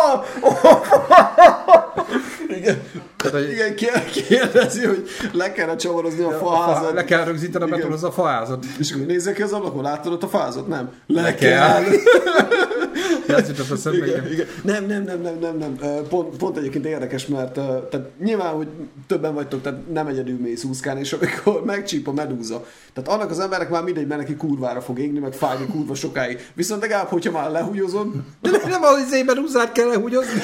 [2.48, 2.82] igen,
[3.16, 6.92] Tehát, hogy igen, kér- kérdezi, hogy le kellene csavarozni a a fa, faházat.
[6.92, 8.64] le kell rögzíteni a betonhoz a faházat.
[8.78, 10.66] És akkor nézzek ki az ablakon, látod ott a fázat?
[10.68, 10.90] Nem.
[11.06, 11.50] Le, Le kell.
[11.84, 11.84] kell.
[13.92, 14.32] Igen, igen.
[14.32, 14.46] igen.
[14.62, 15.78] Nem, nem, nem, nem, nem, nem.
[16.08, 18.68] Pont, pont egyébként érdekes, mert tehát nyilván, hogy
[19.06, 22.64] többen vagytok, tehát nem egyedül mész úszkálni, és amikor megcsíp a medúza.
[22.92, 26.50] Tehát annak az emberek már mindegy, mert neki kurvára fog égni, meg fájni kurva sokáig.
[26.54, 28.08] Viszont legalább, hogyha már lehúgyozod,
[28.42, 30.40] De nem, az izében húzát kell lehúgyozni.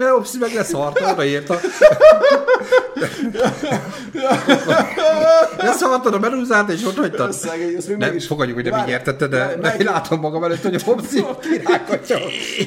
[0.00, 1.60] Mert Opszi meg leszarta, odaírta.
[5.56, 7.34] Leszartad a merúzát, és ott hagytad.
[7.98, 11.24] Nem, fogadjuk, hogy nem így értette, de, várj, én látom magam előtt, hogy a Popsi
[11.40, 12.18] kirángatja,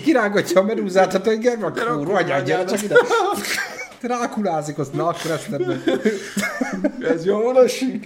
[0.03, 2.95] kirángatja a merúzát, hát hogy gyere, kurva gyere csak ide.
[4.07, 5.83] Rákulázik, azt na, akkor ezt nem
[7.13, 8.05] Ez jól esik.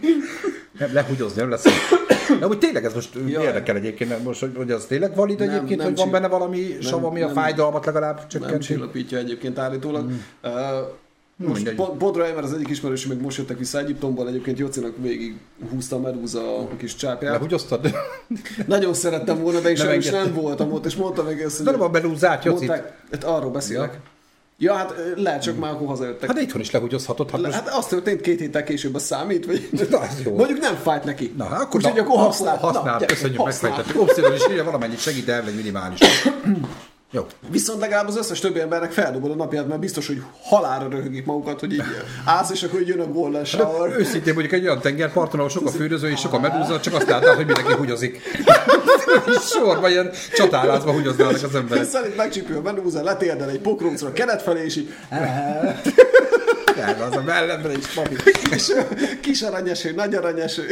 [0.80, 1.66] Nem, lehugyozni, nem lesz.
[2.40, 3.44] De hogy tényleg ez most Jaj.
[3.44, 6.28] érdekel egyébként, mert most, hogy, hogy az tényleg valid Nem, egyébként, nem hogy van benne
[6.28, 7.36] valami sav, ami a nem.
[7.36, 8.66] fájdalmat legalább Nem csökkenti.
[8.66, 10.12] csillapítja egyébként állítólag.
[10.44, 10.52] Uh,
[11.36, 15.38] most pont rá, mert az egyik ismerősöm még most jöttek vissza Egyiptomból, egyébként Jocinak végig
[15.70, 17.32] húzta a medúza a kis csápját.
[17.32, 17.96] Lehugyoztad?
[18.68, 21.82] Nagyon szerettem volna, de én Nem nem voltam ott, és mondta meg ezt, De nem
[21.82, 22.68] a belúzát, Jocit.
[22.68, 23.94] mondták, hát arról beszélek.
[23.94, 24.00] Ja,
[24.66, 26.28] hát ö, lehet, csak már akkor hazajöttek.
[26.28, 27.30] Hát de itthon is lehugyozhatod.
[27.32, 27.60] Hát Le- most...
[27.60, 29.70] Hát az történt két héttel később, a számít, vagy...
[29.90, 30.36] Na, ez jó.
[30.36, 31.34] Mondjuk nem fájt neki.
[31.38, 32.58] Na, hát akkor, Úgyhogy na, akkor használ.
[32.58, 34.02] használ, Na, köszönjük, megfejtettük.
[34.02, 36.00] Opszidon is írja valamennyit segít el, egy minimális.
[37.12, 37.26] Jó.
[37.50, 41.60] Viszont legalább az összes többi embernek feldobod a napját, mert biztos, hogy halálra röhögik magukat,
[41.60, 41.84] hogy így
[42.26, 43.90] állsz, és akkor jön a golden shower.
[43.90, 46.94] De őszintén mondjuk egy olyan tengerparton, ahol sok a fűröző és sok a medúza, csak
[46.94, 48.22] azt látod, hogy mindenki hugyozik.
[49.54, 51.86] Sorban ilyen csatárázva hugyoznának az emberek.
[51.86, 54.94] Szerint megcsípő a menúza, letérdel egy pokrócra kelet felé, és így
[57.10, 58.16] az a mellemben is, papi.
[58.52, 58.74] és
[59.22, 60.66] kis aranyeső, nagy aranyeső.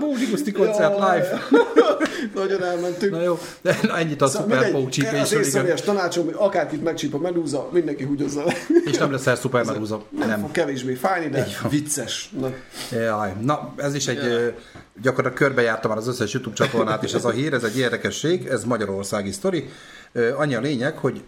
[0.00, 1.42] Bódi Guszti koncert live.
[2.34, 3.12] Nagyon elmentünk.
[3.12, 5.20] Na jó, de na, ennyit a Szóval Super mindegy, Bowl csípésről.
[5.40, 8.54] Az észrevélyes tanácsom, hogy akárkit megcsíp a medúza, mindenki húgyozza le.
[8.84, 10.02] És nem lesz el Super Medusa.
[10.18, 10.40] Nem, Nem.
[10.40, 12.30] fog kevésbé fájni, de vicces.
[12.40, 12.50] Na,
[12.90, 14.48] Jaj, na ez is egy, ö,
[15.02, 18.64] gyakorlatilag körbejártam már az összes YouTube csatornát, és ez a hír, ez egy érdekesség, ez
[18.64, 19.68] magyarországi sztori.
[20.36, 21.22] Annyi a lényeg, hogy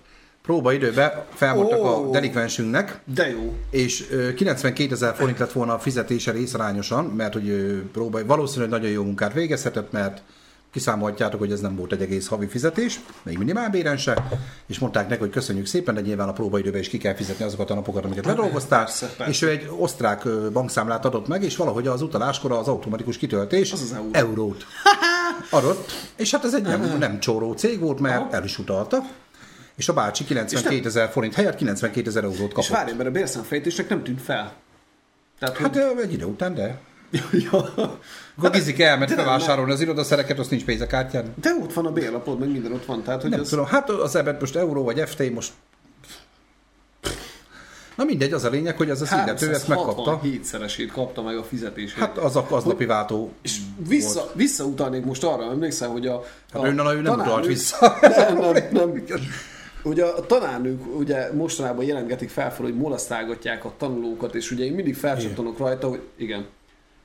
[0.49, 2.11] próbaidőben felmondtak a Ó.
[2.11, 3.55] delikvensünknek, de jó.
[3.71, 8.71] és ö, 92 ezer forint lett volna a fizetése részarányosan, mert hogy ö, próba, valószínűleg
[8.71, 10.23] nagyon jó munkát végezhetett, mert
[10.73, 14.25] kiszámolhatjátok, hogy ez nem volt egy egész havi fizetés, még minimálbéren se,
[14.67, 17.71] és mondták neki, hogy köszönjük szépen, de nyilván a próbaidőben is ki kell fizetni azokat
[17.71, 19.33] a napokat, amiket ledolgoztál, persze, persze.
[19.33, 23.83] és ő egy osztrák bankszámlát adott meg, és valahogy az utaláskor az automatikus kitöltés Az
[23.83, 24.09] az euró.
[24.13, 24.65] eurót
[25.51, 29.03] adott, és hát ez egy nem, nem csóró cég volt, mert el is utalta,
[29.79, 32.69] és a bácsi 92 ezer forint helyett 92 ezer eurót És kapott.
[32.69, 34.53] várj, mert a bérszámfejtésnek nem tűnt fel.
[35.39, 36.03] Tehát, Hát hogy...
[36.03, 36.81] egy idő után, de.
[37.51, 37.59] ja.
[38.37, 41.35] Akkor Gizik elment De nem, felvásárolni az irodaszereket, azt nincs pénz a kártyán.
[41.41, 43.03] De ott van a bérlapod, meg minden ott van.
[43.03, 43.49] Tehát, hogy Nem ez...
[43.49, 45.53] tudom, hát az ebet most euró vagy FT most...
[47.97, 50.21] Na mindegy, az a lényeg, hogy ez az illető ezt megkapta.
[50.25, 51.99] 7-szeresét kapta meg a fizetését.
[51.99, 53.33] Hát az a aznapi váltó.
[53.43, 53.59] és
[53.89, 56.25] vissza, visszautalnék most arra, emlékszel, hogy a...
[56.53, 57.99] Hát a na, ő nem utalt vissza.
[58.17, 59.05] Nem, nem, nem.
[59.89, 64.95] Ugye a tanárnők ugye mostanában jelentgetik fel, hogy molesztálgatják a tanulókat, és ugye én mindig
[64.95, 66.47] felcsattanok rajta, hogy igen.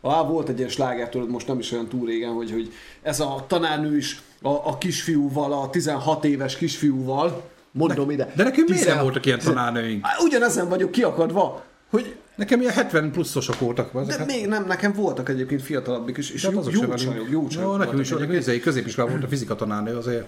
[0.02, 3.20] Á, volt egy ilyen sláger, tudod, most nem is olyan túl régen, hogy, hogy ez
[3.20, 8.32] a tanárnő is a, a kisfiúval, a 16 éves kisfiúval, mondom ide.
[8.36, 10.06] De nekünk miért nem 16 voltak ilyen tanárnőink?
[10.24, 13.94] Ugyanezen vagyok kiakadva, hogy Nekem ilyen 70 pluszosok voltak.
[13.94, 16.74] de Ezek, hát- még nem, nekem voltak egyébként fiatalabbik is, és de hát jó, azok
[16.74, 20.26] jó csajok, jó csajok Jó, nekem is középiskolában volt a fizika tanárnő azért.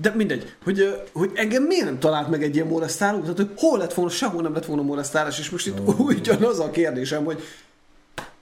[0.00, 3.78] De mindegy, hogy, hogy engem miért nem talált meg egy ilyen molesztáló, tehát hogy hol
[3.78, 6.00] lett volna, sehol nem lett volna molesztálás, és most itt oh.
[6.00, 7.42] ugyanaz a kérdésem, hogy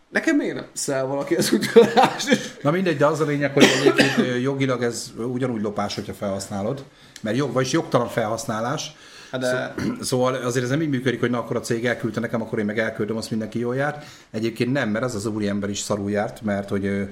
[0.08, 2.58] nekem miért nem szel valaki az utalást?
[2.62, 6.84] Na mindegy, de az a lényeg, hogy egyébként jogilag ez ugyanúgy lopás, hogyha felhasználod,
[7.20, 8.96] mert jog, vagyis jogtalan felhasználás.
[9.30, 12.42] Hát de Szóval azért ez nem így működik, hogy na akkor a cég elküldte nekem,
[12.42, 14.04] akkor én meg elküldöm, azt mindenki jól járt.
[14.30, 17.08] Egyébként nem, mert ez az úri ember is szarul járt, mert hogy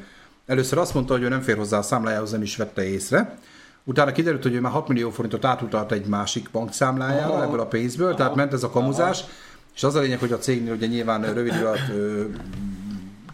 [0.47, 3.38] először azt mondta, hogy ő nem fér hozzá a számlájához, nem is vette észre.
[3.89, 7.43] Utána kiderült, hogy ő már 6 millió forintot átutalt egy másik bankszámlájára Aha.
[7.43, 9.24] ebből a pénzből, tehát ment ez a kamuzás,
[9.74, 11.91] és az a lényeg, hogy a cégnél ugye nyilván rövid alatt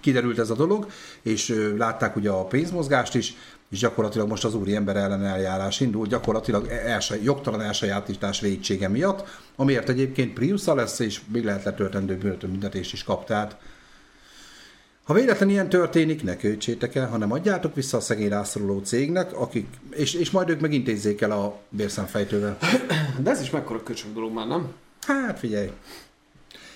[0.01, 0.87] kiderült ez a dolog,
[1.23, 3.37] és látták ugye a pénzmozgást is,
[3.71, 9.29] és gyakorlatilag most az úri ember ellen eljárás indul, gyakorlatilag else, jogtalan elsajátítás védsége miatt,
[9.57, 13.25] amiért egyébként prius lesz, és még lehet letöltendő börtönbüntetést is kap.
[13.25, 13.57] Tehát
[15.05, 19.67] ha véletlen ilyen történik, ne költsétek el, hanem adjátok vissza a szegény rászoruló cégnek, akik,
[19.91, 22.59] és, és majd ők megintézzék el a bérszámfejtővel.
[23.23, 24.73] de ez is mekkora köcsög dolog már, nem?
[25.07, 25.71] Hát figyelj.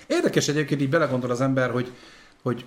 [0.06, 1.92] Érdekes egyébként így belegondol az ember, hogy,
[2.42, 2.64] hogy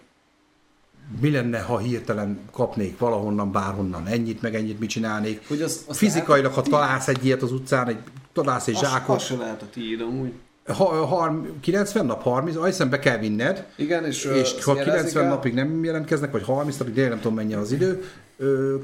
[1.22, 5.48] mi lenne, ha hirtelen kapnék valahonnan, bárhonnan ennyit, meg ennyit, mit csinálnék.
[5.48, 8.00] Hogy az, az Fizikailag, ha találsz egy ilyet az utcán, egy,
[8.34, 10.34] találsz egy az, az zsákot, se lehet a tiéd amúgy.
[10.78, 14.94] Ha, ha, 90 nap, 30, azt hiszem be kell vinned, Igen, és, és ha jelezik
[14.94, 15.30] 90 el.
[15.30, 18.04] napig nem jelentkeznek, vagy 30 napig, de nem tudom mennyi az idő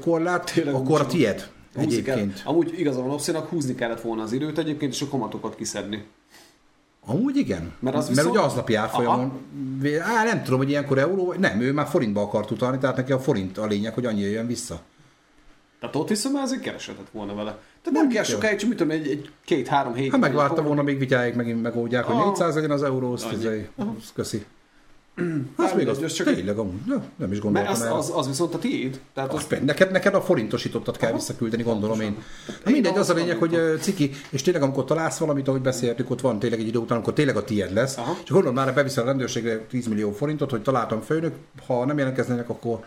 [0.00, 2.14] korlát, Tényleg akkor a tied Húzni kell.
[2.16, 2.42] egyébként.
[2.46, 6.04] Amúgy igaza van Opszinak, húzni kellett volna az időt egyébként, és a kamatokat kiszedni.
[7.06, 7.72] Amúgy igen.
[7.80, 9.32] Mert az Mert viszont- ugye aznapi árfolyamon,
[10.02, 13.18] á, nem tudom, hogy ilyenkor euró, nem, ő már forintba akart utalni, tehát neki a
[13.18, 14.80] forint a lényeg, hogy annyi jön vissza.
[15.80, 17.58] Tehát ott viszont már azért keresetett volna vele.
[17.82, 20.10] Tehát nem kell sokáig, csak mit tudom, egy, egy két-három hét.
[20.10, 22.26] Ha megvárta volna, még vityáig megint megoldják, hogy Ah.
[22.26, 23.68] 400 legyen az euró, azt izé,
[24.14, 24.46] köszi.
[25.56, 28.58] Bármi, még az, csak tényleg amúgy, ja, nem is gondoltam az, az, az, viszont a
[28.58, 29.00] tiéd.
[29.14, 32.22] Tehát az, Az, neked, neked a forintosítottat kell visszaküldeni, gondolom én.
[32.64, 36.20] Na mindegy, az a lényeg, hogy ciki, és tényleg amikor találsz valamit, ahogy beszéltük, ott
[36.20, 37.96] van tényleg egy idő után, amikor tényleg a tied lesz.
[37.96, 38.14] Aha.
[38.14, 41.34] Csak gondolom már beviszel a rendőrségre 10 millió forintot, hogy találtam főnök,
[41.66, 42.84] ha nem jelentkeznének, akkor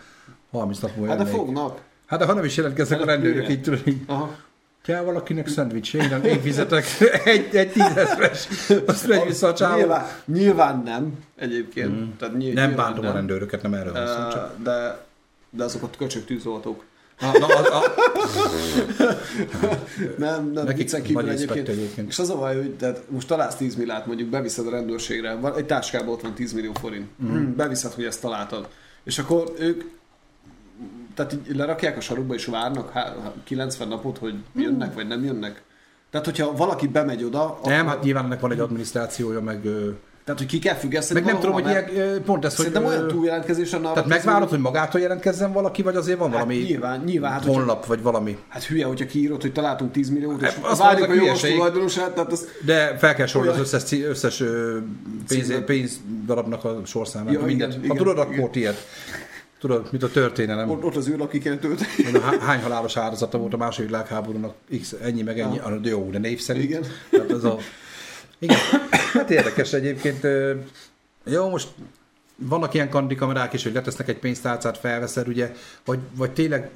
[0.50, 1.80] 30 nap múlva hát de fognak.
[2.10, 4.36] Hát de ha nem is jelentkeznek a Hát rendőrök, így tudod, így, Aha.
[4.82, 6.84] kell valakinek szendvics, én, nem, én fizetek
[7.24, 8.48] egy, egy tízezres,
[8.86, 9.76] azt megy vissza a csávó.
[9.76, 11.90] Nyilván, nyilván nem egyébként.
[11.90, 12.08] Mm.
[12.18, 14.54] Tehát ny- Nem bántom a rendőröket, nem erről van szó, Ö, csak.
[14.62, 15.04] de,
[15.50, 16.84] de azok a köcsög tűzoltók.
[17.20, 17.82] Na, na, a, a,
[20.18, 21.68] Nem, nem, Nekik viccen kívül egyébként.
[21.68, 22.08] egyébként.
[22.08, 25.56] És az a baj, hogy tehát most találsz 10 milliát, mondjuk beviszed a rendőrségre, van-
[25.56, 27.08] egy táskában ott van 10 millió forint.
[27.24, 27.54] Mm.
[27.56, 28.68] Beviszed, hogy ezt találtad.
[29.04, 29.82] És akkor ők
[31.14, 35.24] tehát így lerakják a sarokba és várnak há- há- 90 napot, hogy jönnek vagy nem
[35.24, 35.62] jönnek.
[36.10, 39.60] Tehát, hogyha valaki bemegy oda, nem, akkor, hát nyilván ennek van egy adminisztrációja, meg,
[40.24, 42.76] tehát, hogy ki kell függeszteni meg nem tudom, hogy ilyen, pont ez, hogy...
[42.84, 46.56] Olyan túljelentkezés lenne arra Tehát megvárod, hogy magától jelentkezzen valaki, vagy azért van Hát valami
[46.56, 48.38] nyilván, nyilván, hát, hogyha- honlap, vagy valami.
[48.48, 52.14] Hát hülye, hogyha kiírod, hogy találtunk 10 milliót, és Hát, azt várjuk a jogos tulajdonosát,
[52.14, 52.46] tehát az...
[52.64, 54.36] De fel kell sorolni az összes, összes
[55.28, 55.64] pénz, Címet.
[55.64, 57.74] pénzdarabnak a sorszámát, Ja, mindent.
[57.74, 58.74] igen, ha tudod, akkor tiéd.
[59.60, 60.70] Tudod, mint a történelem.
[60.70, 61.80] Ott, ott az űrlakik tőt.
[62.40, 65.80] Hány halálos áldozata volt a második világháborúnak, X, ennyi meg ennyi, ja.
[65.82, 66.64] jó, de név szerint.
[66.64, 66.82] Igen.
[67.10, 67.58] Tehát az a...
[68.38, 68.58] Igen.
[69.12, 70.26] Hát érdekes egyébként.
[71.24, 71.68] Jó, most
[72.36, 75.52] vannak ilyen kandikamerák is, hogy letesznek egy pénztárcát, felveszed, ugye,
[75.84, 76.70] vagy, vagy tényleg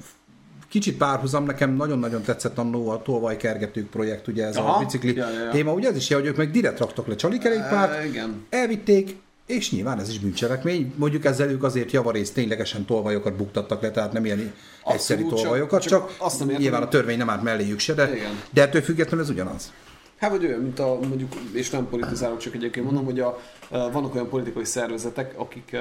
[0.69, 4.75] kicsit párhuzam, nekem nagyon-nagyon tetszett annó a tolvajkergetők projekt, ugye ez Aha.
[4.75, 5.49] a bicikli ja, ja, ja.
[5.49, 8.45] téma, ugye ez is, hogy ők meg direkt raktak le csalikerékpárt, e, igen.
[8.49, 10.93] elvitték, és nyilván ez is bűncselekmény.
[10.95, 14.53] Mondjuk ezzel ők azért javarészt ténylegesen tolvajokat buktattak le, tehát nem ilyen
[14.85, 18.09] egyszerű tolvajokat, csak, csak, csak azt nem nyilván a törvény nem állt melléjük se, de,
[18.53, 19.73] de ettől függetlenül ez ugyanaz.
[20.17, 23.39] Hát vagy olyan, mint a mondjuk, és nem politizálok, csak egyébként mondom, hogy a,
[23.69, 25.77] vannak olyan politikai szervezetek, akik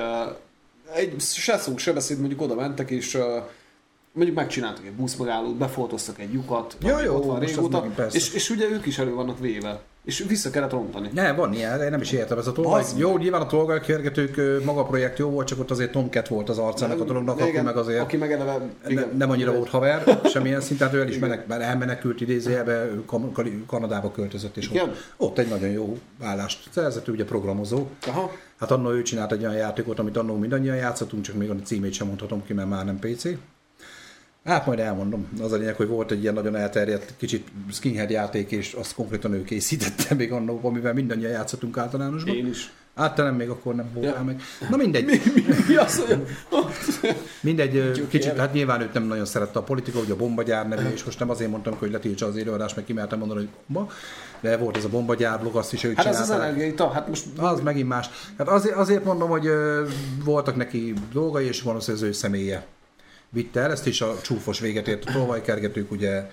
[0.95, 3.19] egy se szó, se beszéd mondjuk oda mentek, és
[4.13, 8.69] mondjuk megcsináltak egy buszmegállót, befoltoztak egy lyukat, ja, jó, ott van régóta, és, és ugye
[8.69, 9.83] ők is elő vannak véve.
[10.05, 11.11] És vissza kellett rontani.
[11.13, 12.85] Ne, van ilyen, én nem is értem ez a tolvaj.
[12.97, 16.59] Jó, nyilván a tolvajkergetők maga a projekt jó volt, csak ott azért Tomcat volt az
[16.59, 20.21] arcának a dolognak, akkor meg azért aki meg eleve, igen, ne, nem annyira volt haver,
[20.25, 22.89] semmilyen szinten, ő el is menek, elmenekült idézőjelbe,
[23.67, 27.87] Kanadába költözött, és ott, ott, egy nagyon jó állást szerzett, ugye programozó.
[28.07, 28.33] Aha.
[28.59, 31.93] Hát annó ő csinált egy olyan játékot, amit annó mindannyian játszottunk, csak még a címét
[31.93, 33.25] sem mondhatom ki, mert már nem PC.
[34.45, 35.29] Hát majd elmondom.
[35.41, 39.33] Az a lényeg, hogy volt egy ilyen nagyon elterjedt kicsit skinhead játék, és azt konkrétan
[39.33, 42.35] ő készítette még annó, amivel mindannyian játszottunk általánosban.
[42.35, 42.73] Én is.
[42.97, 44.23] Hát nem még akkor nem voltál ja.
[44.23, 44.41] meg.
[44.71, 45.05] Na mindegy.
[45.11, 46.23] Mi, mi, mi az, hogy...
[47.41, 51.05] mindegy, kicsit, hát nyilván őt nem nagyon szerette a politika, ugye a bombagyár neve, és
[51.05, 53.93] most nem azért mondtam, hogy letiltsa az élőadást, meg kimertem mondani, hogy bomba,
[54.41, 57.25] de volt ez a bombagyár blog, azt is ő Hát ez az energiaita, hát most...
[57.37, 58.11] Az megint más.
[58.39, 59.49] Hát azért, azért mondom, hogy
[60.25, 62.67] voltak neki dolgai, és van az ő személye
[63.35, 66.31] vitte el, ezt is a csúfos véget ért a tolvajkergetők, ugye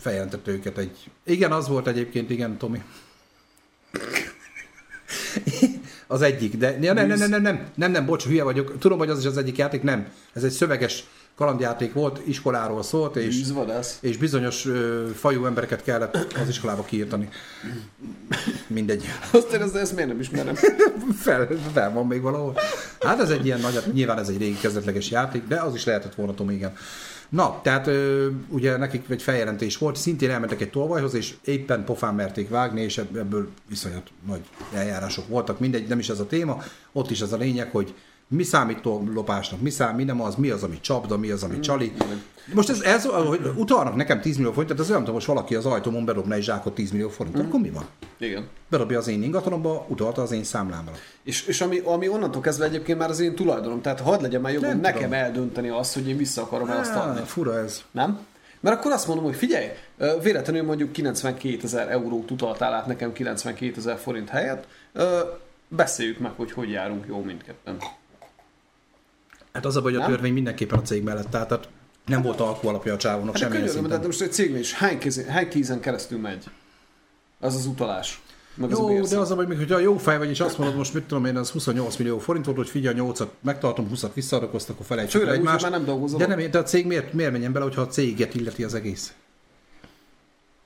[0.00, 1.10] feljelentett őket egy...
[1.24, 2.82] Igen, az volt egyébként, igen, Tomi.
[6.06, 8.78] az egyik, de nem, nem, nem, nem, nem, nem, nem, bocs, hülye vagyok.
[8.78, 10.12] Tudom, hogy az is az egyik játék, nem.
[10.32, 11.04] Ez egy szöveges
[11.38, 13.42] kalandjáték volt, iskoláról szólt, és,
[14.00, 17.28] és bizonyos ö, fajú embereket kellett az iskolába kiírtani.
[18.66, 19.04] Mindegy.
[19.32, 20.54] Azt én ezt, miért nem ismerem?
[21.24, 22.56] fel, fel van még valahol.
[23.00, 26.14] Hát ez egy ilyen nagy, nyilván ez egy régi kezdetleges játék, de az is lehetett
[26.14, 26.76] volna, Tom, igen.
[27.28, 32.14] Na, tehát ö, ugye nekik egy feljelentés volt, szintén elmentek egy tolvajhoz, és éppen pofán
[32.14, 34.40] merték vágni, és ebből viszonyat nagy
[34.74, 36.62] eljárások voltak, mindegy, nem is ez a téma,
[36.92, 37.94] ott is ez a lényeg, hogy
[38.28, 41.56] mi számít lopásnak, mi számít, mi nem az, mi az, ami csapda, mi az, ami
[41.56, 41.60] mm.
[41.60, 41.92] csali.
[42.54, 45.66] Most ez, ez hogy utalnak nekem 10 millió forintot, ez olyan, hogy most valaki az
[45.66, 47.46] ajtómon berobna egy zsákot 10 millió forintot, mm.
[47.46, 47.84] akkor mi van?
[48.18, 48.48] Igen.
[48.68, 50.92] Berobja az én ingatlanomba, utalta az én számlámra.
[51.22, 54.52] És, és ami, ami onnantól kezdve egyébként már az én tulajdonom, tehát hadd legyen már
[54.52, 55.12] jogom nekem tudom.
[55.12, 57.20] eldönteni azt, hogy én vissza akarom el azt adni.
[57.24, 57.82] Fura ez.
[57.90, 58.18] Nem?
[58.60, 59.66] Mert akkor azt mondom, hogy figyelj,
[60.22, 64.66] véletlenül mondjuk 92 ezer eurót utaltál át nekem 92 ezer forint helyett,
[65.68, 67.76] beszéljük meg, hogy hogy járunk jó mindketten.
[69.58, 71.68] Hát az a baj, hogy a törvény mindenképpen a cég mellett áll, tehát
[72.06, 74.00] nem volt alkú alapja a csávónak hát semmilyen szinten.
[74.00, 76.44] De most egy cégnél is hány, kézen, hány kézen keresztül megy?
[77.40, 78.20] Az az utalás.
[78.54, 80.76] Meg jó, az de az a baj, hogy a jó fej vagy, és azt mondod,
[80.76, 84.74] most mit tudom én, az 28 millió forint volt, hogy figyelj, 8-at megtartom, 20-at visszaadakoztak,
[84.74, 85.62] akkor felejtsük el egymást.
[85.62, 86.18] Már nem dolgozom.
[86.18, 89.12] De, nem, de a cég miért, miért menjen bele, hogyha a céget illeti az egész?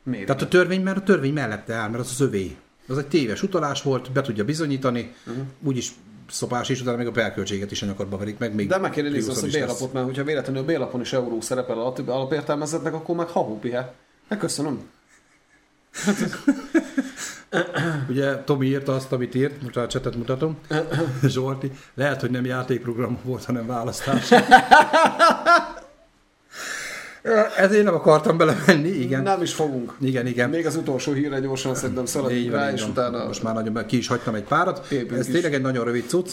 [0.02, 0.26] Miért?
[0.26, 2.56] Tehát a törvény, mert a törvény mellette áll, mert az az övé.
[2.88, 5.44] Az egy téves utalás volt, be tudja bizonyítani, uh-huh.
[5.62, 5.92] úgyis
[6.32, 8.54] szopás, és utána még a belköltséget is anyagokba verik meg.
[8.54, 11.40] Még De meg kéne nézni azt a bérlapot, mert hogyha véletlenül a bérlapon is euró
[11.40, 13.92] szerepel a alapértelmezetnek, akkor meg hahu pihe.
[14.28, 14.90] Megköszönöm.
[18.08, 20.58] Ugye Tomi írta azt, amit írt, most a csetet mutatom.
[21.22, 24.28] Zsolti, lehet, hogy nem játékprogram volt, hanem választás.
[27.56, 29.22] Ezért nem akartam belemenni, igen.
[29.22, 29.96] Nem is fogunk.
[30.00, 30.50] Igen, igen.
[30.50, 33.26] Még az utolsó hírre gyorsan szerintem szaladjunk rá, van, és utána...
[33.26, 34.90] Most már nagyon ki is hagytam egy párat.
[34.90, 35.32] Épünk ez is.
[35.32, 36.32] tényleg egy nagyon rövid cucc.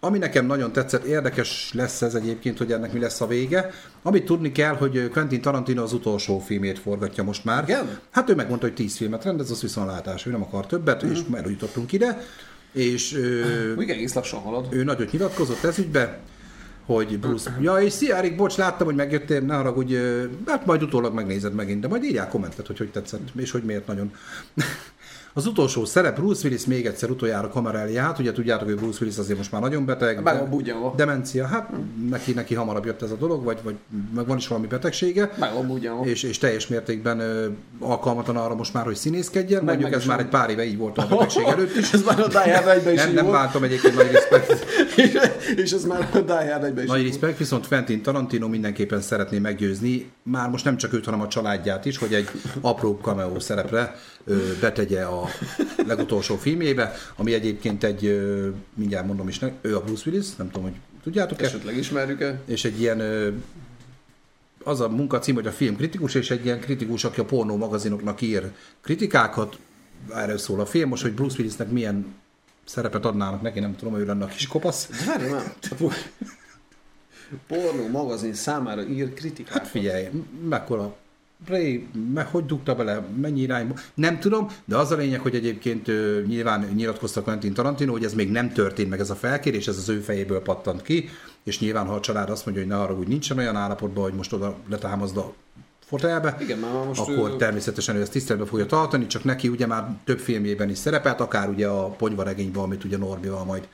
[0.00, 3.70] Ami nekem nagyon tetszett, érdekes lesz ez egyébként, hogy ennek mi lesz a vége.
[4.02, 7.62] Amit tudni kell, hogy Quentin Tarantino az utolsó filmét forgatja most már.
[7.62, 7.98] Igen?
[8.10, 10.26] Hát ő megmondta, hogy 10 filmet rendez, az viszontlátás.
[10.26, 11.14] Ő nem akar többet, mm-hmm.
[11.14, 12.22] és már jutottunk ide.
[12.72, 13.18] És,
[13.76, 14.66] Úgy egész lassan halad.
[14.70, 16.18] Ő nagyot nyilatkozott ez ügybe
[16.86, 17.56] hogy Bruce...
[17.60, 19.96] Ja, és szia, Erik, bocs, láttam, hogy megjöttél, ne haragudj,
[20.46, 23.86] hát majd utólag megnézed megint, de majd írjál kommentet, hogy hogy tetszett, és hogy miért
[23.86, 24.14] nagyon.
[25.34, 28.98] Az utolsó szerep, Bruce Willis még egyszer utoljára kamera elé hát ugye tudjátok, hogy Bruce
[29.00, 30.22] Willis azért most már nagyon beteg.
[30.22, 30.94] Meg a bugyanva.
[30.96, 31.70] Demencia, hát
[32.10, 33.74] neki, neki hamarabb jött ez a dolog, vagy, vagy
[34.14, 35.30] meg van is valami betegsége.
[35.38, 36.04] Meg a bugyanva.
[36.04, 37.46] És, és teljes mértékben ö,
[37.78, 39.64] alkalmatlan arra most már, hogy színészkedjen.
[39.64, 41.92] Meg, Mondjuk meg ez már egy pár éve így volt a betegség előtt is.
[41.92, 44.66] ez már a Die Hard is Nem, nem bántom egyébként nagy respekt.
[44.96, 45.18] és,
[45.56, 50.10] és ez már a Die Hard is Nagy respekt, viszont Quentin Tarantino mindenképpen szeretné meggyőzni,
[50.22, 52.28] már most nem csak őt, hanem a családját is, hogy egy
[52.60, 53.94] apró cameo szerepre
[54.60, 55.21] betegye a
[55.86, 58.22] legutolsó filmjébe, ami egyébként egy,
[58.74, 61.44] mindjárt mondom is, ő a Bruce Willis, nem tudom, hogy tudjátok-e?
[61.44, 62.40] Esetleg ismerjük-e?
[62.44, 63.00] És egy ilyen
[64.64, 68.20] az a munkacím, hogy a film kritikus, és egy ilyen kritikus, aki a pornó magazinoknak
[68.20, 69.58] ír kritikákat,
[70.14, 72.14] erről szól a film, most, hogy Bruce Willisnek milyen
[72.64, 75.06] szerepet adnának neki, nem tudom, hogy ő lenne a kis kopasz.
[75.06, 76.10] Várj már, por-
[77.46, 79.52] pornó magazin számára ír kritikát.
[79.52, 80.08] Hát figyelj,
[80.48, 80.96] mekkora
[81.46, 85.88] Ray, meg hogy dugta bele, mennyi irányba, nem tudom, de az a lényeg, hogy egyébként
[85.88, 89.76] ö, nyilván nyilatkoztak Quentin Tarantino, hogy ez még nem történt meg ez a felkérés, ez
[89.76, 91.08] az ő fejéből pattant ki,
[91.44, 94.12] és nyilván, ha a család azt mondja, hogy ne arra, hogy nincsen olyan állapotban, hogy
[94.14, 95.32] most oda letámazd a
[95.84, 99.66] fotelbe, Igen, már most akkor ő- természetesen ő ezt tiszteletbe fogja tartani, csak neki ugye
[99.66, 103.68] már több filmjében is szerepelt, akár ugye a Ponyvaregényben, amit ugye Norbival majd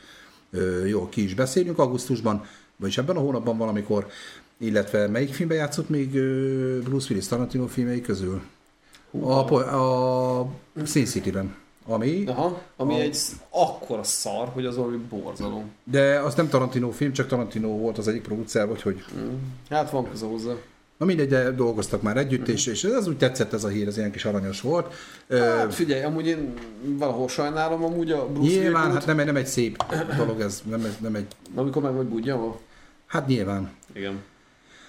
[0.51, 2.45] ö, jól ki is beszélünk augusztusban,
[2.77, 4.07] vagyis ebben a hónapban valamikor,
[4.59, 6.11] illetve melyik filmben játszott még
[6.83, 8.41] Bruce Willis Tarantino filmei közül?
[9.21, 10.47] A, po- a
[10.87, 11.55] Sin City-ben.
[11.87, 13.19] Ami, Aha, ami A- egy
[13.51, 15.71] akkora szar, hogy az valami borzalom.
[15.85, 19.05] de az nem Tarantino film, csak Tarantino volt az egyik producer, vagy hogy
[19.71, 20.53] Hát van köze hozzá.
[20.99, 23.97] Na mindegy, de dolgoztak már együtt, és, és ez úgy tetszett ez a hír, ez
[23.97, 24.95] ilyen kis aranyos volt.
[25.31, 26.53] Hát figyelj, amúgy én
[26.85, 29.85] valahol sajnálom amúgy a Bruce Nyilván, Willis-t, hát nem, egy- nem egy szép
[30.17, 32.61] dolog ez, nem, egy- nem egy, amikor meg vagy budjava.
[33.07, 33.71] hát nyilván.
[33.93, 34.19] Igen.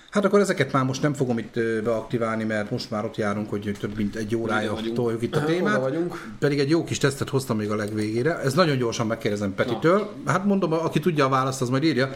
[0.09, 3.75] Hát akkor ezeket már most nem fogom itt beaktiválni, mert most már ott járunk, hogy
[3.79, 5.81] több mint egy órája toljuk itt a témát.
[5.81, 6.31] vagyunk.
[6.39, 8.39] Pedig egy jó kis tesztet hoztam még a legvégére.
[8.39, 10.09] Ez nagyon gyorsan megkérdezem Petitől.
[10.25, 12.15] Hát mondom, aki tudja a választ, az majd írja.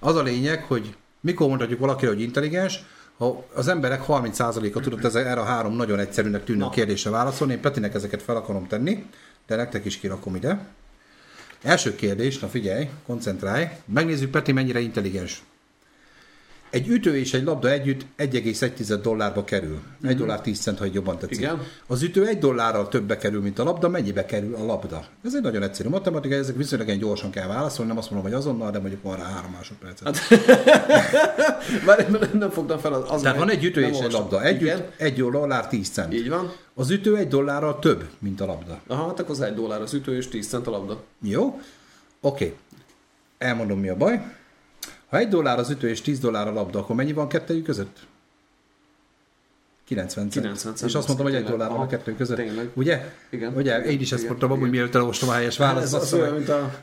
[0.00, 2.84] Az a lényeg, hogy mikor mondhatjuk valakire, hogy intelligens,
[3.18, 6.70] ha az emberek 30%-a tudott ez, erre a három nagyon egyszerűnek tűnő Na.
[6.70, 9.06] kérdésre válaszolni, én Petinek ezeket fel akarom tenni,
[9.46, 10.66] de nektek is kirakom ide.
[11.62, 13.68] Első kérdés, na figyelj, koncentrálj.
[13.84, 15.42] Megnézzük Peti mennyire intelligens.
[16.72, 19.80] Egy ütő és egy labda együtt 1,1 dollárba kerül.
[20.02, 21.38] 1 dollár 10 cent, ha jobban tetszik.
[21.38, 21.62] Igen.
[21.86, 25.04] Az ütő egy dollárral többbe kerül, mint a labda, mennyibe kerül a labda?
[25.24, 28.70] Ez egy nagyon egyszerű matematika, ezek viszonylag gyorsan kell válaszolni, nem azt mondom, hogy azonnal,
[28.70, 30.18] de mondjuk van rá három másodpercet.
[31.86, 34.42] Bár én nem- fogtam fel az, Tehát van egy ütő és egy labda.
[34.44, 36.14] Együtt Igen, egy dollár 10 cent.
[36.14, 36.52] így van.
[36.74, 38.80] Az ütő egy dollárral több, mint a labda.
[38.86, 41.02] Aha, hát akkor az egy dollár az ütő és 10 cent a labda.
[41.22, 41.60] Jó?
[42.20, 42.54] Oké.
[43.38, 44.22] Elmondom, mi a baj.
[45.12, 47.98] Ha egy dollár az ütő és 10 dollár a labda, akkor mennyi van kettőjük között?
[49.84, 50.44] 90 cent.
[50.44, 50.90] 90 cent.
[50.90, 52.36] És azt mondtam, hogy egy dollár van a kettő között.
[52.36, 52.70] Tényleg.
[52.74, 53.12] Ugye?
[53.30, 53.56] Igen.
[53.56, 53.82] Ugye?
[53.82, 54.26] Én is ezt Igen.
[54.26, 54.74] mondtam, amúgy Igen.
[54.74, 55.94] mielőtt elolvastam a helyes Ez választ.
[55.94, 56.74] az azt olyan, mint a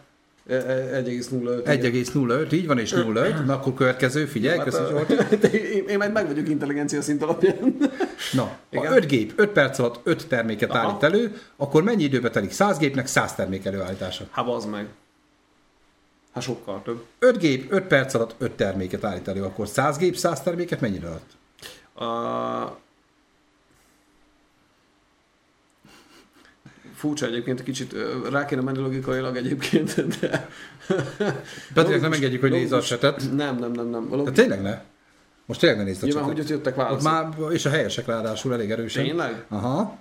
[0.49, 1.65] e- e- 1,05.
[1.65, 3.45] 1,05, így van, és 0,5.
[3.45, 5.47] Na akkor következő, figyelj, Hát, köszönöm Zsolti.
[5.76, 7.77] én, én meg meg vagyok intelligencia szint alapján.
[8.34, 8.93] Na, ha Igen.
[8.93, 10.88] 5 gép 5 perc alatt 5 terméket Aha.
[10.88, 14.26] állít elő, akkor mennyi időbe telik 100 gépnek 100 termék előállítása?
[14.31, 14.88] Hát az meg.
[16.34, 17.06] Hát sokkal több.
[17.19, 20.95] 5 gép 5 perc alatt 5 terméket állít elő, akkor 100 gép 100 terméket mennyi
[20.95, 21.38] idő alatt?
[22.10, 22.77] A...
[26.95, 27.95] Furcsa egyébként, kicsit
[28.30, 30.49] rá kéne menni logikailag egyébként, de...
[31.73, 33.31] Petinek nem engedjük, hogy nézze a csetet.
[33.31, 34.10] Nem, nem, nem, nem.
[34.10, 34.34] De Logik...
[34.34, 34.81] tényleg ne?
[35.45, 36.38] Most tényleg ne nézd a Nyilván, csetet.
[36.38, 37.01] hogy ott jöttek válaszok.
[37.11, 39.03] már, és a helyesek ráadásul elég erősen.
[39.03, 39.45] Tényleg?
[39.47, 39.97] Aha.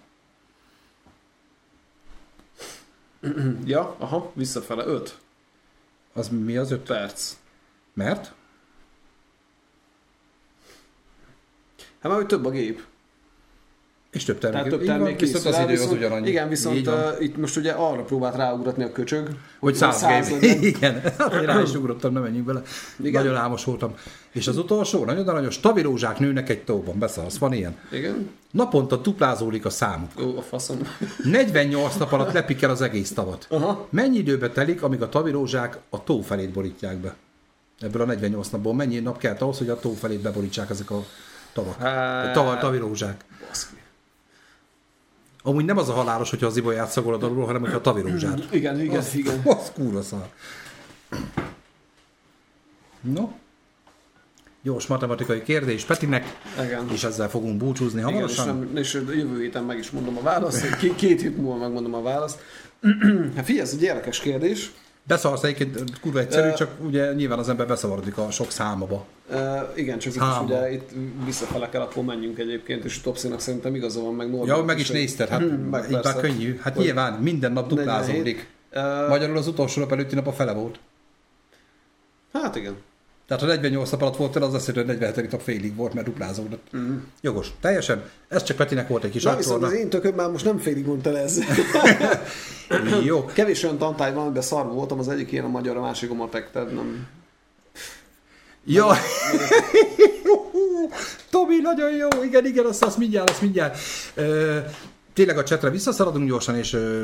[3.64, 4.84] Ja, aha, visszafele.
[4.84, 5.18] 5
[6.19, 7.36] Az mi az 5 perc.
[7.95, 8.35] Mert?
[11.78, 12.86] Hát már, hogy több a gép.
[14.12, 14.59] És több termék.
[14.59, 16.28] Tehát több Így van, termék viszont az idő az viszont- ugyanannyi.
[16.28, 19.28] Igen, viszont uh, itt most ugye arra próbált ráugratni a köcsög,
[19.59, 20.62] Hogy száz legyen.
[20.72, 22.62] Igen, hát én rá is ugrottam, nem menjünk bele.
[23.02, 23.22] Igen.
[23.22, 23.94] Nagyon álmos voltam.
[24.32, 27.76] És az utolsó, nagyon aranyos, tavirózsák nőnek egy tóban, beszarsz, van ilyen.
[27.93, 28.30] Igen?
[28.51, 30.10] Naponta duplázódik a számuk.
[30.22, 30.78] Ó, a faszom.
[31.24, 33.47] 48 nap alatt lepik el az egész tavat.
[33.51, 33.86] Aha.
[33.90, 37.14] Mennyi időbe telik, amíg a tavirózsák a tó felét borítják be?
[37.80, 41.05] Ebből a 48 napból mennyi nap kell ahhoz, hogy a tó felét beborítsák ezek a
[41.52, 41.80] tavak?
[41.80, 43.24] Hát- Tavar, tavirózsák.
[43.48, 43.76] Baszki.
[45.48, 48.48] Amúgy nem az a halálos, hogyha az ibolyát szagolod alul, hanem hogyha a tavirózsát.
[48.50, 49.40] Igen, igen, az, igen.
[49.44, 50.28] Az kurva szar.
[53.00, 53.28] No.
[54.62, 56.88] Gyors matematikai kérdés Petinek, Igen.
[56.92, 58.58] és ezzel fogunk búcsúzni Igen, és, hamarosan.
[58.58, 62.02] nem, és jövő héten meg is mondom a választ, két, két hét múlva megmondom a
[62.02, 62.38] választ.
[63.36, 64.72] hát figyelj, ez egy érdekes kérdés.
[65.09, 69.05] Beszarsz egyébként kurva egyszerű, Ö, csak ugye nyilván az ember beszavarodik a sok számaba.
[69.30, 69.39] Uh,
[69.74, 70.55] igen, csak itt Számba.
[70.55, 70.90] is ugye itt
[71.24, 74.89] visszafele kell akkor menjünk egyébként, és Topszinak szerintem igaza van, meg Norbert Ja, meg is
[74.90, 76.59] nézted, hát Hmm, meg így már könnyű.
[76.62, 77.85] Hát Hogy- nyilván minden nap 47.
[77.86, 78.48] duplázódik.
[78.74, 80.78] Uh, Magyarul az utolsó nap előtti nap a fele volt.
[82.32, 82.76] hát igen.
[83.28, 85.30] Tehát ha 48 nap alatt volt el, az azt jelenti, hogy 47.
[85.30, 86.66] nap félig volt, mert duplázódott.
[86.76, 86.96] Mm.
[87.20, 87.52] Jogos.
[87.60, 88.02] Teljesen.
[88.28, 90.86] Ez csak Petinek volt egy kis Na viszont az én tököm már most nem félig
[90.86, 91.38] mondta ez.
[93.05, 93.24] Jó.
[93.24, 96.28] Kevés olyan tantály van, amiben szarva voltam, az egyik ilyen a magyar, a másik a
[96.28, 97.06] tehát nem...
[98.64, 98.86] Ja.
[101.30, 103.78] Tomi, nagyon jó, igen, igen, azt, azt mindjárt, azt mindjárt.
[104.14, 104.59] Ö,
[105.19, 107.03] tényleg a csetre visszaszaladunk gyorsan, és ö,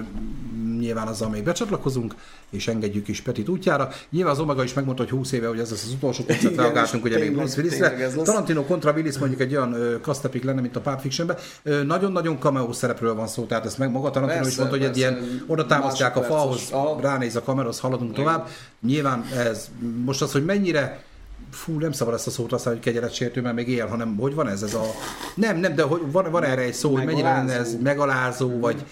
[0.79, 2.15] nyilván azzal még becsatlakozunk,
[2.51, 3.89] és engedjük is Petit útjára.
[4.11, 7.05] Nyilván az Omega is megmondta, hogy 20 éve, hogy ez lesz az utolsó koncert, reagáltunk
[7.05, 8.09] ugye még Bruce Willisre.
[8.25, 11.37] Tarantino kontra Willis mondjuk egy olyan ö, kasztepik lenne, mint a Pulp Fictionben.
[11.63, 14.87] Ö, Nagyon-nagyon cameo szerepről van szó, tehát ezt meg maga Tarantino is Persze, mondta, hogy
[14.89, 17.01] egy ilyen oda támasztják a falhoz, Aha.
[17.01, 18.49] ránéz a kamerához, haladunk tovább.
[18.87, 19.71] Nyilván ez,
[20.05, 21.03] most az, hogy mennyire
[21.55, 24.49] Fú, nem szabad ezt a szót használni, hogy kegyeletsértő, mert még él, hanem hogy van
[24.49, 24.85] ez, ez a...
[25.35, 28.59] Nem, nem, de hogy van, van erre egy szó, hogy mennyire lenne ez Megalázó.
[28.59, 28.85] vagy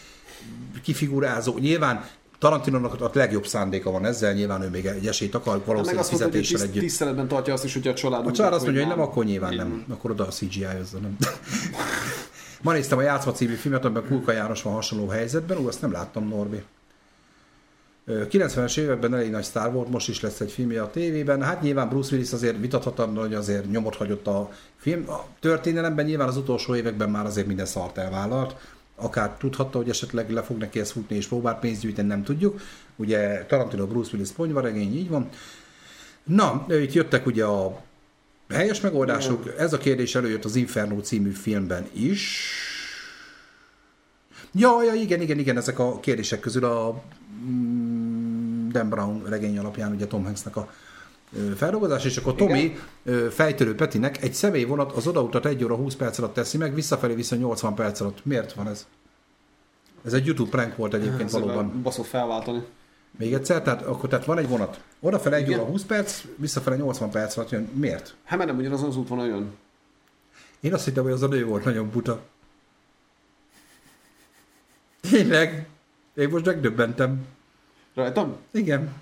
[0.82, 1.58] kifigurázó.
[1.58, 2.04] Nyilván
[2.38, 6.58] Tarantinónak a legjobb szándéka van ezzel, nyilván ő még egy esélyt akar, meg valószínűleg fizetéssel
[6.58, 6.82] tiszt, együtt.
[6.82, 8.26] tiszteletben tartja azt is, hogy a család.
[8.26, 9.84] A család azt mondja, hogy nem, akkor nyilván nem.
[9.90, 11.16] Akkor oda a CGI-ozza, nem.
[12.62, 15.92] Ma néztem a Játszma című filmet, amiben Kulka János van hasonló helyzetben, ú, azt nem
[15.92, 16.62] láttam, Norbi.
[18.04, 21.42] Ö, 90-es években elég nagy sztár volt, most is lesz egy filmje a tévében.
[21.42, 25.08] Hát nyilván Bruce Willis azért vitathatatlan, hogy azért nyomot hagyott a film.
[25.08, 28.54] A történelemben nyilván az utolsó években már azért minden szart elvállalt.
[28.96, 32.60] Akár tudhatta, hogy esetleg le fog neki ezt futni és próbál pénzt gyűjteni, nem tudjuk.
[32.96, 35.28] Ugye Tarantino, Bruce Willis ponyvaregény, így van.
[36.24, 37.82] Na, itt jöttek ugye a
[38.48, 39.54] helyes megoldások.
[39.58, 42.50] Ez a kérdés előjött az Inferno című filmben is.
[44.54, 47.02] Ja, ja, igen, igen, igen, ezek a kérdések közül a
[48.68, 50.72] Dan Brown regény alapján ugye Tom Hanksnek a
[51.56, 56.18] feldolgozás, és akkor Tomi ö, fejtörő Petinek egy személyvonat az odautat 1 óra 20 perc
[56.18, 58.24] alatt teszi meg, visszafelé viszont 80 perc alatt.
[58.24, 58.86] Miért van ez?
[60.04, 61.82] Ez egy YouTube prank volt egyébként valóban.
[61.82, 62.62] Baszott felváltani.
[63.18, 64.80] Még egyszer, tehát akkor tehát van egy vonat.
[65.00, 65.60] Odafele 1 Igen.
[65.60, 67.70] óra 20 perc, visszafele 80 perc alatt jön.
[67.72, 68.14] Miért?
[68.24, 69.52] Hát mert nem ugyanazon az útvonal jön.
[70.60, 72.22] Én azt hittem, hogy az a nő volt nagyon buta.
[75.10, 75.66] Tényleg?
[76.14, 77.26] Én most megdöbbentem.
[77.94, 78.36] Rajtam?
[78.50, 78.92] Igen.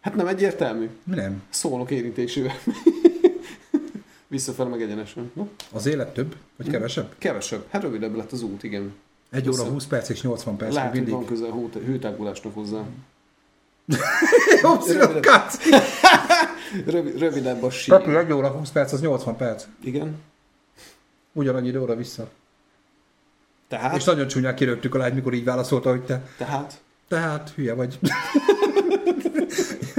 [0.00, 0.88] Hát nem egyértelmű.
[1.04, 1.42] Nem?
[1.50, 2.54] Szólok érintésével.
[4.26, 5.30] Visszafelé meg egyenesen.
[5.34, 5.46] No?
[5.72, 6.36] Az élet több?
[6.56, 7.14] Vagy kevesebb?
[7.18, 7.64] Kevesebb.
[7.70, 8.94] Hát rövidebb lett az út, igen.
[9.30, 9.70] 1 óra Vissza.
[9.70, 10.74] 20 perc és 80 perc.
[10.74, 11.28] Lehet, hogy van mindig.
[11.28, 12.82] közel hó- hőtágulásnak hozzá.
[14.62, 15.58] Jó, szívem, cut!
[16.86, 17.90] Rövid, rövidebb a sí.
[17.90, 19.64] Papi, 1 óra 20 perc, az 80 perc.
[19.82, 20.16] Igen.
[21.32, 22.30] Ugyanannyi óra vissza.
[23.68, 23.96] Tehát?
[23.96, 26.22] És nagyon csúnyán kirögtük alá, mikor így válaszolta, hogy te.
[26.38, 26.82] Tehát?
[27.08, 27.98] Tehát hülye vagy.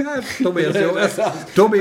[0.04, 0.96] hát, Tomi, ez jó.
[0.96, 1.14] Ez,
[1.54, 1.78] Tomi.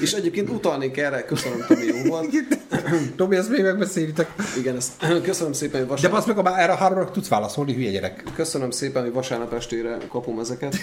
[0.00, 2.30] És egyébként utalnék erre, köszönöm Tomi, jó volt.
[3.16, 4.34] Tomi, ezt még megbeszélitek.
[4.58, 4.92] Igen, ezt
[5.22, 8.22] köszönöm szépen, hogy De vasárnap, azt meg, erre a háromra tudsz válaszolni, hülye gyerek.
[8.34, 10.76] köszönöm szépen, hogy vasárnap estére kapom ezeket.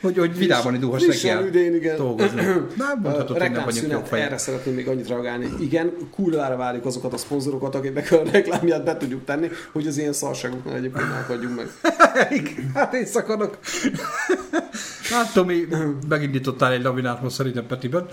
[0.00, 1.96] hogy, hogy vidáman indulhass neki üdén, igen.
[1.96, 2.42] dolgozni.
[2.76, 4.26] Nem mondhatod, hogy nem vagyunk Reklámszünet, jogfejek.
[4.26, 5.48] erre szeretném még annyit reagálni.
[5.60, 10.12] Igen, kurvára várjuk azokat a szponzorokat, akiknek a reklámját be tudjuk tenni, hogy az ilyen
[10.12, 11.68] szarságoknál egyébként ne akadjunk meg.
[12.74, 13.58] hát én szakadok.
[15.10, 15.66] hát Tomi,
[16.08, 18.06] megindítottál egy laminát most szerintem Petiben.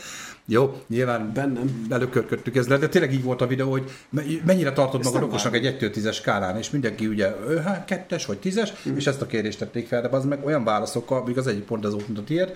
[0.45, 1.85] Jó, nyilván Bennem.
[1.89, 5.55] előkörködtük ezzel, de tényleg így volt a videó, hogy me- mennyire tartod Ezt magad okosnak
[5.55, 8.95] egy 1 10 skálán, és mindenki ugye ö, hát kettes vagy tízes, Mhm.
[8.97, 11.85] és ezt a kérdést tették fel, de az meg olyan válaszokkal, még az egyik pont
[11.85, 12.51] az volt, mint a tiéd,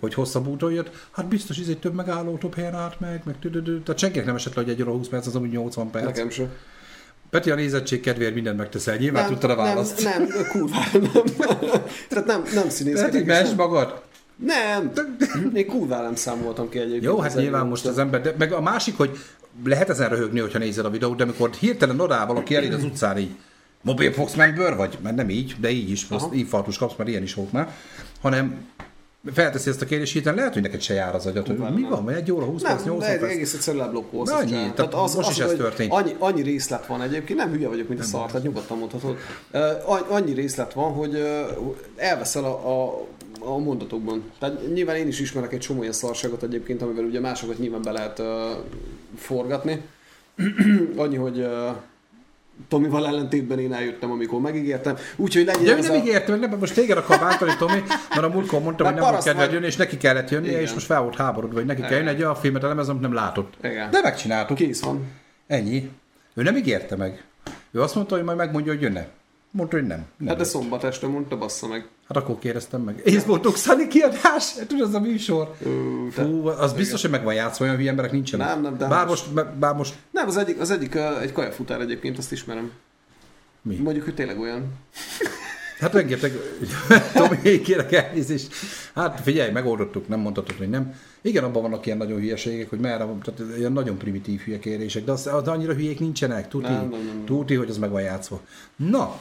[0.00, 3.80] hogy hosszabb úton jött, hát biztos izé több megálló, több helyen állt meg, meg tüdödő.
[3.82, 6.04] Tehát senkinek nem esett le, hogy egy óra 20 perc, az amúgy 80 perc.
[6.04, 6.48] Nekem sem.
[7.36, 10.02] Peti a nézettség kedvéért mindent megteszel, nyilván tudtad a választ.
[10.04, 11.82] Nem, nem, kurvára nem.
[12.08, 13.20] Tehát nem, nem Peti, színészkedek.
[13.20, 14.02] és mess nem- magad.
[14.36, 14.92] Nem,
[15.54, 17.02] én kurvára nem számoltam ki egyébként.
[17.02, 19.18] Jó, hát nyilván most az ember, de meg a másik, hogy
[19.64, 23.18] lehet ezen röhögni, hogyha nézed a videót, de amikor hirtelen odáll valaki eléd az utcán
[23.18, 23.30] így,
[23.82, 24.98] mobil Foxman bőr vagy?
[25.02, 27.74] Mert nem így, de így is, most infarktus kapsz, mert ilyen is volt már,
[28.20, 28.64] hanem
[29.32, 31.90] felteszi ezt a kérdést, hirtelen lehet, hogy neked se jár az agyat, hogy mi nem.
[31.90, 33.32] van, vagy egy óra, 20 perc, Nem, 80 de perc.
[33.32, 34.30] egész egyszerűen leblokkolsz.
[34.30, 35.92] Annyi, tehát most is ez hogy történt.
[35.92, 39.16] Annyi, annyi részlet van egyébként, nem hülye vagyok, mint a szar, tehát nyugodtan mondhatod.
[39.52, 43.06] Uh, annyi részlet van, hogy uh, elveszel a, a,
[43.40, 44.30] a mondatokban.
[44.38, 47.90] Tehát nyilván én is ismerek egy csomó ilyen szarságot egyébként, amivel ugye másokat nyilván be
[47.90, 48.26] lehet uh,
[49.16, 49.82] forgatni.
[50.96, 51.76] annyi, hogy uh,
[52.68, 54.96] Tomival ellentétben én eljöttem, amikor megígértem.
[55.16, 55.98] Úgyhogy legyen ő ez nem a...
[55.98, 59.52] ígértem, nem, most téged akar bántani, Tomi, mert a múltkor mondtam, hogy nem volt kedved
[59.52, 60.62] jönni, és neki kellett jönnie, Igen.
[60.62, 63.14] és most fel volt háborodva, hogy neki kell jönni egy olyan filmet elemez, amit nem
[63.14, 63.54] látott.
[63.62, 63.90] Igen.
[63.90, 64.56] De megcsináltuk.
[64.56, 65.04] Kész van.
[65.46, 65.90] Ennyi.
[66.34, 67.24] Ő nem ígérte meg.
[67.70, 69.08] Ő azt mondta, hogy majd megmondja, hogy jönne.
[69.56, 70.06] Mondta, hogy nem.
[70.16, 70.28] nem.
[70.28, 71.88] Hát de szombat este mondta, bassza meg.
[72.08, 73.00] Hát akkor kérdeztem meg.
[73.04, 74.54] Észboltok Szani kiadás?
[74.66, 75.54] Tudod, az a műsor?
[75.62, 75.70] Ö,
[76.10, 78.46] Fú, az biztos, hogy meg van játszva, olyan hülye emberek nincsenek.
[78.46, 81.80] Nem, nem, de bár hát most, bár most Nem, az egyik, az egyik egy kajafutár
[81.80, 82.70] egyébként, azt ismerem.
[83.62, 83.76] Mi?
[83.76, 84.64] Mondjuk, hogy tényleg olyan.
[85.80, 86.32] Hát rengeteg,
[87.14, 88.52] Tomi, kérek elnézést.
[88.94, 90.94] Hát figyelj, megoldottuk, nem mondhatod, hogy nem.
[91.20, 95.12] Igen, abban vannak ilyen nagyon hülyeségek, hogy merre, tehát ilyen nagyon primitív hülye kérések, de
[95.12, 97.24] az, az annyira hülyék nincsenek, tuti, Nem, nem, nem, nem.
[97.24, 98.40] tuti, hogy az meg van játszva.
[98.76, 99.18] Na,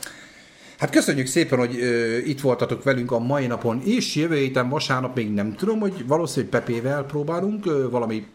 [0.77, 5.15] Hát köszönjük szépen, hogy ö, itt voltatok velünk a mai napon, és jövő héten vasárnap
[5.15, 8.27] még nem tudom, hogy valószínűleg Pepével próbálunk ö, valami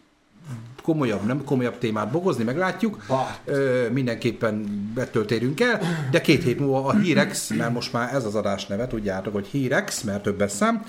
[0.83, 3.05] komolyabb, nem komolyabb témát bogozni, meglátjuk.
[3.45, 4.65] Ö, mindenképpen
[4.95, 5.81] ettől térünk el,
[6.11, 9.47] de két hét múlva a Hírex, mert most már ez az adás neve, tudjátok, hogy
[9.47, 10.85] Hírex, mert többes szám,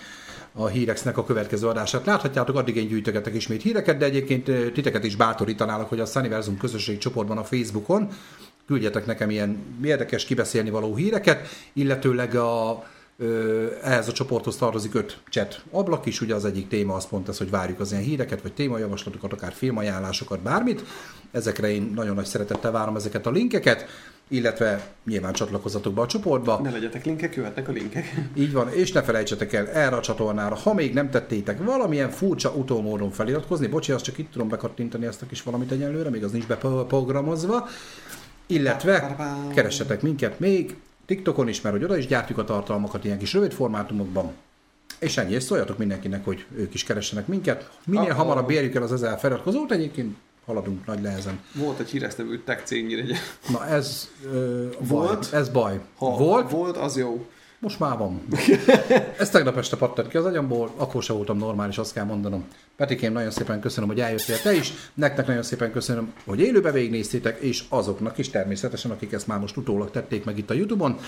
[0.54, 5.16] a Hírexnek a következő adását láthatjátok, addig én gyűjtögetek ismét híreket, de egyébként titeket is
[5.16, 8.08] bátorítanálok, hogy a Sunniversum közösségi csoportban a Facebookon
[8.66, 12.84] küldjetek nekem ilyen érdekes kibeszélni való híreket, illetőleg a
[13.18, 17.28] Ö, ehhez a csoporthoz tartozik öt chat ablak is, ugye az egyik téma az pont
[17.28, 20.84] ez, hogy várjuk az ilyen híreket, vagy témajavaslatokat, akár filmajánlásokat, bármit.
[21.30, 23.86] Ezekre én nagyon nagy szeretettel várom ezeket a linkeket,
[24.28, 26.60] illetve nyilván csatlakozatok be a csoportba.
[26.62, 28.14] Ne legyetek linkek, jöhetnek a linkek.
[28.34, 32.50] Így van, és ne felejtsetek el erre a csatornára, ha még nem tettétek valamilyen furcsa
[32.50, 36.32] utómódon feliratkozni, bocsi, azt csak itt tudom bekattintani ezt a kis valamit egyelőre, még az
[36.32, 37.68] nincs beprogramozva,
[38.52, 39.16] illetve
[39.54, 40.76] keressetek minket még
[41.06, 44.32] TikTokon is, mert hogy oda is gyártjuk a tartalmakat ilyen kis rövid formátumokban.
[44.98, 47.70] És ennyi, és szóljatok mindenkinek, hogy ők is keressenek minket.
[47.84, 50.16] Minél Ah, hamarabb érjük el az ezzel feliratkozót, egyébként
[50.46, 51.40] haladunk nagy lehezen.
[51.54, 53.16] Volt egy híres nevű tech cég Nyíregyén.
[53.48, 55.28] Na ez ö, Volt?
[55.30, 55.40] baj.
[55.40, 55.80] Ez baj.
[55.96, 57.26] Ha Volt, Volt, az jó.
[57.58, 58.22] most már van.
[59.18, 62.44] Ez tegnap este pattant ki az agyamból, akkor sem voltam normális, azt kell mondanom.
[62.76, 64.72] Petikém, nagyon szépen köszönöm, hogy eljöttél te is.
[64.94, 69.56] Nektek nagyon szépen köszönöm, hogy élőbe végignéztétek, és azoknak is természetesen, akik ezt már most
[69.56, 70.98] utólag tették meg itt a Youtube-on.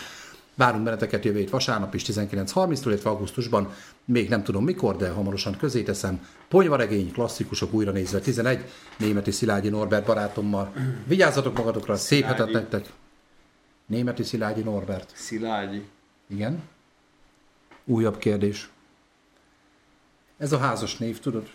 [0.54, 3.72] Várunk benneteket jövő hét vasárnap is 19.30-tól, illetve augusztusban,
[4.04, 6.26] még nem tudom mikor, de hamarosan közé teszem.
[6.48, 8.64] Ponyvaregény, klasszikusok újra nézve 11,
[8.98, 10.72] németi Szilágyi Norbert barátommal.
[11.06, 12.86] Vigyázzatok magatokra, szép hetet nektek.
[13.86, 15.12] Németi Szilágyi Norbert.
[15.14, 15.84] Szilágyi.
[16.28, 16.62] Igen.
[17.84, 18.70] Újabb kérdés.
[20.38, 21.50] Ez a házas név, tudod?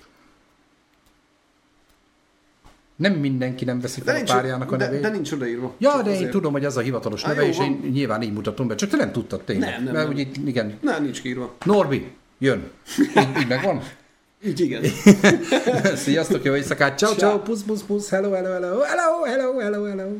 [2.96, 5.02] Nem mindenki nem veszi fel a párjának a de, nevét.
[5.02, 5.74] de nincs odaírva.
[5.78, 6.32] Ja, de én azért.
[6.32, 7.90] tudom, hogy ez a hivatalos Á, neve, jó, és én van.
[7.90, 8.76] nyilván így mutatom be.
[8.76, 9.70] Csak te nem tudtad tényleg.
[9.70, 10.18] Nem, nem, Mert nem.
[10.18, 10.78] úgy igen.
[10.82, 11.56] Nem, nincs kiírva.
[11.66, 12.70] Norbi, jön.
[13.00, 13.82] Így, így megvan?
[14.46, 14.84] Így igen.
[15.96, 16.98] Sziasztok, jó éjszakát.
[16.98, 17.16] Ciao.
[17.16, 20.18] ciao, pusz, pusz, pusz, hello, hello, hello, hello, hello, hello, hello.